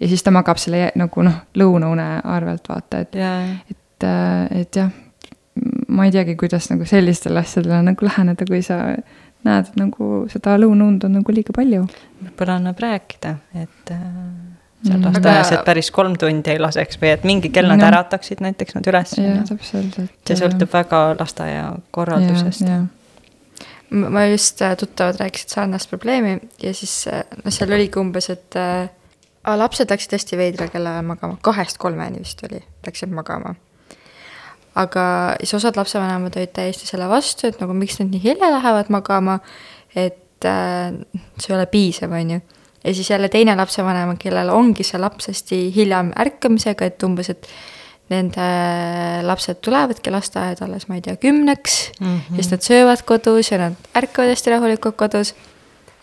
[0.01, 3.41] ja siis ta magab selle nagu noh, lõunaune arvelt vaata, et, jaa,
[3.71, 4.09] et,
[4.63, 4.91] et jah,
[5.89, 8.81] ma ei teagi, kuidas nagu sellistele asjadele nagu läheneda, kui sa
[9.45, 11.87] näed, nagu seda lõunaund on nagu liiga palju.
[12.25, 14.03] võib-olla annab rääkida, et äh,
[14.85, 15.05] seal Mhm.
[15.09, 17.89] lasteaias, Aga- et päris kolm tundi ei laseks või et mingi kell nad Noh.
[17.89, 19.15] ärataksid näiteks nad üles.
[19.19, 20.11] jah, täpselt, et.
[20.27, 22.61] see sõltub väga lasteaia korraldusest.
[22.69, 22.85] jah,
[23.91, 27.07] M- ma just äh, tuttavad rääkisid sarnast probleemi ja siis
[27.45, 28.89] noh, seal oligi umbes, et äh,
[29.57, 33.55] lapsed läksid hästi veidral kellaajal magama, kahest kolmeni vist oli, läksid magama.
[34.75, 38.89] aga siis osad lapsevanemad olid täiesti selle vastu, et nagu miks nad nii hilja lähevad
[38.91, 39.39] magama,
[39.95, 40.91] et äh,
[41.39, 42.41] see ei ole piisav, on ju.
[42.85, 47.49] Ja siis jälle teine lapsevanem, kellel ongi see laps hästi hiljam ärkamisega, et umbes, et
[48.13, 48.47] nende
[49.25, 52.07] lapsed tulevadki lasteaeda alles, ma ei tea, kümneks mm.
[52.07, 52.35] -hmm.
[52.37, 55.35] siis nad söövad kodus ja nad ärkavad hästi rahulikult kodus.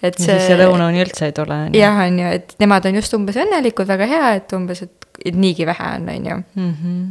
[0.04, 1.54] et ja siis see lõunauni üldse ei tule.
[1.54, 1.82] on ju.
[1.82, 5.66] jah, on ju, et nemad on just umbes õnnelikud, väga hea, et umbes, et niigi
[5.66, 6.44] vähe on, on ju.
[6.56, 7.04] Mhm.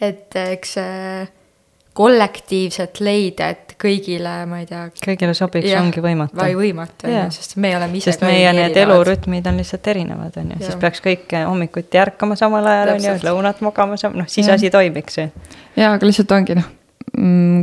[0.00, 1.28] et eks see
[1.96, 4.86] kollektiivselt leida, et kõigile, ma ei tea.
[5.04, 8.76] kõigile sobiks, ongi võimatu või võimatu, on ju, sest me oleme ise sest meie need.
[8.84, 13.16] elurütmid on lihtsalt erinevad, on ju, siis peaks kõik hommikuti ärkama samal ajal, on ju
[13.26, 14.56] lõunat magama samal, noh siis Jah.
[14.56, 15.26] asi toimiks ju.
[15.76, 16.70] jaa, aga lihtsalt ongi noh,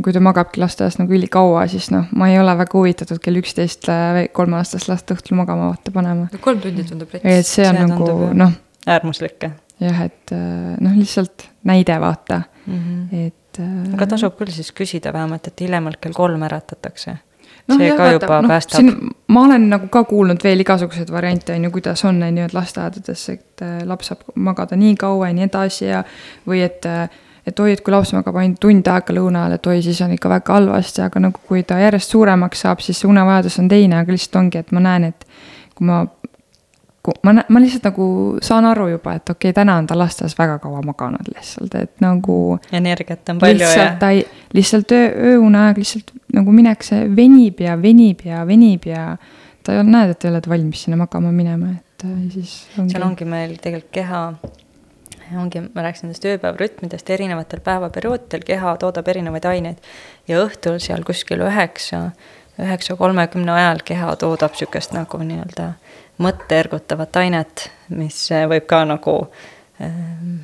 [0.04, 3.90] kui ta magabki lasteaias nagu ülikaua, siis noh, ma ei ole väga huvitatud kell üksteist
[4.36, 6.30] kolmeaastast last õhtul magama vaata panema.
[6.40, 7.56] kolm tundi tundub et rets.
[7.56, 8.54] see on see nagu noh,
[8.86, 9.50] äärmuslik
[9.80, 12.78] jah, et äh, noh, lihtsalt näide vaata, mm.
[12.78, 13.26] -hmm.
[13.26, 13.34] et.
[13.60, 17.16] Äh, aga tasub küll siis küsida vähemalt, et hiljemalt kell kolm äratatakse.
[17.68, 18.92] Noh, see jah, ka juba noh, päästab.
[19.30, 22.54] ma olen nagu ka kuulnud veel igasuguseid variante on ju, kuidas on on ju, et
[22.56, 26.04] lasteaedades, et äh, laps saab magada nii kaua ja nii edasi ja.
[26.48, 26.86] või et,
[27.46, 30.16] et oi, et kui laps magab ainult tund aega lõuna ajal, et oi, siis on
[30.16, 34.00] ikka väga halvasti, aga nagu kui ta järjest suuremaks saab, siis see unevajadus on teine,
[34.00, 35.28] aga lihtsalt ongi, et ma näen, et
[35.76, 36.06] kui ma.
[37.22, 38.06] ma, ma lihtsalt nagu
[38.44, 42.02] saan aru juba, et okei okay,, täna on ta lasteaias väga kaua maganud lihtsalt, et
[42.04, 42.36] nagu
[42.76, 44.24] energiat on palju ja ta ei,
[44.56, 49.14] lihtsalt öö, ööuneaeg lihtsalt nagu minnakse, venib ja venib ja venib ja
[49.64, 52.92] ta ei ole, näed, et ei ole valmis sinna magama minema, et äh, siis ongi.
[52.94, 54.20] seal ongi meil tegelikult keha,
[55.40, 59.90] ongi, ma rääkisin nendest ööpäevarütmidest, erinevatel päevaperioodidel keha toodab erinevaid aineid
[60.28, 62.10] ja õhtul seal kuskil üheksa,
[62.60, 65.72] üheksa kolmekümne ajal keha toodab niisugust nagu nii-öelda
[66.20, 69.16] mõtte ergutavat ainet, mis äh, võib ka nagu
[69.82, 70.40] ähm,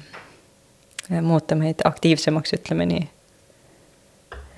[1.22, 3.08] muuta meid aktiivsemaks, ütleme nii.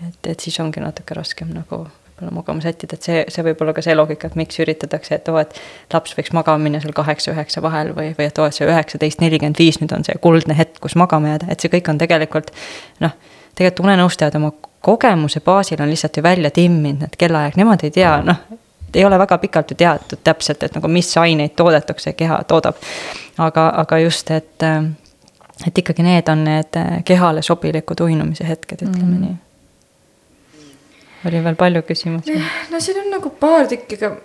[0.08, 1.86] et, et siis ongi natuke raskem nagu
[2.18, 5.28] võib-olla magama sättida, et see, see võib olla ka see loogika, et miks üritatakse, et
[5.30, 5.54] oo, et
[5.94, 9.58] laps võiks magama minna seal kaheksa-üheksa vahel või, või et oo, et see üheksateist nelikümmend
[9.58, 12.50] viis nüüd on see kuldne hetk, kus magama jääda, et see kõik on tegelikult
[13.04, 13.14] noh,
[13.54, 14.50] tegelikult unenõustajad oma
[14.84, 18.42] kogemuse baasil on lihtsalt ju välja timminud need kellaaeg, nemad ei tea, noh
[18.94, 22.76] ei ole väga pikalt ju teatud täpselt, et nagu mis aineid toodetakse, keha toodab.
[23.38, 24.62] aga, aga just, et,
[25.66, 29.20] et ikkagi need on need kehale sobilikud uinumise hetked, ütleme mm.
[29.26, 29.36] Nii.
[31.28, 32.38] oli veel palju küsimusi?
[32.72, 34.16] no siin on nagu paar tükki, aga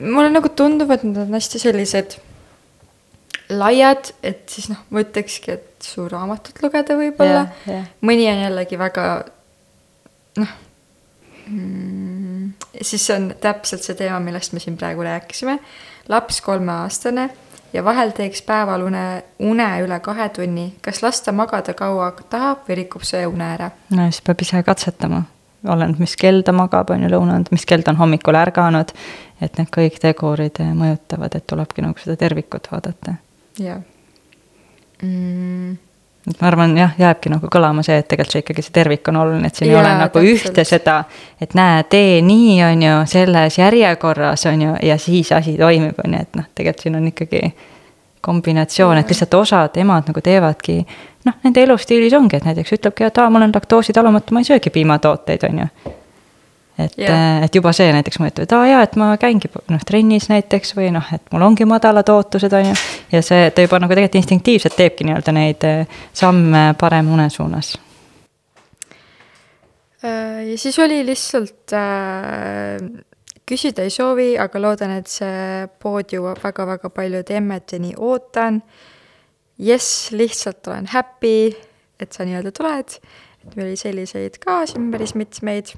[0.00, 2.18] mulle nagu tundub, et need on hästi sellised
[3.54, 7.46] laiad, et siis noh, ma ütlekski, et su raamatut lugeda võib-olla.
[8.06, 9.06] mõni on jällegi väga
[10.40, 10.54] noh
[11.46, 12.15] mm,,
[12.82, 15.58] siis see on täpselt see teema, millest me siin praegu rääkisime.
[16.08, 17.30] laps kolmeaastane
[17.72, 20.74] ja vahel teeks päeval une, une üle kahe tunni.
[20.82, 23.70] kas lasta magada kaua tahab või rikub see une ära?
[23.90, 25.22] no siis peab ise katsetama,
[25.66, 28.92] oleneb, mis kell ta magab, on ju lõunanud, mis kell ta on hommikul ärganud.
[29.40, 33.18] et need kõik tegurid eh, mõjutavad, et tulebki nagu seda tervikut vaadata.
[33.58, 33.82] jah
[35.02, 35.85] mm,.
[36.30, 39.20] Et ma arvan, jah, jääbki nagu kõlama see, et tegelikult see ikkagi see tervik on
[39.22, 40.50] oluline, et siin ei Jaa, ole nagu täpselt.
[40.50, 40.96] ühte seda,
[41.40, 46.16] et näe, tee nii, on ju, selles järjekorras on ju, ja siis asi toimib, on
[46.16, 47.42] ju, et noh, tegelikult siin on ikkagi
[48.26, 50.80] kombinatsioon, et lihtsalt osad emad nagu teevadki
[51.26, 54.72] noh, nende elustiilis ongi, et näiteks ütlebki, et aa, ma olen laktoositalumatu, ma ei söögi
[54.74, 55.94] piimatooteid, on ju.
[56.78, 60.28] Et yeah., et juba see näiteks mõjutab, et aa jaa, et ma käingi noh, trennis
[60.32, 62.76] näiteks või noh, et mul ongi madalad ootused, on ju.
[63.12, 67.74] ja see, ta juba nagu tegelikult instinktiivselt teebki nii-öelda neid eh, samme parema une suunas.
[70.04, 73.04] Äh, ja siis oli lihtsalt äh,
[73.46, 78.60] küsida ei soovi, aga loodan, et see pood jõuab väga-väga paljude emmeteni, ootan.
[79.58, 81.54] jess, lihtsalt olen happy,
[82.00, 82.98] et sa nii-öelda tuled.
[83.46, 85.72] et meil oli selliseid ka siin päris mitmeid.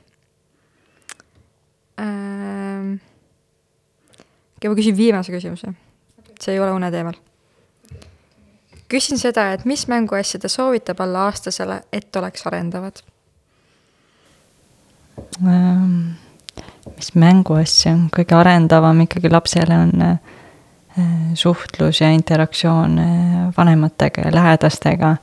[4.57, 5.75] okei, ma küsin viimase küsimuse.
[6.41, 7.19] see ei ole une teemal.
[8.89, 13.03] küsin seda, et mis mänguasja ta soovitab alla aastasele, et oleks arendavad
[15.43, 16.17] Ähm,
[16.97, 20.17] mis mänguasja kõige arendavam ikkagi lapsele on äh,
[21.39, 25.17] suhtlus ja interaktsioon äh, vanematega ja lähedastega,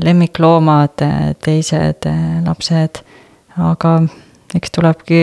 [0.00, 1.02] lemmikloomad,
[1.44, 2.06] teised
[2.46, 3.02] lapsed,
[3.60, 3.90] aga
[4.56, 5.18] eks tulebki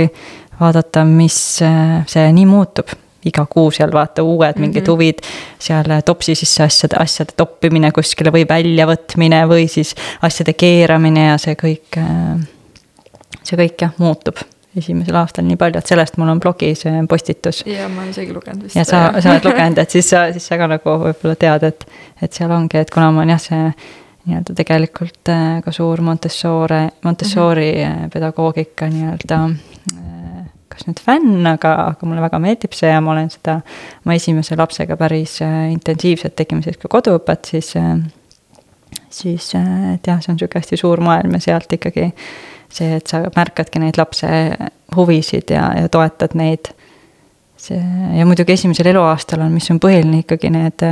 [0.60, 2.94] vaadata, mis äh, see nii muutub
[3.28, 4.92] iga kuu seal vaata uued mingid mm -hmm.
[4.92, 5.24] huvid,
[5.60, 11.56] seal topsi sisse asjade, asjade toppimine kuskile või väljavõtmine või siis asjade keeramine ja see
[11.60, 12.48] kõik äh,
[13.44, 14.40] see kõik jah, muutub
[14.78, 17.64] esimesel aastal nii palju, et sellest mul on blogis postitus.
[17.66, 18.76] ja ma olen isegi lugenud vist.
[18.76, 21.88] ja sa, sa oled lugenud, et siis sa, siis sa ka nagu võib-olla tead, et,
[22.22, 23.72] et seal ongi, et kuna ma olen jah, see
[24.28, 28.14] nii-öelda tegelikult äh, ka suur Montessori, Montessori mm -hmm.
[28.14, 30.07] pedagoogika nii-öelda äh,
[30.78, 33.60] kas nüüd fänn, aga, aga mulle väga meeldib see ja ma olen seda
[34.06, 37.74] oma esimese lapsega päris äh, intensiivselt tegime siis ka koduõpet, siis
[39.10, 43.22] siis et jah, see on niisugune hästi suur maailm ja sealt ikkagi see, et sa
[43.36, 44.28] märkadki neid lapse
[44.96, 46.72] huvisid ja, ja toetad neid.
[47.58, 47.82] see
[48.18, 50.84] ja muidugi esimesel eluaastal on, mis on põhiline ikkagi need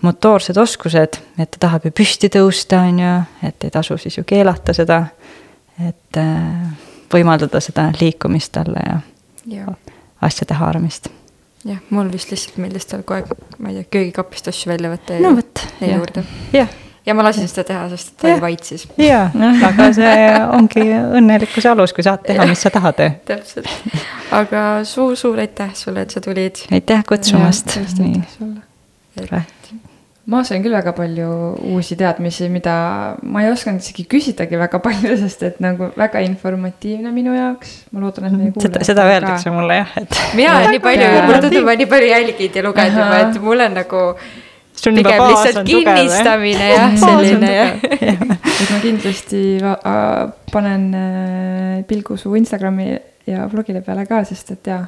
[0.00, 4.24] motoorsed oskused, et ta tahab ju püsti tõusta, on ju, et ei tasu siis ju
[4.24, 5.04] keelata seda.
[5.80, 8.98] et äh, võimaldada seda liikumist talle ja,
[9.46, 9.66] ja,
[10.22, 11.08] asjade haaramist.
[11.64, 15.18] jah, mul vist lihtsalt meeldis tal kogu aeg, ma ei tea, köögikapist asju välja võtta
[15.20, 16.24] no ja vot, neile jah, juurde.
[17.06, 18.38] ja ma lasin seda teha, sest ta Jah.
[18.38, 18.86] oli vait siis.
[19.00, 19.28] jaa,
[19.68, 20.18] aga see
[20.56, 20.86] ongi
[21.20, 23.00] õnnelikkuse alus, kui saad teha, mis sa tahad.
[23.28, 23.68] täpselt,
[24.40, 26.64] aga suur-suur aitäh sulle, et sa tulid.
[26.72, 27.78] aitäh kutsumast,
[29.16, 29.44] tore.
[30.30, 31.28] Ma sain küll väga palju
[31.72, 32.74] uusi teadmisi, mida
[33.22, 37.72] ma ei osanud isegi küsidagi väga palju, sest et nagu väga informatiivne minu jaoks.
[37.90, 41.10] ma loodan, et meie seda, kuulajad seda öeldakse mulle jah, et mina olen nii palju
[41.16, 44.04] mulle tundub, ma nii palju jälginud ja lugenud juba, et mul on nagu
[44.80, 45.98] pigem lihtsalt on tugev, jah?
[45.98, 47.74] kinnistamine jah, selline jah.
[47.90, 49.42] et ma kindlasti
[50.52, 52.92] panen äh, pilgu su Instagrami
[53.26, 54.84] ja blogile peale ka, sest et jaa,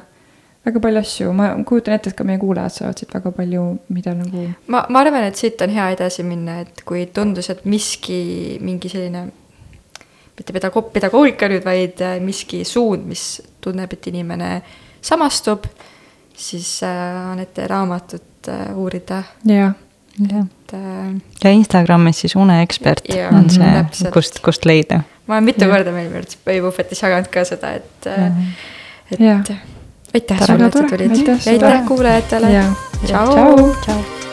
[0.63, 3.63] väga palju asju, ma kujutan ette, et ka meie kuulajad saavad siit väga palju,
[3.95, 7.63] mida nagu ma, ma arvan, et siit on hea edasi minna, et kui tundus, et
[7.67, 8.19] miski,
[8.63, 9.25] mingi selline,
[10.37, 14.53] mitte pedagoog, pedagoogika nüüd, vaid äh, miski suund, mis tunneb, et inimene
[15.03, 15.67] samastub,
[16.33, 19.75] siis äh, Anette raamatut äh, uurida, jah,
[20.31, 20.47] jah.
[20.73, 21.11] äh,
[21.43, 25.03] ja Instagramis siis uneekspert Jaa, on see kust, kust leida.
[25.27, 25.75] ma olen mitu Jah.
[25.75, 28.43] korda arvates Põimuufetis jaganud ka seda, et äh,,
[29.11, 29.55] et Jah.
[30.13, 31.27] Aitäh sulle, et sa tulid.
[31.27, 32.51] ja aitäh kuulajatele.
[32.51, 32.63] Ja
[33.05, 33.75] tšau, tšau.
[33.81, 34.32] tšau.